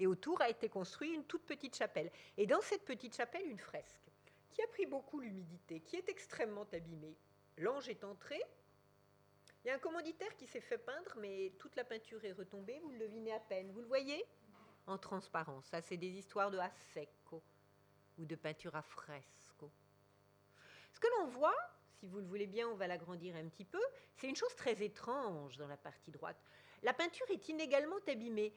et 0.00 0.06
autour 0.06 0.40
a 0.40 0.48
été 0.48 0.68
construite 0.68 1.14
une 1.14 1.24
toute 1.24 1.44
petite 1.44 1.76
chapelle. 1.76 2.10
Et 2.36 2.46
dans 2.46 2.60
cette 2.62 2.84
petite 2.84 3.14
chapelle, 3.14 3.46
une 3.46 3.58
fresque 3.58 4.00
qui 4.50 4.62
a 4.62 4.66
pris 4.66 4.86
beaucoup 4.86 5.20
l'humidité, 5.20 5.80
qui 5.80 5.96
est 5.96 6.08
extrêmement 6.08 6.66
abîmée. 6.72 7.16
L'ange 7.58 7.88
est 7.88 8.02
entré. 8.02 8.40
Il 9.62 9.68
y 9.68 9.70
a 9.70 9.74
un 9.74 9.78
commanditaire 9.78 10.34
qui 10.36 10.46
s'est 10.46 10.62
fait 10.62 10.78
peindre, 10.78 11.14
mais 11.18 11.52
toute 11.58 11.76
la 11.76 11.84
peinture 11.84 12.24
est 12.24 12.32
retombée. 12.32 12.80
Vous 12.80 12.90
le 12.90 12.98
devinez 12.98 13.32
à 13.32 13.40
peine. 13.40 13.70
Vous 13.72 13.82
le 13.82 13.86
voyez? 13.86 14.24
En 14.86 14.96
transparence. 14.96 15.66
Ça, 15.66 15.82
c'est 15.82 15.98
des 15.98 16.08
histoires 16.08 16.50
de 16.50 16.58
a 16.58 16.70
secco 16.94 17.42
ou 18.18 18.24
de 18.24 18.34
peinture 18.34 18.74
à 18.74 18.82
fresco. 18.82 19.70
Ce 20.92 20.98
que 20.98 21.06
l'on 21.18 21.26
voit, 21.26 21.54
si 21.98 22.06
vous 22.06 22.18
le 22.18 22.26
voulez 22.26 22.46
bien, 22.46 22.66
on 22.68 22.74
va 22.74 22.86
l'agrandir 22.86 23.36
un 23.36 23.46
petit 23.48 23.66
peu, 23.66 23.82
c'est 24.16 24.28
une 24.28 24.36
chose 24.36 24.56
très 24.56 24.82
étrange 24.82 25.58
dans 25.58 25.68
la 25.68 25.76
partie 25.76 26.10
droite. 26.10 26.42
La 26.82 26.94
peinture 26.94 27.30
est 27.30 27.48
inégalement 27.50 27.98
abîmée. 28.08 28.54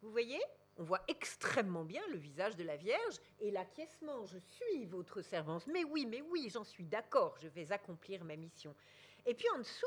Vous 0.00 0.10
voyez? 0.10 0.40
On 0.76 0.84
voit 0.84 1.02
extrêmement 1.08 1.84
bien 1.84 2.02
le 2.08 2.16
visage 2.16 2.56
de 2.56 2.64
la 2.64 2.76
Vierge 2.76 3.20
et 3.40 3.50
l'acquiescement. 3.50 4.26
Je 4.26 4.38
suis 4.38 4.86
votre 4.86 5.20
servante. 5.20 5.66
Mais 5.66 5.84
oui, 5.84 6.06
mais 6.06 6.22
oui, 6.22 6.48
j'en 6.50 6.64
suis 6.64 6.84
d'accord, 6.84 7.36
je 7.40 7.48
vais 7.48 7.72
accomplir 7.72 8.24
ma 8.24 8.36
mission. 8.36 8.74
Et 9.26 9.34
puis 9.34 9.48
en 9.54 9.58
dessous, 9.58 9.86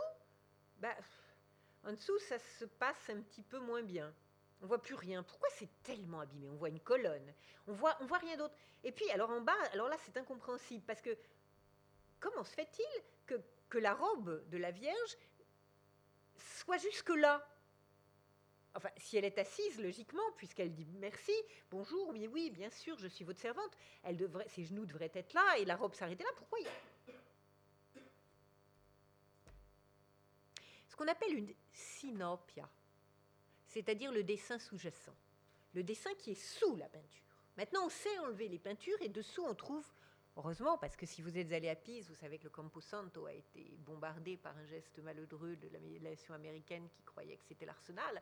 bah, 0.78 0.96
en 1.84 1.94
dessous, 1.94 2.18
ça 2.20 2.38
se 2.38 2.66
passe 2.66 3.10
un 3.10 3.22
petit 3.22 3.42
peu 3.42 3.60
moins 3.60 3.82
bien. 3.82 4.14
On 4.62 4.68
voit 4.68 4.82
plus 4.82 4.96
rien. 4.96 5.24
Pourquoi 5.24 5.50
c'est 5.58 5.70
tellement 5.84 6.22
abîmé? 6.22 6.48
On 6.48 6.56
voit 6.56 6.70
une 6.70 6.80
colonne. 6.80 7.34
On 7.68 7.74
voit, 7.74 7.98
on 8.00 8.06
voit 8.06 8.20
rien 8.20 8.38
d'autre. 8.38 8.56
Et 8.84 8.92
puis, 8.92 9.10
alors 9.12 9.30
en 9.30 9.42
bas, 9.42 9.58
alors 9.74 9.90
là, 9.90 9.98
c'est 10.06 10.16
incompréhensible 10.16 10.84
parce 10.86 11.02
que 11.02 11.18
comment 12.20 12.44
se 12.44 12.54
fait-il 12.54 13.04
que, 13.26 13.42
que 13.70 13.78
la 13.78 13.94
robe 13.94 14.48
de 14.50 14.58
la 14.58 14.72
Vierge 14.72 15.18
soit 16.38 16.78
jusque 16.78 17.10
là 17.10 17.46
Enfin, 18.76 18.90
si 18.98 19.18
elle 19.18 19.26
est 19.26 19.38
assise, 19.38 19.80
logiquement, 19.80 20.32
puisqu'elle 20.36 20.74
dit 20.74 20.88
merci, 21.00 21.34
bonjour, 21.70 22.10
oui, 22.10 22.28
oui, 22.28 22.50
bien 22.50 22.72
sûr, 22.72 22.98
je 22.98 23.08
suis 23.08 23.24
votre 23.24 23.40
servante, 23.40 23.72
ses 24.48 24.64
genoux 24.64 24.86
devraient 24.86 25.12
être 25.14 25.34
là 25.34 25.58
et 25.60 25.66
la 25.66 25.76
robe 25.76 25.94
s'arrêter 25.94 26.24
là. 26.24 26.30
Pourquoi 26.36 26.60
il... 26.60 26.68
Ce 30.90 30.96
qu'on 30.96 31.08
appelle 31.08 31.36
une 31.36 31.54
synopia, 31.72 32.70
c'est-à-dire 33.68 34.12
le 34.12 34.24
dessin 34.24 34.58
sous-jacent, 34.60 35.16
le 35.74 35.84
dessin 35.84 36.14
qui 36.16 36.32
est 36.32 36.36
sous 36.36 36.76
la 36.76 36.88
peinture. 36.88 37.24
Maintenant, 37.58 37.86
on 37.86 37.90
sait 37.90 38.18
enlever 38.20 38.48
les 38.48 38.60
peintures 38.60 39.02
et 39.02 39.10
dessous, 39.10 39.44
on 39.44 39.54
trouve, 39.54 39.86
heureusement, 40.36 40.78
parce 40.80 40.96
que 40.96 41.06
si 41.06 41.22
vous 41.22 41.38
êtes 41.38 41.52
allé 41.52 41.70
à 41.70 41.76
Pise, 41.76 42.10
vous 42.10 42.16
savez 42.16 42.40
que 42.40 42.46
le 42.46 42.50
Campo 42.50 42.82
Santo 42.82 43.26
a 43.28 43.34
été 43.34 43.76
bombardé 43.80 44.38
par 44.38 44.58
un 44.58 44.66
geste 44.66 44.98
malheureux 45.00 45.56
de 45.56 45.70
la 45.70 46.36
américaine 46.36 46.88
qui 46.90 47.04
croyait 47.04 47.38
que 47.38 47.46
c'était 47.46 47.66
l'arsenal. 47.66 48.22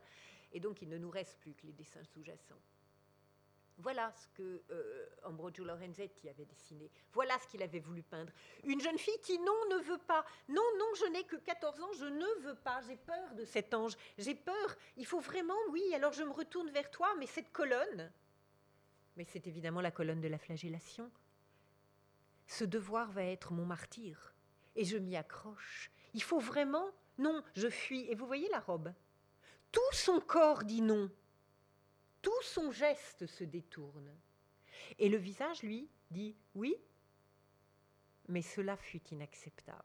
Et 0.52 0.60
donc, 0.60 0.82
il 0.82 0.88
ne 0.88 0.98
nous 0.98 1.10
reste 1.10 1.38
plus 1.38 1.54
que 1.54 1.66
les 1.66 1.72
dessins 1.72 2.04
sous-jacents. 2.04 2.60
Voilà 3.78 4.12
ce 4.12 4.28
que 4.28 4.62
euh, 4.70 5.06
Ambrogio 5.24 5.64
Lorenzetti 5.64 6.28
avait 6.28 6.44
dessiné. 6.44 6.90
Voilà 7.12 7.38
ce 7.40 7.48
qu'il 7.48 7.62
avait 7.62 7.80
voulu 7.80 8.02
peindre. 8.02 8.32
Une 8.64 8.80
jeune 8.80 8.98
fille 8.98 9.18
qui, 9.22 9.38
non, 9.38 9.56
ne 9.70 9.82
veut 9.82 9.98
pas. 9.98 10.24
Non, 10.48 10.62
non, 10.78 10.86
je 11.00 11.06
n'ai 11.06 11.24
que 11.24 11.36
14 11.36 11.80
ans, 11.80 11.92
je 11.98 12.04
ne 12.04 12.42
veux 12.42 12.54
pas. 12.54 12.80
J'ai 12.82 12.96
peur 12.96 13.34
de 13.34 13.44
cet 13.44 13.74
ange. 13.74 13.96
J'ai 14.18 14.34
peur. 14.34 14.76
Il 14.96 15.06
faut 15.06 15.20
vraiment, 15.20 15.56
oui, 15.70 15.82
alors 15.94 16.12
je 16.12 16.22
me 16.22 16.30
retourne 16.30 16.70
vers 16.70 16.90
toi, 16.90 17.08
mais 17.18 17.26
cette 17.26 17.50
colonne. 17.50 18.12
Mais 19.16 19.24
c'est 19.24 19.46
évidemment 19.46 19.80
la 19.80 19.90
colonne 19.90 20.20
de 20.20 20.28
la 20.28 20.38
flagellation. 20.38 21.10
Ce 22.46 22.64
devoir 22.64 23.10
va 23.10 23.24
être 23.24 23.52
mon 23.52 23.64
martyr. 23.64 24.34
Et 24.76 24.84
je 24.84 24.98
m'y 24.98 25.16
accroche. 25.16 25.90
Il 26.14 26.22
faut 26.22 26.38
vraiment. 26.38 26.90
Non, 27.18 27.42
je 27.54 27.68
fuis. 27.68 28.06
Et 28.10 28.14
vous 28.14 28.26
voyez 28.26 28.48
la 28.50 28.60
robe? 28.60 28.92
Tout 29.72 29.92
son 29.92 30.20
corps 30.20 30.64
dit 30.64 30.82
non. 30.82 31.10
Tout 32.20 32.42
son 32.42 32.70
geste 32.70 33.26
se 33.26 33.42
détourne. 33.42 34.14
Et 34.98 35.08
le 35.08 35.16
visage, 35.16 35.62
lui, 35.62 35.88
dit 36.10 36.36
oui, 36.54 36.76
mais 38.28 38.42
cela 38.42 38.76
fut 38.76 39.02
inacceptable. 39.10 39.82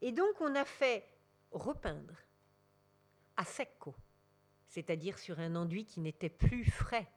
Et 0.00 0.12
donc 0.12 0.40
on 0.40 0.54
a 0.54 0.64
fait 0.64 1.04
repeindre 1.50 2.14
à 3.36 3.44
secco, 3.44 3.94
c'est-à-dire 4.68 5.18
sur 5.18 5.40
un 5.40 5.56
enduit 5.56 5.86
qui 5.86 6.00
n'était 6.00 6.28
plus 6.28 6.64
frais, 6.64 7.10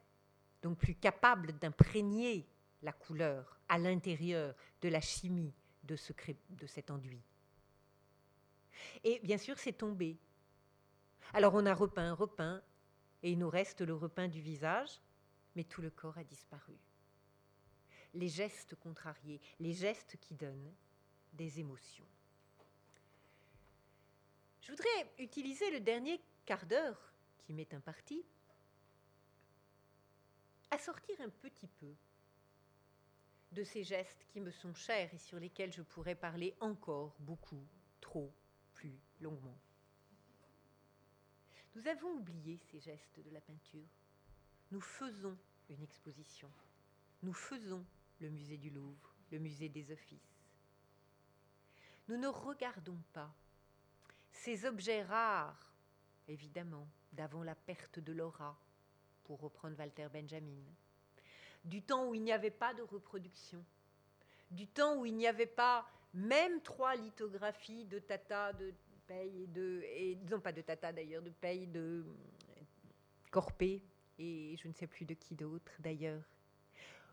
donc 0.62 0.78
plus 0.78 0.94
capable 0.94 1.52
d'imprégner 1.58 2.48
la 2.82 2.92
couleur 2.92 3.60
à 3.68 3.78
l'intérieur 3.78 4.54
de 4.80 4.88
la 4.88 5.00
chimie 5.00 5.54
de, 5.84 5.96
de 6.50 6.66
cet 6.66 6.90
enduit. 6.90 7.22
Et 9.04 9.18
bien 9.20 9.38
sûr, 9.38 9.58
c'est 9.58 9.72
tombé. 9.72 10.18
Alors 11.34 11.54
on 11.54 11.66
a 11.66 11.74
repeint, 11.74 12.14
repeint, 12.14 12.62
et 13.22 13.32
il 13.32 13.38
nous 13.38 13.50
reste 13.50 13.80
le 13.80 13.94
repeint 13.94 14.28
du 14.28 14.40
visage, 14.40 15.00
mais 15.54 15.64
tout 15.64 15.82
le 15.82 15.90
corps 15.90 16.16
a 16.18 16.24
disparu. 16.24 16.76
Les 18.14 18.28
gestes 18.28 18.74
contrariés, 18.76 19.40
les 19.60 19.72
gestes 19.72 20.16
qui 20.20 20.34
donnent 20.34 20.72
des 21.34 21.60
émotions. 21.60 22.06
Je 24.62 24.72
voudrais 24.72 25.12
utiliser 25.18 25.70
le 25.70 25.80
dernier 25.80 26.20
quart 26.46 26.66
d'heure 26.66 27.12
qui 27.38 27.52
m'est 27.52 27.72
imparti 27.74 28.24
à 30.70 30.78
sortir 30.78 31.20
un 31.20 31.30
petit 31.30 31.66
peu 31.66 31.94
de 33.52 33.64
ces 33.64 33.82
gestes 33.82 34.26
qui 34.28 34.40
me 34.40 34.50
sont 34.50 34.74
chers 34.74 35.12
et 35.14 35.18
sur 35.18 35.38
lesquels 35.38 35.72
je 35.72 35.82
pourrais 35.82 36.14
parler 36.14 36.54
encore 36.60 37.16
beaucoup, 37.20 37.66
trop, 38.00 38.32
plus 38.74 38.98
longuement. 39.20 39.58
Nous 41.74 41.86
avons 41.86 42.10
oublié 42.12 42.58
ces 42.70 42.80
gestes 42.80 43.20
de 43.20 43.30
la 43.30 43.40
peinture. 43.40 43.88
Nous 44.70 44.80
faisons 44.80 45.36
une 45.68 45.82
exposition. 45.82 46.50
Nous 47.22 47.32
faisons 47.32 47.84
le 48.20 48.30
musée 48.30 48.56
du 48.56 48.70
Louvre, 48.70 49.14
le 49.30 49.38
musée 49.38 49.68
des 49.68 49.90
offices. 49.90 50.44
Nous 52.08 52.16
ne 52.16 52.28
regardons 52.28 53.00
pas 53.12 53.32
ces 54.32 54.64
objets 54.64 55.02
rares, 55.02 55.72
évidemment, 56.26 56.88
d'avant 57.12 57.42
la 57.42 57.54
perte 57.54 57.98
de 57.98 58.12
l'aura, 58.12 58.58
pour 59.24 59.40
reprendre 59.40 59.76
Walter 59.78 60.08
Benjamin, 60.10 60.62
du 61.64 61.82
temps 61.82 62.08
où 62.08 62.14
il 62.14 62.22
n'y 62.22 62.32
avait 62.32 62.50
pas 62.50 62.72
de 62.72 62.82
reproduction, 62.82 63.62
du 64.50 64.66
temps 64.66 64.96
où 64.96 65.04
il 65.04 65.14
n'y 65.14 65.26
avait 65.26 65.46
pas 65.46 65.86
même 66.14 66.62
trois 66.62 66.96
lithographies 66.96 67.84
de 67.84 67.98
Tata, 67.98 68.54
de 68.54 68.72
et 69.10 69.46
de, 69.46 70.14
disons 70.22 70.40
pas 70.40 70.52
de 70.52 70.60
Tata 70.60 70.92
d'ailleurs, 70.92 71.22
de 71.22 71.30
paye 71.30 71.66
de 71.66 72.04
Corpé 73.30 73.82
et 74.18 74.56
je 74.60 74.68
ne 74.68 74.72
sais 74.72 74.86
plus 74.86 75.04
de 75.04 75.14
qui 75.14 75.34
d'autre 75.34 75.72
d'ailleurs, 75.78 76.22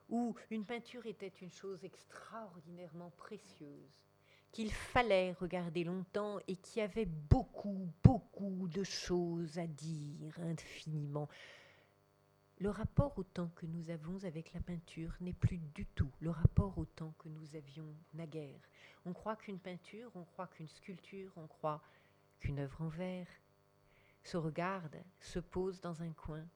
où 0.10 0.36
une 0.50 0.66
peinture 0.66 1.06
était 1.06 1.32
une 1.41 1.52
chose 1.52 1.84
extraordinairement 1.84 3.12
précieuse, 3.18 3.91
qu'il 4.52 4.72
fallait 4.72 5.34
regarder 5.34 5.84
longtemps 5.84 6.39
et 6.48 6.56
qui 6.56 6.82
avait 6.82 7.06
beaucoup, 7.06 7.89
beaucoup 8.04 8.68
de 8.68 8.84
choses 8.84 9.58
à 9.58 9.68
dire 9.68 10.39
infiniment. 10.39 11.28
Le 12.60 12.70
rapport 12.70 13.18
au 13.20 13.24
temps 13.24 13.51
que 13.56 13.66
nous 13.66 13.89
avons 13.89 14.24
avec 14.24 14.53
la 14.53 14.62
peinture 14.62 15.14
n'est 15.20 15.34
plus 15.34 15.58
du 15.58 15.86
tout 15.88 16.10
le 16.22 16.30
rapport 16.30 16.78
au 16.78 16.86
temps 16.86 17.14
que 17.20 17.28
nous 17.28 17.53
avions 17.53 17.93
naguère. 18.14 18.62
On 19.06 19.12
croit 19.12 19.36
qu'une 19.36 19.60
peinture, 19.60 20.10
on 20.16 20.24
croit 20.24 20.47
qu'une 20.47 20.70
sculpture, 20.70 21.34
on 21.36 21.47
croit 21.47 21.84
qu'une 22.39 22.60
œuvre 22.60 22.82
en 22.82 22.88
verre 22.88 23.28
se 24.24 24.38
regarde, 24.38 25.03
se 25.20 25.39
pose 25.39 25.82
dans 25.82 26.01
un 26.01 26.14
coin. 26.14 26.47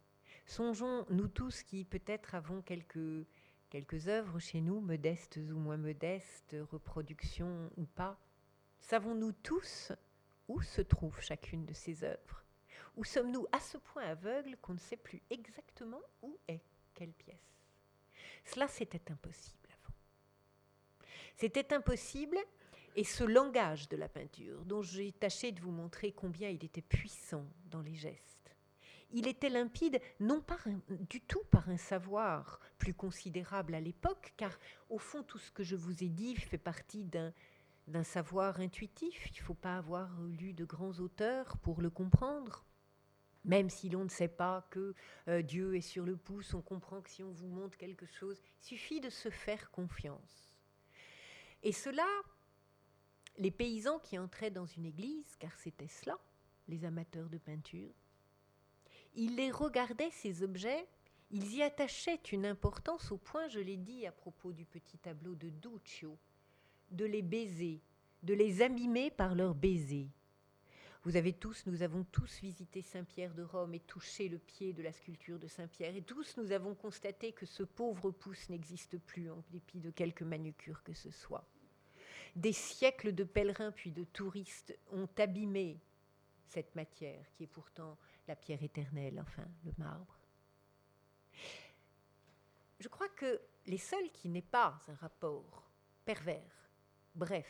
Songeons, 0.46 1.06
nous 1.10 1.28
tous 1.28 1.64
qui 1.64 1.84
peut-être 1.84 2.34
avons 2.34 2.62
quelques, 2.62 3.28
quelques 3.70 4.08
œuvres 4.08 4.40
chez 4.40 4.62
nous, 4.62 4.80
modestes 4.80 5.38
ou 5.38 5.58
moins 5.58 5.78
modestes, 5.78 6.56
reproductions 6.72 7.70
ou 7.76 7.84
pas, 7.84 8.18
savons-nous 8.80 9.34
tous 9.34 9.92
où 10.48 10.62
se 10.62 10.82
trouve 10.82 11.20
chacune 11.20 11.66
de 11.66 11.74
ces 11.74 12.04
œuvres? 12.06 12.44
Ou 13.00 13.06
sommes-nous 13.06 13.48
à 13.54 13.62
ce 13.62 13.78
point 13.78 14.04
aveugles 14.04 14.58
qu'on 14.58 14.74
ne 14.74 14.80
sait 14.80 14.98
plus 14.98 15.22
exactement 15.30 16.02
où 16.22 16.38
est 16.50 16.60
quelle 16.94 17.14
pièce? 17.14 17.64
Cela, 18.44 18.68
c'était 18.68 19.10
impossible 19.10 19.70
avant. 19.70 19.94
C'était 21.38 21.74
impossible 21.74 22.38
et 22.98 23.06
ce 23.06 23.24
langage 23.24 23.88
de 23.88 23.96
la 23.96 24.10
peinture, 24.10 24.66
dont 24.66 24.82
j'ai 24.82 25.14
tâché 25.14 25.54
de 25.54 25.62
vous 25.62 25.72
montrer 25.72 26.12
combien 26.12 26.50
il 26.50 26.66
était 26.66 26.82
puissant 26.82 27.46
dans 27.68 27.82
les 27.82 27.96
gestes, 27.96 28.54
il 29.12 29.30
était 29.30 29.48
limpide 29.48 30.02
non 30.20 30.42
pas 30.42 30.60
du 30.90 31.22
tout 31.22 31.44
par 31.52 31.70
un 31.70 31.78
savoir 31.78 32.60
plus 32.78 32.94
considérable 32.94 33.76
à 33.76 33.80
l'époque, 33.80 34.34
car 34.36 34.60
au 34.90 34.98
fond 34.98 35.24
tout 35.24 35.40
ce 35.40 35.52
que 35.52 35.64
je 35.64 35.78
vous 35.78 36.04
ai 36.04 36.10
dit 36.10 36.36
fait 36.36 36.58
partie 36.58 37.06
d'un 37.06 37.32
d'un 37.88 38.04
savoir 38.04 38.60
intuitif. 38.60 39.30
Il 39.32 39.40
ne 39.40 39.46
faut 39.46 39.56
pas 39.56 39.78
avoir 39.78 40.10
lu 40.22 40.54
de 40.54 40.64
grands 40.64 41.00
auteurs 41.00 41.58
pour 41.58 41.82
le 41.82 41.90
comprendre. 41.90 42.64
Même 43.50 43.72
si 43.72 43.90
l'on 43.90 44.04
ne 44.04 44.10
sait 44.10 44.28
pas 44.28 44.68
que 44.70 44.94
euh, 45.28 45.42
Dieu 45.42 45.76
est 45.76 45.82
sur 45.82 46.06
le 46.06 46.16
pouce, 46.16 46.54
on 46.54 46.62
comprend 46.62 47.02
que 47.02 47.10
si 47.10 47.24
on 47.24 47.32
vous 47.32 47.48
montre 47.48 47.80
quelque 47.80 48.06
chose, 48.06 48.40
il 48.62 48.64
suffit 48.64 49.02
de 49.02 49.10
se 49.10 49.32
faire 49.32 49.72
confiance. 49.72 50.54
Et 51.64 51.72
cela, 51.72 52.06
les 53.40 53.50
paysans 53.50 53.98
qui 53.98 54.20
entraient 54.20 54.52
dans 54.52 54.68
une 54.68 54.86
église, 54.86 55.36
car 55.40 55.58
c'était 55.58 55.88
cela, 55.88 56.20
les 56.68 56.86
amateurs 56.86 57.28
de 57.28 57.40
peinture, 57.40 57.90
ils 59.16 59.36
les 59.36 59.50
regardaient, 59.50 60.12
ces 60.12 60.44
objets, 60.44 60.88
ils 61.32 61.56
y 61.56 61.64
attachaient 61.64 62.22
une 62.32 62.46
importance 62.46 63.12
au 63.12 63.18
point, 63.18 63.48
je 63.48 63.60
l'ai 63.60 63.78
dit 63.78 64.06
à 64.06 64.12
propos 64.12 64.54
du 64.54 64.66
petit 64.66 65.00
tableau 65.00 65.34
de 65.34 65.50
Duccio, 65.50 66.20
de 66.92 67.06
les 67.06 67.24
baiser, 67.24 67.82
de 68.22 68.36
les 68.36 68.62
abîmer 68.62 69.10
par 69.10 69.34
leurs 69.34 69.56
baisers. 69.56 70.12
Vous 71.04 71.16
avez 71.16 71.32
tous, 71.32 71.66
nous 71.66 71.82
avons 71.82 72.04
tous 72.04 72.42
visité 72.42 72.82
Saint-Pierre 72.82 73.34
de 73.34 73.44
Rome 73.44 73.74
et 73.74 73.80
touché 73.80 74.28
le 74.28 74.38
pied 74.38 74.74
de 74.74 74.84
la 74.84 74.92
sculpture 74.92 75.40
de 75.40 75.48
Saint-Pierre, 75.48 75.96
et 75.96 76.02
tous 76.02 76.36
nous 76.36 76.52
avons 76.52 76.76
constaté 76.76 77.32
que 77.32 77.46
ce 77.46 77.64
pauvre 77.64 78.12
pouce 78.12 78.50
n'existe 78.50 78.98
plus 78.98 79.32
en 79.32 79.42
dépit 79.50 79.80
de 79.80 79.92
quelque 79.92 80.26
manucure 80.26 80.84
que 80.84 80.94
ce 80.94 81.10
soit. 81.10 81.48
Des 82.36 82.52
siècles 82.52 83.16
de 83.16 83.24
pèlerins 83.24 83.72
puis 83.72 83.92
de 83.92 84.04
touristes 84.04 84.78
ont 84.92 85.08
abîmé 85.18 85.80
cette 86.50 86.76
matière 86.76 87.32
qui 87.32 87.44
est 87.44 87.48
pourtant 87.48 87.98
la 88.28 88.36
pierre 88.36 88.62
éternelle, 88.62 89.22
enfin 89.22 89.48
le 89.64 89.72
marbre. 89.78 90.20
Je 92.80 92.90
crois 92.90 93.10
que 93.10 93.40
les 93.68 93.78
seuls 93.78 94.12
qui 94.12 94.28
n'aient 94.28 94.42
pas 94.42 94.82
un 94.90 94.96
rapport 94.96 95.70
pervers, 96.04 96.70
bref, 97.16 97.50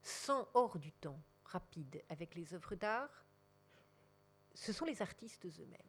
sans 0.00 0.48
hors 0.54 0.78
du 0.78 0.92
temps, 0.92 1.20
rapide 1.44 2.02
avec 2.08 2.34
les 2.34 2.54
œuvres 2.54 2.74
d'art, 2.74 3.24
ce 4.54 4.72
sont 4.72 4.84
les 4.84 5.02
artistes 5.02 5.46
eux-mêmes. 5.46 5.80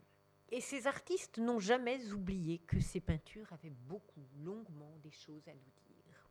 Et 0.49 0.61
ces 0.61 0.87
artistes 0.87 1.37
n'ont 1.37 1.59
jamais 1.59 2.11
oublié 2.11 2.59
que 2.59 2.79
ces 2.79 2.99
peintures 2.99 3.51
avaient 3.51 3.69
beaucoup, 3.69 4.27
longuement, 4.37 4.95
des 5.01 5.11
choses 5.11 5.47
à 5.47 5.53
nous 5.53 5.71
dire. 5.87 6.29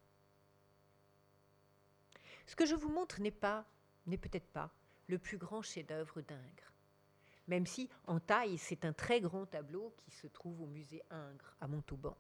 Ce 2.47 2.55
que 2.55 2.66
je 2.66 2.75
vous 2.75 2.91
montre 2.91 3.20
n'est 3.20 3.31
pas, 3.31 3.66
n'est 4.07 4.18
peut-être 4.18 4.49
pas, 4.49 4.72
le 5.09 5.18
plus 5.18 5.39
grand 5.39 5.62
chef-d'œuvre 5.62 6.20
d'Ingres. 6.22 6.72
Même 7.47 7.66
si, 7.66 7.91
en 8.07 8.20
taille, 8.20 8.57
c'est 8.57 8.85
un 8.85 8.93
très 8.93 9.20
grand 9.20 9.47
tableau 9.47 9.95
qui 9.99 10.11
se 10.11 10.27
trouve 10.27 10.62
au 10.62 10.66
musée 10.66 11.03
Ingres 11.11 11.57
à 11.61 11.66
Montauban. 11.66 12.16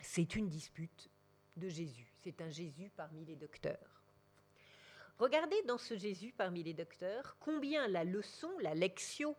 C'est 0.00 0.36
une 0.36 0.48
dispute 0.48 1.10
de 1.56 1.68
Jésus. 1.68 2.12
C'est 2.22 2.40
un 2.40 2.50
Jésus 2.50 2.90
parmi 2.94 3.24
les 3.24 3.34
docteurs. 3.34 3.97
Regardez 5.18 5.60
dans 5.62 5.78
ce 5.78 5.96
Jésus 5.96 6.32
parmi 6.36 6.62
les 6.62 6.74
docteurs 6.74 7.36
combien 7.40 7.88
la 7.88 8.04
leçon, 8.04 8.50
la 8.60 8.74
lectio 8.74 9.36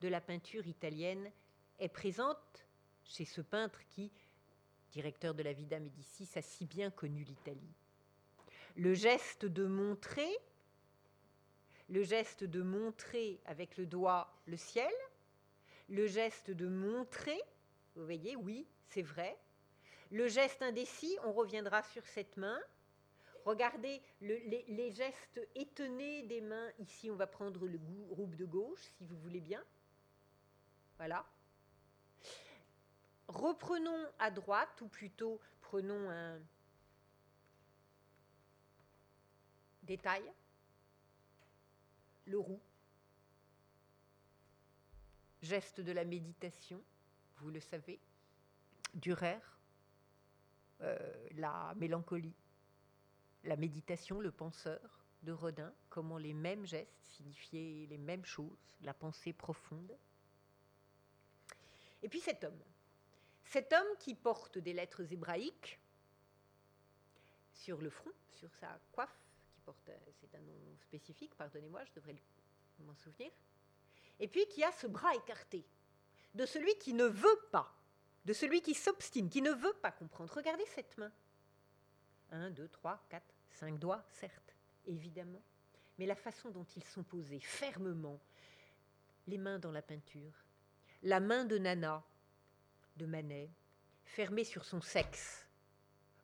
de 0.00 0.08
la 0.08 0.20
peinture 0.20 0.66
italienne 0.66 1.30
est 1.78 1.88
présente 1.88 2.66
chez 3.04 3.24
ce 3.24 3.40
peintre 3.40 3.78
qui, 3.88 4.10
directeur 4.90 5.34
de 5.34 5.44
la 5.44 5.52
Vida 5.52 5.78
Médicis, 5.78 6.28
a 6.34 6.42
si 6.42 6.66
bien 6.66 6.90
connu 6.90 7.22
l'Italie. 7.22 7.72
Le 8.74 8.94
geste 8.94 9.46
de 9.46 9.64
montrer, 9.64 10.36
le 11.88 12.02
geste 12.02 12.42
de 12.42 12.62
montrer 12.62 13.40
avec 13.46 13.76
le 13.76 13.86
doigt 13.86 14.34
le 14.46 14.56
ciel, 14.56 14.92
le 15.88 16.08
geste 16.08 16.50
de 16.50 16.66
montrer, 16.66 17.40
vous 17.94 18.04
voyez, 18.04 18.34
oui, 18.34 18.66
c'est 18.88 19.02
vrai, 19.02 19.38
le 20.10 20.26
geste 20.26 20.62
indécis, 20.62 21.16
on 21.22 21.32
reviendra 21.32 21.84
sur 21.84 22.04
cette 22.06 22.36
main. 22.36 22.58
Regardez 23.46 24.02
les, 24.22 24.90
gestes 24.90 25.40
étonnés 25.54 26.24
des 26.24 26.40
mains. 26.40 26.68
Ici, 26.80 27.12
on 27.12 27.14
va 27.14 27.28
prendre 27.28 27.64
le 27.68 27.78
groupe 27.78 28.34
de 28.34 28.44
gauche, 28.44 28.82
si 28.98 29.04
vous 29.04 29.16
voulez 29.18 29.40
bien. 29.40 29.64
Voilà. 30.96 31.24
Reprenons 33.28 34.04
à 34.18 34.32
droite, 34.32 34.80
ou 34.80 34.88
plutôt 34.88 35.40
prenons 35.60 36.10
un 36.10 36.40
détail. 39.84 40.24
Le 42.24 42.40
roux. 42.40 42.60
Geste 45.40 45.80
de 45.80 45.92
la 45.92 46.04
méditation, 46.04 46.82
vous 47.36 47.50
le 47.50 47.60
savez. 47.60 48.00
Durer. 48.94 49.38
Euh, 50.80 51.28
la 51.36 51.72
mélancolie, 51.76 52.34
la 53.46 53.56
méditation, 53.56 54.20
le 54.20 54.30
penseur 54.30 55.04
de 55.22 55.32
Rodin, 55.32 55.72
comment 55.88 56.18
les 56.18 56.34
mêmes 56.34 56.66
gestes 56.66 57.00
signifiaient 57.02 57.86
les 57.88 57.98
mêmes 57.98 58.24
choses, 58.24 58.74
la 58.82 58.94
pensée 58.94 59.32
profonde. 59.32 59.96
Et 62.02 62.08
puis 62.08 62.20
cet 62.20 62.44
homme, 62.44 62.62
cet 63.44 63.72
homme 63.72 63.96
qui 63.98 64.14
porte 64.14 64.58
des 64.58 64.72
lettres 64.72 65.10
hébraïques 65.12 65.80
sur 67.52 67.80
le 67.80 67.90
front, 67.90 68.12
sur 68.34 68.52
sa 68.56 68.78
coiffe, 68.92 69.18
qui 69.54 69.60
porte, 69.60 69.90
c'est 70.20 70.34
un 70.34 70.40
nom 70.40 70.76
spécifique, 70.82 71.34
pardonnez-moi, 71.34 71.84
je 71.84 71.92
devrais 71.94 72.16
m'en 72.80 72.94
souvenir, 72.94 73.30
et 74.20 74.28
puis 74.28 74.46
qui 74.48 74.62
a 74.62 74.72
ce 74.72 74.86
bras 74.86 75.14
écarté 75.14 75.64
de 76.34 76.44
celui 76.44 76.76
qui 76.78 76.92
ne 76.92 77.06
veut 77.06 77.48
pas 77.50 77.76
de 78.26 78.32
celui 78.32 78.60
qui 78.60 78.74
s'obstine, 78.74 79.30
qui 79.30 79.40
ne 79.40 79.52
veut 79.52 79.72
pas 79.74 79.92
comprendre. 79.92 80.34
Regardez 80.34 80.66
cette 80.66 80.98
main. 80.98 81.12
Un, 82.32 82.50
deux, 82.50 82.68
trois, 82.68 83.00
quatre, 83.08 83.35
cinq 83.56 83.78
doigts, 83.78 84.04
certes, 84.10 84.54
évidemment. 84.86 85.42
Mais 85.98 86.06
la 86.06 86.14
façon 86.14 86.50
dont 86.50 86.66
ils 86.76 86.84
sont 86.84 87.02
posés, 87.02 87.40
fermement, 87.40 88.20
les 89.26 89.38
mains 89.38 89.58
dans 89.58 89.72
la 89.72 89.82
peinture. 89.82 90.44
La 91.02 91.20
main 91.20 91.44
de 91.44 91.58
Nana, 91.58 92.04
de 92.96 93.06
Manet, 93.06 93.50
fermée 94.04 94.44
sur 94.44 94.64
son 94.64 94.80
sexe, 94.80 95.46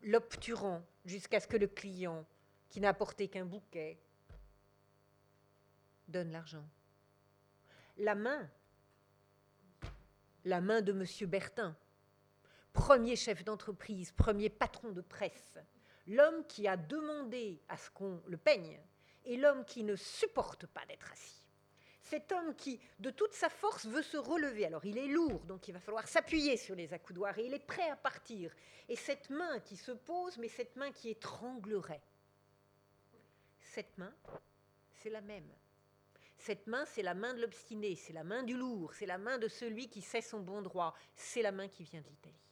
l'obturant 0.03 0.85
jusqu'à 1.05 1.39
ce 1.39 1.47
que 1.47 1.57
le 1.57 1.67
client, 1.67 2.25
qui 2.69 2.79
n'a 2.79 2.89
apporté 2.89 3.27
qu'un 3.27 3.45
bouquet, 3.45 3.99
donne 6.07 6.31
l'argent. 6.31 6.67
La 7.97 8.15
main, 8.15 8.49
la 10.45 10.61
main 10.61 10.81
de 10.81 10.91
M. 10.91 11.29
Bertin, 11.29 11.75
premier 12.73 13.15
chef 13.15 13.43
d'entreprise, 13.43 14.11
premier 14.11 14.49
patron 14.49 14.91
de 14.91 15.01
presse, 15.01 15.59
l'homme 16.07 16.45
qui 16.47 16.67
a 16.67 16.77
demandé 16.77 17.61
à 17.69 17.77
ce 17.77 17.89
qu'on 17.91 18.21
le 18.27 18.37
peigne, 18.37 18.79
et 19.25 19.37
l'homme 19.37 19.63
qui 19.65 19.83
ne 19.83 19.95
supporte 19.95 20.65
pas 20.67 20.85
d'être 20.85 21.11
assis. 21.11 21.41
Cet 22.01 22.31
homme 22.33 22.53
qui, 22.55 22.79
de 22.99 23.09
toute 23.09 23.33
sa 23.33 23.49
force, 23.49 23.85
veut 23.85 24.01
se 24.01 24.17
relever. 24.17 24.65
Alors 24.65 24.85
il 24.85 24.97
est 24.97 25.07
lourd, 25.07 25.39
donc 25.45 25.67
il 25.67 25.73
va 25.73 25.79
falloir 25.79 26.07
s'appuyer 26.07 26.57
sur 26.57 26.75
les 26.75 26.93
accoudoirs, 26.93 27.37
et 27.39 27.45
il 27.45 27.53
est 27.53 27.65
prêt 27.65 27.89
à 27.89 27.95
partir. 27.95 28.53
Et 28.89 28.97
cette 28.97 29.29
main 29.29 29.59
qui 29.61 29.77
se 29.77 29.93
pose, 29.93 30.37
mais 30.37 30.49
cette 30.49 30.75
main 30.75 30.91
qui 30.91 31.09
étranglerait. 31.09 32.03
Cette 33.61 33.97
main, 33.97 34.13
c'est 34.91 35.09
la 35.09 35.21
même. 35.21 35.49
Cette 36.37 36.67
main, 36.67 36.85
c'est 36.85 37.03
la 37.03 37.13
main 37.13 37.33
de 37.33 37.41
l'obstiné, 37.41 37.95
c'est 37.95 38.11
la 38.11 38.25
main 38.25 38.43
du 38.43 38.57
lourd, 38.57 38.93
c'est 38.93 39.05
la 39.05 39.17
main 39.17 39.37
de 39.37 39.47
celui 39.47 39.89
qui 39.89 40.01
sait 40.01 40.21
son 40.21 40.41
bon 40.41 40.61
droit, 40.61 40.93
c'est 41.15 41.41
la 41.41 41.53
main 41.53 41.69
qui 41.69 41.83
vient 41.83 42.01
de 42.01 42.09
l'Italie 42.09 42.43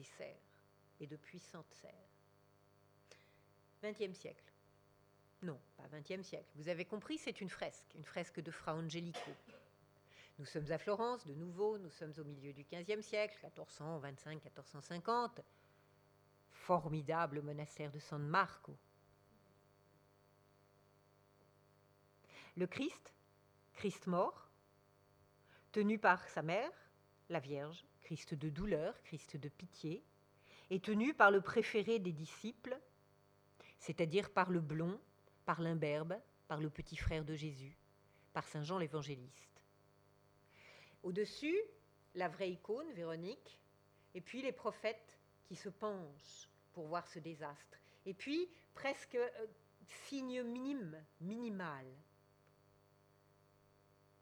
des 0.00 0.04
serres 0.04 0.39
et 1.00 1.06
de 1.06 1.16
puissantes 1.16 1.72
serres. 1.72 2.10
XXe 3.82 4.16
siècle. 4.16 4.44
Non, 5.42 5.58
pas 5.76 5.88
XXe 5.88 6.22
siècle. 6.22 6.50
Vous 6.54 6.68
avez 6.68 6.84
compris, 6.84 7.16
c'est 7.16 7.40
une 7.40 7.48
fresque, 7.48 7.94
une 7.94 8.04
fresque 8.04 8.40
de 8.40 8.50
Fra 8.50 8.74
Angelico. 8.74 9.30
Nous 10.38 10.44
sommes 10.44 10.70
à 10.70 10.78
Florence, 10.78 11.26
de 11.26 11.34
nouveau, 11.34 11.78
nous 11.78 11.90
sommes 11.90 12.12
au 12.18 12.24
milieu 12.24 12.52
du 12.52 12.64
XVe 12.64 13.00
siècle, 13.00 13.38
1425, 13.42 14.44
1450. 14.44 15.40
Formidable 16.50 17.40
monastère 17.42 17.90
de 17.90 17.98
San 17.98 18.22
Marco. 18.22 18.76
Le 22.56 22.66
Christ, 22.66 23.14
Christ 23.74 24.06
mort, 24.06 24.50
tenu 25.72 25.98
par 25.98 26.28
sa 26.28 26.42
mère, 26.42 26.72
la 27.30 27.40
Vierge, 27.40 27.86
Christ 28.02 28.34
de 28.34 28.50
douleur, 28.50 29.00
Christ 29.02 29.36
de 29.36 29.48
pitié, 29.48 30.04
est 30.70 30.84
tenu 30.84 31.14
par 31.14 31.30
le 31.30 31.40
préféré 31.40 31.98
des 31.98 32.12
disciples, 32.12 32.78
c'est-à-dire 33.78 34.30
par 34.30 34.50
le 34.50 34.60
blond, 34.60 35.00
par 35.44 35.60
l'imberbe, 35.60 36.18
par 36.48 36.60
le 36.60 36.70
petit 36.70 36.96
frère 36.96 37.24
de 37.24 37.34
Jésus, 37.34 37.76
par 38.32 38.46
Saint 38.46 38.62
Jean 38.62 38.78
l'évangéliste. 38.78 39.62
Au-dessus, 41.02 41.58
la 42.14 42.28
vraie 42.28 42.50
icône, 42.50 42.92
Véronique, 42.92 43.60
et 44.14 44.20
puis 44.20 44.42
les 44.42 44.52
prophètes 44.52 45.18
qui 45.44 45.56
se 45.56 45.68
penchent 45.68 46.48
pour 46.72 46.86
voir 46.86 47.06
ce 47.06 47.18
désastre. 47.18 47.78
Et 48.06 48.14
puis, 48.14 48.48
presque 48.74 49.14
euh, 49.14 49.46
signe 49.86 50.42
minime, 50.42 50.96
minimal, 51.20 51.86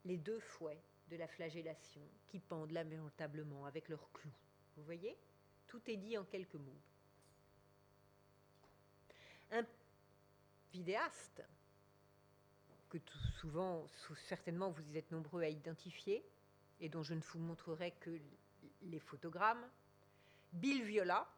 les 0.04 0.16
deux 0.16 0.40
fouets 0.40 0.82
de 1.10 1.16
la 1.16 1.28
flagellation 1.28 2.02
qui 2.26 2.38
pendent 2.38 2.72
lamentablement 2.72 3.66
avec 3.66 3.88
leurs 3.88 4.10
clous. 4.12 4.32
Vous 4.76 4.84
voyez? 4.84 5.16
Tout 5.68 5.80
est 5.90 5.96
dit 5.96 6.16
en 6.18 6.24
quelques 6.24 6.54
mots. 6.54 6.80
Un 9.50 9.64
vidéaste, 10.72 11.42
que 12.88 12.98
tout 12.98 13.18
souvent, 13.38 13.88
certainement 14.26 14.70
vous 14.70 14.96
êtes 14.96 15.10
nombreux 15.10 15.42
à 15.42 15.48
identifier, 15.48 16.24
et 16.80 16.88
dont 16.88 17.02
je 17.02 17.14
ne 17.14 17.20
vous 17.20 17.38
montrerai 17.38 17.92
que 18.00 18.18
les 18.82 18.98
photogrammes, 18.98 19.66
Bill 20.52 20.82
Viola, 20.82 21.28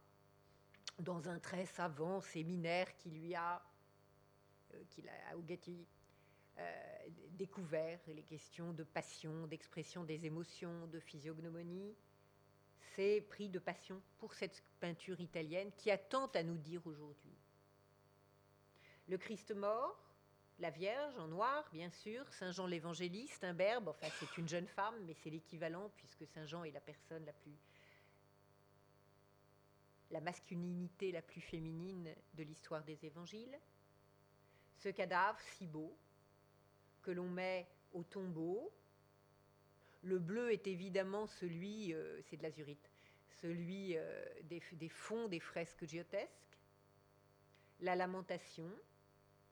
dans 0.99 1.29
un 1.29 1.39
très 1.39 1.67
savant 1.67 2.21
séminaire 2.21 2.97
qui 2.97 3.11
lui 3.11 3.35
a, 3.35 3.63
euh, 4.75 4.85
qu'il 4.91 5.09
a, 5.09 5.13
euh, 6.59 7.09
découvert 7.31 7.99
les 8.07 8.23
questions 8.23 8.73
de 8.73 8.85
passion, 8.85 9.47
d'expression 9.47 10.05
des 10.05 10.27
émotions, 10.27 10.87
de 10.89 11.01
physiognomonie. 11.01 11.97
C'est 12.95 13.21
pris 13.21 13.49
de 13.49 13.59
passion 13.59 14.03
pour 14.19 14.35
cette 14.35 14.63
peinture 14.81 15.21
italienne 15.21 15.71
qui 15.77 15.91
a 15.91 15.99
tant 15.99 16.27
à 16.29 16.43
nous 16.43 16.59
dire 16.59 16.87
aujourd'hui. 16.87 17.37
Le 19.09 19.19
Christ 19.19 19.53
mort, 19.53 19.99
la 20.59 20.71
Vierge 20.71 21.19
en 21.19 21.29
noir, 21.29 21.69
bien 21.73 21.91
sûr, 21.91 22.27
Saint 22.33 22.53
Jean 22.53 22.67
l'évangéliste, 22.67 23.45
un 23.45 23.55
berbe, 23.55 23.89
enfin 23.89 24.09
c'est 24.19 24.39
une 24.39 24.49
jeune 24.49 24.67
femme, 24.67 24.95
mais 25.05 25.15
c'est 25.15 25.31
l'équivalent 25.31 25.91
puisque 25.97 26.27
Saint 26.27 26.47
Jean 26.47 26.65
est 26.65 26.71
la 26.71 26.81
personne 26.81 27.25
la 27.25 27.33
plus 27.33 27.57
la 30.11 30.21
masculinité 30.21 31.13
la 31.13 31.23
plus 31.23 31.41
féminine 31.41 32.13
de 32.35 32.43
l'histoire 32.43 32.83
des 32.85 33.05
évangiles. 33.05 33.59
Ce 34.77 34.89
cadavre 34.89 35.39
si 35.41 35.67
beau, 35.67 35.97
que 37.03 37.11
l'on 37.11 37.29
met 37.29 37.67
au 37.93 38.03
tombeau. 38.03 38.73
Le 40.03 40.19
bleu 40.19 40.53
est 40.53 40.67
évidemment 40.67 41.27
celui, 41.27 41.93
euh, 41.93 42.21
c'est 42.23 42.37
de 42.37 42.43
l'azurite, 42.43 42.91
celui 43.43 43.97
euh, 43.97 44.25
des, 44.45 44.89
fonds 44.89 45.29
des 45.29 45.41
fresques 45.41 45.85
géotesques. 45.85 46.59
La 47.81 47.97
lamentation, 47.97 48.71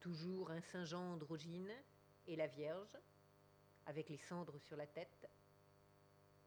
toujours 0.00 0.50
un 0.50 0.60
Saint 0.60 0.84
Jean 0.84 1.12
androgyne, 1.12 1.72
et 2.26 2.36
la 2.36 2.46
Vierge, 2.46 2.96
avec 3.86 4.08
les 4.08 4.18
cendres 4.18 4.58
sur 4.58 4.76
la 4.76 4.86
tête, 4.86 5.28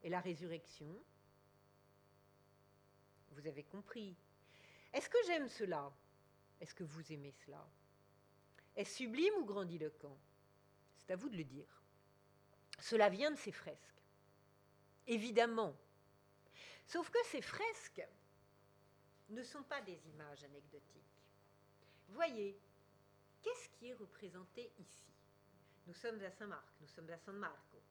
et 0.03 0.09
la 0.09 0.19
résurrection. 0.19 0.95
Vous 3.31 3.47
avez 3.47 3.63
compris. 3.63 4.15
Est-ce 4.93 5.09
que 5.09 5.17
j'aime 5.27 5.47
cela? 5.47 5.91
Est-ce 6.59 6.73
que 6.73 6.83
vous 6.83 7.11
aimez 7.11 7.31
cela? 7.45 7.67
Est-ce 8.75 8.97
sublime 8.97 9.33
ou 9.39 9.45
grandiloquent 9.45 10.17
C'est 10.97 11.13
à 11.13 11.15
vous 11.15 11.29
de 11.29 11.37
le 11.37 11.43
dire. 11.43 11.80
Cela 12.81 13.09
vient 13.09 13.31
de 13.31 13.37
ces 13.37 13.51
fresques. 13.51 14.03
Évidemment. 15.07 15.75
Sauf 16.85 17.09
que 17.09 17.23
ces 17.25 17.41
fresques 17.41 18.05
ne 19.29 19.43
sont 19.43 19.63
pas 19.63 19.81
des 19.81 19.99
images 20.07 20.43
anecdotiques. 20.43 21.01
Voyez, 22.09 22.59
qu'est-ce 23.41 23.69
qui 23.69 23.89
est 23.89 23.93
représenté 23.93 24.71
ici? 24.79 25.13
Nous 25.87 25.93
sommes 25.93 26.21
à 26.23 26.31
Saint-Marc, 26.31 26.67
nous 26.81 26.87
sommes 26.87 27.09
à 27.09 27.17
San 27.17 27.37
Marco. 27.37 27.81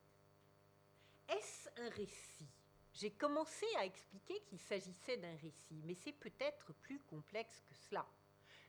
Est-ce 1.28 1.68
un 1.80 1.88
récit? 1.90 2.48
J'ai 2.92 3.12
commencé 3.12 3.66
à 3.78 3.86
expliquer 3.86 4.40
qu'il 4.42 4.58
s'agissait 4.58 5.16
d'un 5.16 5.36
récit, 5.36 5.80
mais 5.84 5.94
c'est 5.94 6.12
peut-être 6.12 6.72
plus 6.74 6.98
complexe 7.00 7.62
que 7.68 7.74
cela. 7.74 8.06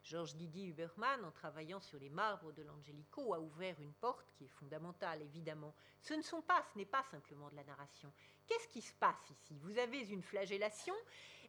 Georges 0.03 0.35
Didier 0.35 0.65
Huberman, 0.65 1.23
en 1.23 1.31
travaillant 1.31 1.79
sur 1.79 1.99
les 1.99 2.09
marbres 2.09 2.51
de 2.53 2.63
l'Angelico, 2.63 3.33
a 3.33 3.39
ouvert 3.39 3.79
une 3.79 3.93
porte 3.93 4.31
qui 4.33 4.45
est 4.45 4.49
fondamentale, 4.59 5.21
évidemment. 5.21 5.75
Ce 6.01 6.13
ne 6.13 6.21
sont 6.21 6.41
pas, 6.41 6.63
ce 6.73 6.77
n'est 6.77 6.85
pas 6.85 7.03
simplement 7.03 7.49
de 7.49 7.55
la 7.55 7.63
narration. 7.63 8.11
Qu'est-ce 8.47 8.67
qui 8.67 8.81
se 8.81 8.93
passe 8.95 9.29
ici? 9.29 9.57
Vous 9.59 9.77
avez 9.77 10.09
une 10.09 10.23
flagellation, 10.23 10.95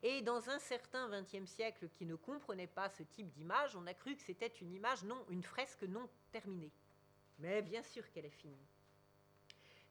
et 0.02 0.20
dans 0.20 0.50
un 0.50 0.58
certain 0.58 1.08
XXe 1.08 1.48
siècle 1.48 1.88
qui 1.88 2.04
ne 2.04 2.14
comprenait 2.14 2.66
pas 2.66 2.90
ce 2.90 3.02
type 3.04 3.30
d'image, 3.30 3.76
on 3.76 3.86
a 3.86 3.94
cru 3.94 4.16
que 4.16 4.22
c'était 4.22 4.46
une 4.46 4.72
image 4.72 5.04
non, 5.04 5.24
une 5.30 5.42
fresque 5.42 5.84
non 5.84 6.08
terminée. 6.30 6.72
Mais 7.38 7.62
bien 7.62 7.82
sûr 7.82 8.10
qu'elle 8.10 8.26
est 8.26 8.30
finie. 8.30 8.66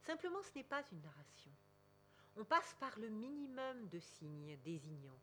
Simplement, 0.02 0.42
ce 0.44 0.58
n'est 0.58 0.64
pas 0.64 0.84
une 0.92 1.02
narration. 1.02 1.52
On 2.36 2.46
passe 2.46 2.76
par 2.80 2.98
le 3.00 3.10
minimum 3.10 3.88
de 3.90 4.00
signes 4.00 4.58
désignants. 4.64 5.20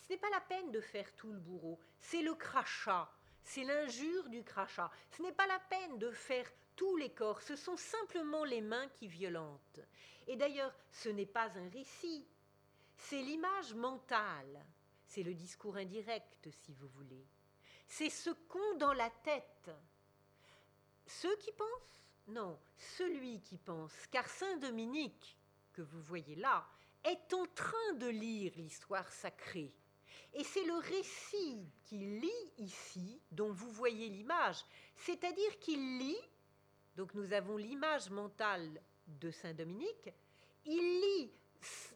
Ce 0.00 0.12
n'est 0.12 0.18
pas 0.18 0.30
la 0.30 0.40
peine 0.40 0.70
de 0.70 0.80
faire 0.80 1.14
tout 1.16 1.32
le 1.32 1.38
bourreau, 1.38 1.78
c'est 2.00 2.22
le 2.22 2.34
crachat, 2.34 3.10
c'est 3.42 3.64
l'injure 3.64 4.28
du 4.28 4.42
crachat. 4.42 4.90
Ce 5.10 5.22
n'est 5.22 5.32
pas 5.32 5.46
la 5.46 5.58
peine 5.58 5.98
de 5.98 6.10
faire 6.10 6.50
tous 6.76 6.96
les 6.96 7.10
corps, 7.10 7.42
ce 7.42 7.56
sont 7.56 7.76
simplement 7.76 8.44
les 8.44 8.60
mains 8.60 8.88
qui 8.88 9.08
violentent. 9.08 9.80
Et 10.26 10.36
d'ailleurs, 10.36 10.74
ce 10.92 11.08
n'est 11.08 11.26
pas 11.26 11.50
un 11.56 11.68
récit, 11.70 12.26
c'est 12.96 13.22
l'image 13.22 13.74
mentale, 13.74 14.64
c'est 15.06 15.22
le 15.22 15.34
discours 15.34 15.76
indirect, 15.76 16.48
si 16.50 16.72
vous 16.74 16.88
voulez. 16.88 17.26
C'est 17.86 18.10
ce 18.10 18.30
qu'ont 18.30 18.76
dans 18.76 18.92
la 18.92 19.10
tête. 19.10 19.70
Ceux 21.06 21.34
qui 21.36 21.50
pensent? 21.52 22.02
Non, 22.28 22.58
celui 22.76 23.40
qui 23.40 23.56
pense, 23.56 23.94
car 24.10 24.28
Saint 24.28 24.58
Dominique, 24.58 25.38
que 25.72 25.80
vous 25.80 26.02
voyez 26.02 26.34
là, 26.34 26.66
est 27.04 27.32
en 27.32 27.46
train 27.46 27.94
de 27.94 28.08
lire 28.08 28.52
l'histoire 28.56 29.10
sacrée. 29.10 29.72
Et 30.34 30.44
c'est 30.44 30.64
le 30.64 30.76
récit 30.76 31.66
qu'il 31.84 32.20
lit 32.20 32.52
ici, 32.58 33.20
dont 33.30 33.50
vous 33.50 33.70
voyez 33.72 34.08
l'image, 34.08 34.64
c'est-à-dire 34.96 35.58
qu'il 35.58 35.98
lit, 35.98 36.20
donc 36.96 37.14
nous 37.14 37.32
avons 37.32 37.56
l'image 37.56 38.10
mentale 38.10 38.80
de 39.06 39.30
Saint 39.30 39.54
Dominique, 39.54 40.10
il 40.64 41.00
lit 41.00 41.32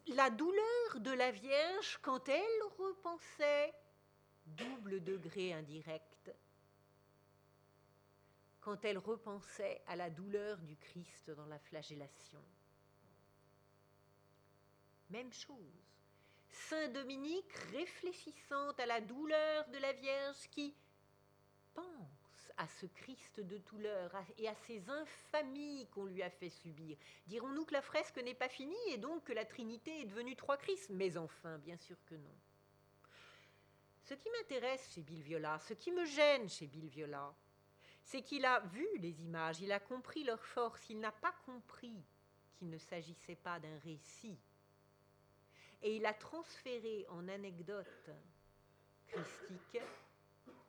la 0.07 0.29
douleur 0.29 0.99
de 0.99 1.11
la 1.11 1.31
Vierge 1.31 1.99
quand 2.01 2.27
elle 2.27 2.63
repensait, 2.77 3.73
double 4.45 5.03
degré 5.03 5.53
indirect, 5.53 6.31
quand 8.59 8.83
elle 8.85 8.97
repensait 8.97 9.81
à 9.87 9.95
la 9.95 10.09
douleur 10.09 10.57
du 10.59 10.75
Christ 10.77 11.29
dans 11.31 11.45
la 11.45 11.59
flagellation. 11.59 12.43
Même 15.09 15.31
chose. 15.33 15.82
Saint 16.53 16.87
Dominique 16.89 17.51
réfléchissant 17.71 18.69
à 18.77 18.85
la 18.85 19.01
douleur 19.01 19.67
de 19.69 19.77
la 19.79 19.91
Vierge 19.93 20.49
qui 20.51 20.75
pense 21.73 22.51
à 22.57 22.67
ce 22.67 22.85
Christ 22.85 23.39
de 23.39 23.57
douleur 23.57 24.11
et 24.37 24.47
à 24.47 24.53
ces 24.53 24.87
infamies 24.87 25.87
qu'on 25.91 26.05
lui 26.05 26.21
a 26.21 26.29
fait 26.29 26.51
subir. 26.51 26.95
Dirons-nous 27.25 27.65
que 27.65 27.73
la 27.73 27.81
fresque 27.81 28.17
n'est 28.23 28.35
pas 28.35 28.49
finie 28.49 28.75
et 28.91 28.97
donc 28.97 29.23
que 29.23 29.33
la 29.33 29.45
Trinité 29.45 30.01
est 30.01 30.05
devenue 30.05 30.35
trois 30.35 30.57
Christ 30.57 30.91
Mais 30.91 31.17
enfin, 31.17 31.57
bien 31.57 31.77
sûr 31.77 31.97
que 32.05 32.15
non. 32.15 32.35
Ce 34.03 34.13
qui 34.13 34.29
m'intéresse 34.29 34.93
chez 34.93 35.01
Bill 35.01 35.23
Viola, 35.23 35.57
ce 35.59 35.73
qui 35.73 35.91
me 35.91 36.05
gêne 36.05 36.47
chez 36.49 36.67
Bill 36.67 36.87
Viola, 36.87 37.33
c'est 38.03 38.21
qu'il 38.21 38.45
a 38.45 38.59
vu 38.59 38.87
les 38.99 39.23
images, 39.23 39.59
il 39.61 39.71
a 39.71 39.79
compris 39.79 40.23
leur 40.23 40.43
force, 40.45 40.87
il 40.89 40.99
n'a 40.99 41.11
pas 41.11 41.33
compris 41.45 42.03
qu'il 42.53 42.69
ne 42.69 42.77
s'agissait 42.77 43.37
pas 43.37 43.59
d'un 43.59 43.79
récit. 43.79 44.37
Et 45.83 45.97
il 45.97 46.05
a 46.05 46.13
transféré 46.13 47.05
en 47.09 47.27
anecdote 47.27 48.09
christique 49.05 49.81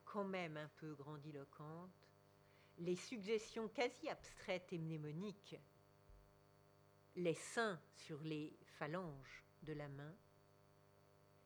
quand 0.04 0.24
même 0.24 0.56
un 0.56 0.68
peu 0.76 0.94
grandiloquente, 0.94 1.90
les 2.78 2.96
suggestions 2.96 3.68
quasi 3.68 4.08
abstraites 4.08 4.72
et 4.72 4.78
mnémoniques, 4.78 5.56
les 7.16 7.34
seins 7.34 7.80
sur 7.94 8.20
les 8.22 8.56
phalanges 8.78 9.44
de 9.62 9.72
la 9.72 9.88
main, 9.88 10.14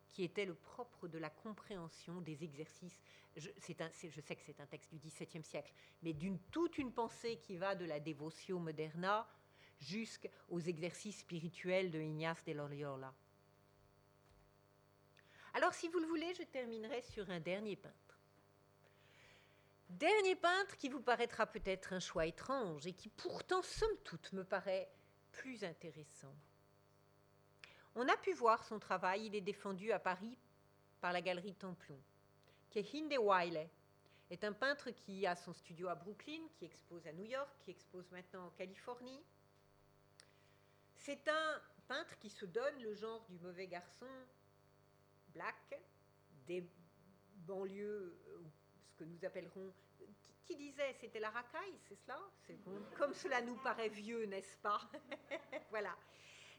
qui 0.08 0.24
était 0.24 0.46
le 0.46 0.54
propre 0.54 1.06
de 1.06 1.18
la 1.18 1.30
compréhension 1.30 2.20
des 2.22 2.42
exercices. 2.42 3.00
Je 3.36 3.50
sais 3.58 3.74
que 3.74 4.42
c'est 4.42 4.60
un 4.60 4.66
texte 4.66 4.90
du 4.92 4.98
XVIIe 4.98 5.44
siècle, 5.44 5.72
mais 6.02 6.14
d'une 6.14 6.38
toute 6.50 6.78
une 6.78 6.92
pensée 6.92 7.38
qui 7.38 7.56
va 7.56 7.74
de 7.74 7.84
la 7.84 8.00
dévotio 8.00 8.58
moderna 8.58 9.28
jusqu'aux 9.78 10.60
exercices 10.60 11.20
spirituels 11.20 11.90
de 11.90 12.00
Ignace 12.00 12.44
de 12.44 12.52
Loyola. 12.52 13.14
Alors, 15.54 15.74
si 15.74 15.88
vous 15.88 15.98
le 15.98 16.06
voulez, 16.06 16.34
je 16.34 16.42
terminerai 16.42 17.02
sur 17.02 17.28
un 17.30 17.40
dernier 17.40 17.76
peintre. 17.76 17.94
Dernier 19.88 20.36
peintre 20.36 20.76
qui 20.76 20.88
vous 20.88 21.00
paraîtra 21.00 21.46
peut-être 21.46 21.94
un 21.94 22.00
choix 22.00 22.26
étrange 22.26 22.86
et 22.86 22.92
qui 22.92 23.08
pourtant, 23.08 23.62
somme 23.62 23.96
toute, 24.04 24.32
me 24.32 24.44
paraît 24.44 24.90
plus 25.32 25.64
intéressant. 25.64 26.34
On 27.94 28.06
a 28.06 28.16
pu 28.18 28.32
voir 28.32 28.62
son 28.64 28.78
travail, 28.78 29.26
il 29.26 29.34
est 29.34 29.40
défendu 29.40 29.90
à 29.90 29.98
Paris 29.98 30.36
par 31.00 31.12
la 31.12 31.22
galerie 31.22 31.54
Templon, 31.54 31.98
qui 32.68 32.80
est 32.80 32.94
Hinde 32.94 33.14
Wiley, 33.18 33.70
est 34.30 34.44
un 34.44 34.52
peintre 34.52 34.90
qui 34.90 35.26
a 35.26 35.34
son 35.34 35.54
studio 35.54 35.88
à 35.88 35.94
Brooklyn, 35.94 36.42
qui 36.54 36.66
expose 36.66 37.06
à 37.06 37.12
New 37.12 37.24
York, 37.24 37.50
qui 37.64 37.70
expose 37.70 38.10
maintenant 38.10 38.46
en 38.46 38.50
Californie. 38.50 39.22
C'est 40.96 41.26
un 41.28 41.62
peintre 41.86 42.18
qui 42.18 42.28
se 42.28 42.44
donne 42.44 42.82
le 42.82 42.94
genre 42.94 43.24
du 43.30 43.38
mauvais 43.38 43.66
garçon 43.66 44.06
black, 45.38 45.80
des 46.48 46.68
banlieues 47.46 48.18
que 48.96 49.04
nous 49.04 49.24
appellerons. 49.24 49.72
Qui, 50.44 50.56
disait 50.56 50.96
C'était 51.00 51.20
la 51.20 51.30
racaille, 51.30 51.78
c'est 51.88 51.94
cela? 51.94 52.18
Comme 52.96 53.14
cela 53.14 53.40
nous 53.42 53.56
paraît 53.56 53.88
vieux, 53.88 54.24
n'est-ce 54.24 54.56
pas? 54.58 54.80
Voilà. 55.70 55.94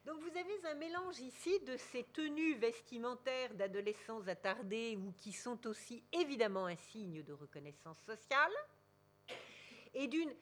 Donc 0.06 0.22
vous 0.22 0.38
avez 0.38 0.66
un 0.72 0.76
mélange 0.76 1.20
ici 1.20 1.60
de 1.62 1.76
ces 1.76 2.04
tenues 2.06 2.56
vestimentaires 2.56 3.54
d'adolescents 3.54 4.26
attardés 4.28 4.96
ou 4.96 5.12
qui 5.12 5.34
sont 5.34 5.68
aussi 5.68 6.04
évidemment 6.14 6.68
un 6.68 6.78
signe 6.78 7.22
de 7.24 7.34
reconnaissance 7.34 8.00
sociale 8.06 8.54
et 9.94 10.08
d'une 10.08 10.34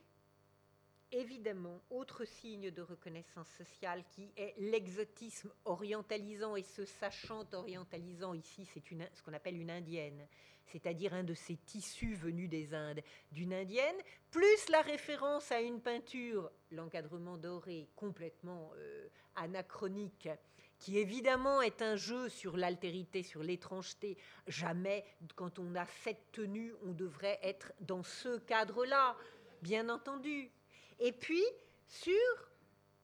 évidemment 1.11 1.81
autre 1.89 2.25
signe 2.25 2.71
de 2.71 2.81
reconnaissance 2.81 3.47
sociale 3.49 4.03
qui 4.11 4.31
est 4.35 4.53
l'exotisme 4.57 5.51
orientalisant 5.65 6.55
et 6.55 6.63
ce 6.63 6.85
sachant 6.85 7.45
orientalisant 7.53 8.33
ici 8.33 8.67
c'est 8.73 8.83
ce 9.13 9.21
qu'on 9.21 9.33
appelle 9.33 9.57
une 9.57 9.71
indienne 9.71 10.27
c'est-à-dire 10.67 11.13
un 11.13 11.23
de 11.23 11.33
ces 11.33 11.55
tissus 11.55 12.15
venus 12.15 12.49
des 12.49 12.73
Indes 12.73 13.01
d'une 13.31 13.53
indienne, 13.53 13.95
plus 14.31 14.69
la 14.69 14.81
référence 14.81 15.51
à 15.51 15.61
une 15.61 15.81
peinture, 15.81 16.51
l'encadrement 16.71 17.37
doré, 17.37 17.87
complètement 17.95 18.71
euh, 18.75 19.07
anachronique, 19.35 20.29
qui 20.79 20.99
évidemment 20.99 21.61
est 21.61 21.81
un 21.81 21.95
jeu 21.95 22.29
sur 22.29 22.55
l'altérité, 22.57 23.23
sur 23.23 23.41
l'étrangeté. 23.41 24.17
Jamais, 24.47 25.05
quand 25.35 25.57
on 25.57 25.75
a 25.75 25.85
cette 26.03 26.31
tenue, 26.31 26.73
on 26.83 26.91
devrait 26.91 27.39
être 27.41 27.73
dans 27.79 28.03
ce 28.03 28.37
cadre-là, 28.39 29.15
bien 29.61 29.89
entendu. 29.89 30.51
Et 30.99 31.11
puis, 31.11 31.43
sur, 31.87 32.13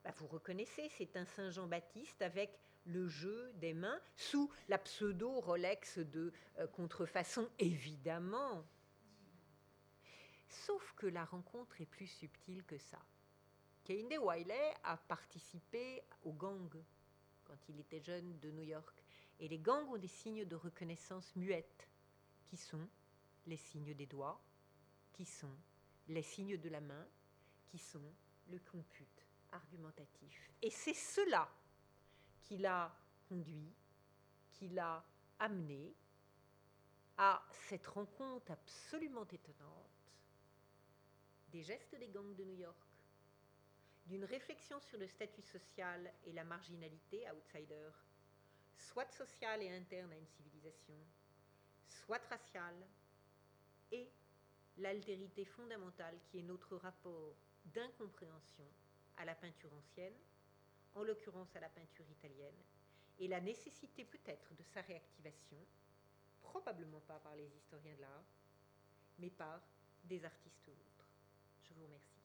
bah, 0.02 0.12
vous 0.16 0.26
reconnaissez, 0.26 0.88
c'est 0.96 1.16
un 1.16 1.24
Saint 1.24 1.50
Jean-Baptiste 1.50 2.22
avec 2.22 2.58
le 2.86 3.08
jeu 3.08 3.52
des 3.54 3.72
mains 3.72 4.00
sous 4.16 4.50
la 4.68 4.78
pseudo 4.78 5.40
Rolex 5.40 5.98
de 5.98 6.32
euh, 6.58 6.66
contrefaçon, 6.66 7.48
évidemment. 7.58 8.64
Sauf 10.48 10.92
que 10.96 11.06
la 11.06 11.24
rencontre 11.24 11.80
est 11.80 11.86
plus 11.86 12.06
subtile 12.06 12.64
que 12.64 12.78
ça. 12.78 12.98
Kehinde 13.84 14.18
Wiley 14.20 14.74
a 14.84 14.96
participé 14.96 16.02
au 16.22 16.32
gang 16.32 16.70
quand 17.44 17.58
il 17.68 17.80
était 17.80 18.00
jeune 18.00 18.38
de 18.40 18.50
New 18.50 18.62
York. 18.62 19.04
Et 19.40 19.48
les 19.48 19.58
gangs 19.58 19.88
ont 19.88 19.98
des 19.98 20.08
signes 20.08 20.44
de 20.44 20.56
reconnaissance 20.56 21.34
muette, 21.36 21.88
qui 22.44 22.56
sont 22.56 22.88
les 23.46 23.56
signes 23.56 23.94
des 23.94 24.06
doigts, 24.06 24.40
qui 25.12 25.24
sont 25.24 25.56
les 26.08 26.22
signes 26.22 26.56
de 26.56 26.68
la 26.68 26.80
main, 26.80 27.06
qui 27.74 27.78
sont 27.80 28.14
le 28.50 28.60
compute 28.60 29.26
argumentatif. 29.50 30.52
Et 30.62 30.70
c'est 30.70 30.94
cela 30.94 31.50
qui 32.40 32.56
l'a 32.58 32.96
conduit, 33.28 33.74
qui 34.52 34.68
l'a 34.68 35.04
amené 35.40 35.92
à 37.16 37.44
cette 37.50 37.88
rencontre 37.88 38.52
absolument 38.52 39.26
étonnante 39.26 39.90
des 41.48 41.64
gestes 41.64 41.96
des 41.96 42.06
gangs 42.06 42.36
de 42.36 42.44
New 42.44 42.54
York, 42.54 42.86
d'une 44.06 44.24
réflexion 44.24 44.78
sur 44.78 44.98
le 44.98 45.08
statut 45.08 45.42
social 45.42 46.12
et 46.26 46.32
la 46.32 46.44
marginalité, 46.44 47.28
outsider, 47.32 47.90
soit 48.76 49.10
sociale 49.10 49.62
et 49.62 49.74
interne 49.74 50.12
à 50.12 50.16
une 50.16 50.28
civilisation, 50.28 50.94
soit 51.88 52.22
raciale, 52.30 52.86
et 53.90 54.08
l'altérité 54.76 55.44
fondamentale 55.44 56.20
qui 56.30 56.38
est 56.38 56.42
notre 56.42 56.76
rapport 56.76 57.34
d'incompréhension 57.66 58.66
à 59.16 59.24
la 59.24 59.34
peinture 59.34 59.72
ancienne, 59.72 60.14
en 60.94 61.02
l'occurrence 61.02 61.54
à 61.56 61.60
la 61.60 61.68
peinture 61.68 62.08
italienne, 62.10 62.54
et 63.18 63.28
la 63.28 63.40
nécessité 63.40 64.04
peut-être 64.04 64.54
de 64.54 64.62
sa 64.62 64.80
réactivation, 64.82 65.58
probablement 66.42 67.00
pas 67.00 67.18
par 67.20 67.34
les 67.36 67.46
historiens 67.46 67.94
de 67.94 68.00
l'art, 68.00 68.24
mais 69.18 69.30
par 69.30 69.60
des 70.04 70.24
artistes 70.24 70.68
autres. 70.68 71.08
Je 71.62 71.74
vous 71.74 71.84
remercie. 71.84 72.24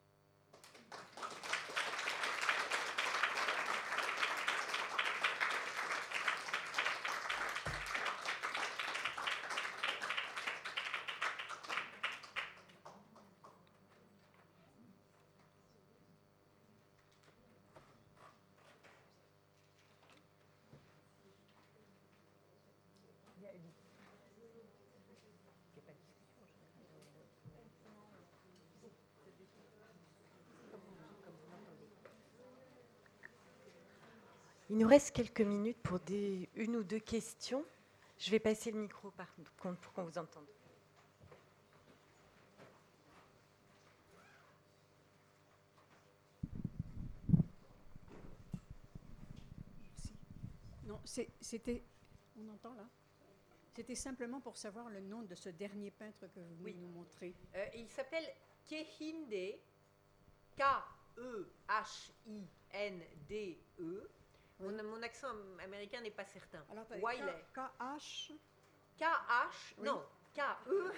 Il 34.70 34.78
nous 34.78 34.88
reste 34.88 35.16
quelques 35.16 35.42
minutes 35.42 35.82
pour 35.82 36.00
des, 36.00 36.48
une 36.54 36.76
ou 36.76 36.84
deux 36.84 37.00
questions. 37.00 37.66
Je 38.20 38.30
vais 38.30 38.40
passer 38.40 38.70
le 38.72 38.80
micro 38.80 39.10
par 39.10 39.34
contre 39.34 39.52
pour 39.52 39.94
qu'on 39.94 40.04
vous 40.04 40.18
entende. 40.20 40.46
Non, 50.86 51.00
c'était. 51.42 51.84
On 52.38 52.48
entend 52.50 52.76
là? 52.76 52.88
C'était 53.74 53.96
simplement 53.96 54.40
pour 54.40 54.56
savoir 54.56 54.90
le 54.90 55.00
nom 55.00 55.24
de 55.24 55.34
ce 55.34 55.50
dernier 55.50 55.90
peintre 55.90 56.28
que 56.28 56.40
vous 56.40 56.56
voulez 56.58 56.76
nous 56.76 56.90
montrer. 56.90 57.34
Euh, 57.56 57.66
il 57.76 57.90
s'appelle 57.90 58.26
Kehinde, 58.68 59.58
K-E-H-I-N-D-E. 60.58 61.40
Mon, 64.60 65.02
accent 65.04 65.34
américain 65.64 66.02
n'est 66.02 66.12
pas 66.12 66.26
certain. 66.26 66.66
Alors, 66.70 66.86
Wiley. 67.02 67.46
K-H? 67.54 68.34
K-H. 68.98 69.76
Non. 69.80 70.04
K-E. 70.34 70.92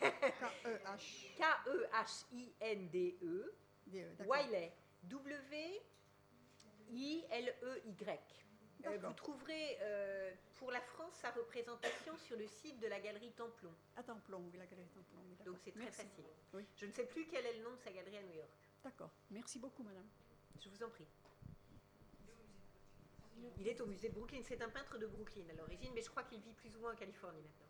K-E-H. 0.00 1.34
K-E-H-I-N-D-E. 1.36 2.74
Wiley. 4.26 4.72
W-I-L-E-Y. 5.04 5.78
Euh, 8.86 8.96
vous 9.02 9.12
trouverez 9.14 9.76
euh, 9.80 10.32
pour 10.56 10.70
la 10.70 10.80
France 10.80 11.14
sa 11.14 11.30
représentation 11.32 12.16
sur 12.16 12.36
le 12.36 12.46
site 12.46 12.78
de 12.78 12.86
la 12.86 13.00
galerie 13.00 13.32
Templon. 13.32 13.74
À 13.96 14.04
Templon, 14.04 14.40
oui, 14.52 14.58
la 14.58 14.66
galerie 14.66 14.88
Templon. 14.88 15.18
Donc 15.44 15.56
c'est 15.64 15.72
très 15.72 15.90
facile. 15.90 16.24
Je 16.76 16.86
ne 16.86 16.92
sais 16.92 17.06
plus 17.06 17.26
quel 17.26 17.44
est 17.44 17.56
le 17.58 17.64
nom 17.64 17.72
de 17.72 17.80
sa 17.80 17.90
galerie 17.90 18.18
à 18.18 18.22
New 18.22 18.34
York. 18.34 18.50
D'accord. 18.84 19.10
Merci 19.30 19.58
beaucoup, 19.58 19.82
madame. 19.82 20.06
Je 20.60 20.68
vous 20.68 20.82
en 20.82 20.90
prie. 20.90 21.06
Il 23.58 23.68
est 23.68 23.80
au 23.80 23.86
musée 23.86 24.08
de 24.08 24.14
Brooklyn. 24.14 24.40
C'est 24.42 24.62
un 24.62 24.68
peintre 24.68 24.98
de 24.98 25.06
Brooklyn 25.06 25.44
à 25.50 25.54
l'origine, 25.54 25.90
mais 25.94 26.02
je 26.02 26.10
crois 26.10 26.22
qu'il 26.22 26.40
vit 26.40 26.52
plus 26.52 26.74
ou 26.76 26.80
moins 26.80 26.92
en 26.92 26.96
Californie 26.96 27.40
maintenant. 27.42 27.66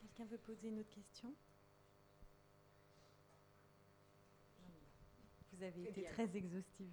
Quelqu'un 0.00 0.24
veut 0.24 0.38
poser 0.38 0.68
une 0.68 0.80
autre 0.80 0.90
question? 0.90 1.32
Vous 5.52 5.62
avez 5.62 5.82
été 5.82 6.04
très 6.04 6.36
exhaustive, 6.36 6.90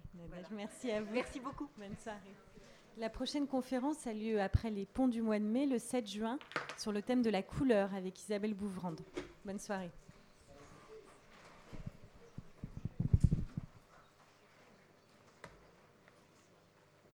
Merci 0.52 0.90
à 0.90 1.00
vous. 1.00 1.12
Merci 1.12 1.40
beaucoup. 1.40 1.68
Bonne 1.78 1.96
soirée. 1.96 2.34
La 2.98 3.08
prochaine 3.08 3.46
conférence 3.46 4.06
a 4.06 4.12
lieu 4.12 4.40
après 4.40 4.70
les 4.70 4.84
ponts 4.84 5.08
du 5.08 5.22
mois 5.22 5.38
de 5.38 5.44
mai, 5.44 5.66
le 5.66 5.78
7 5.78 6.06
juin, 6.06 6.38
sur 6.76 6.92
le 6.92 7.00
thème 7.00 7.22
de 7.22 7.30
la 7.30 7.42
couleur 7.42 7.94
avec 7.94 8.20
Isabelle 8.20 8.54
Bouvrande. 8.54 9.00
Bonne 9.44 9.58
soirée. 9.58 9.90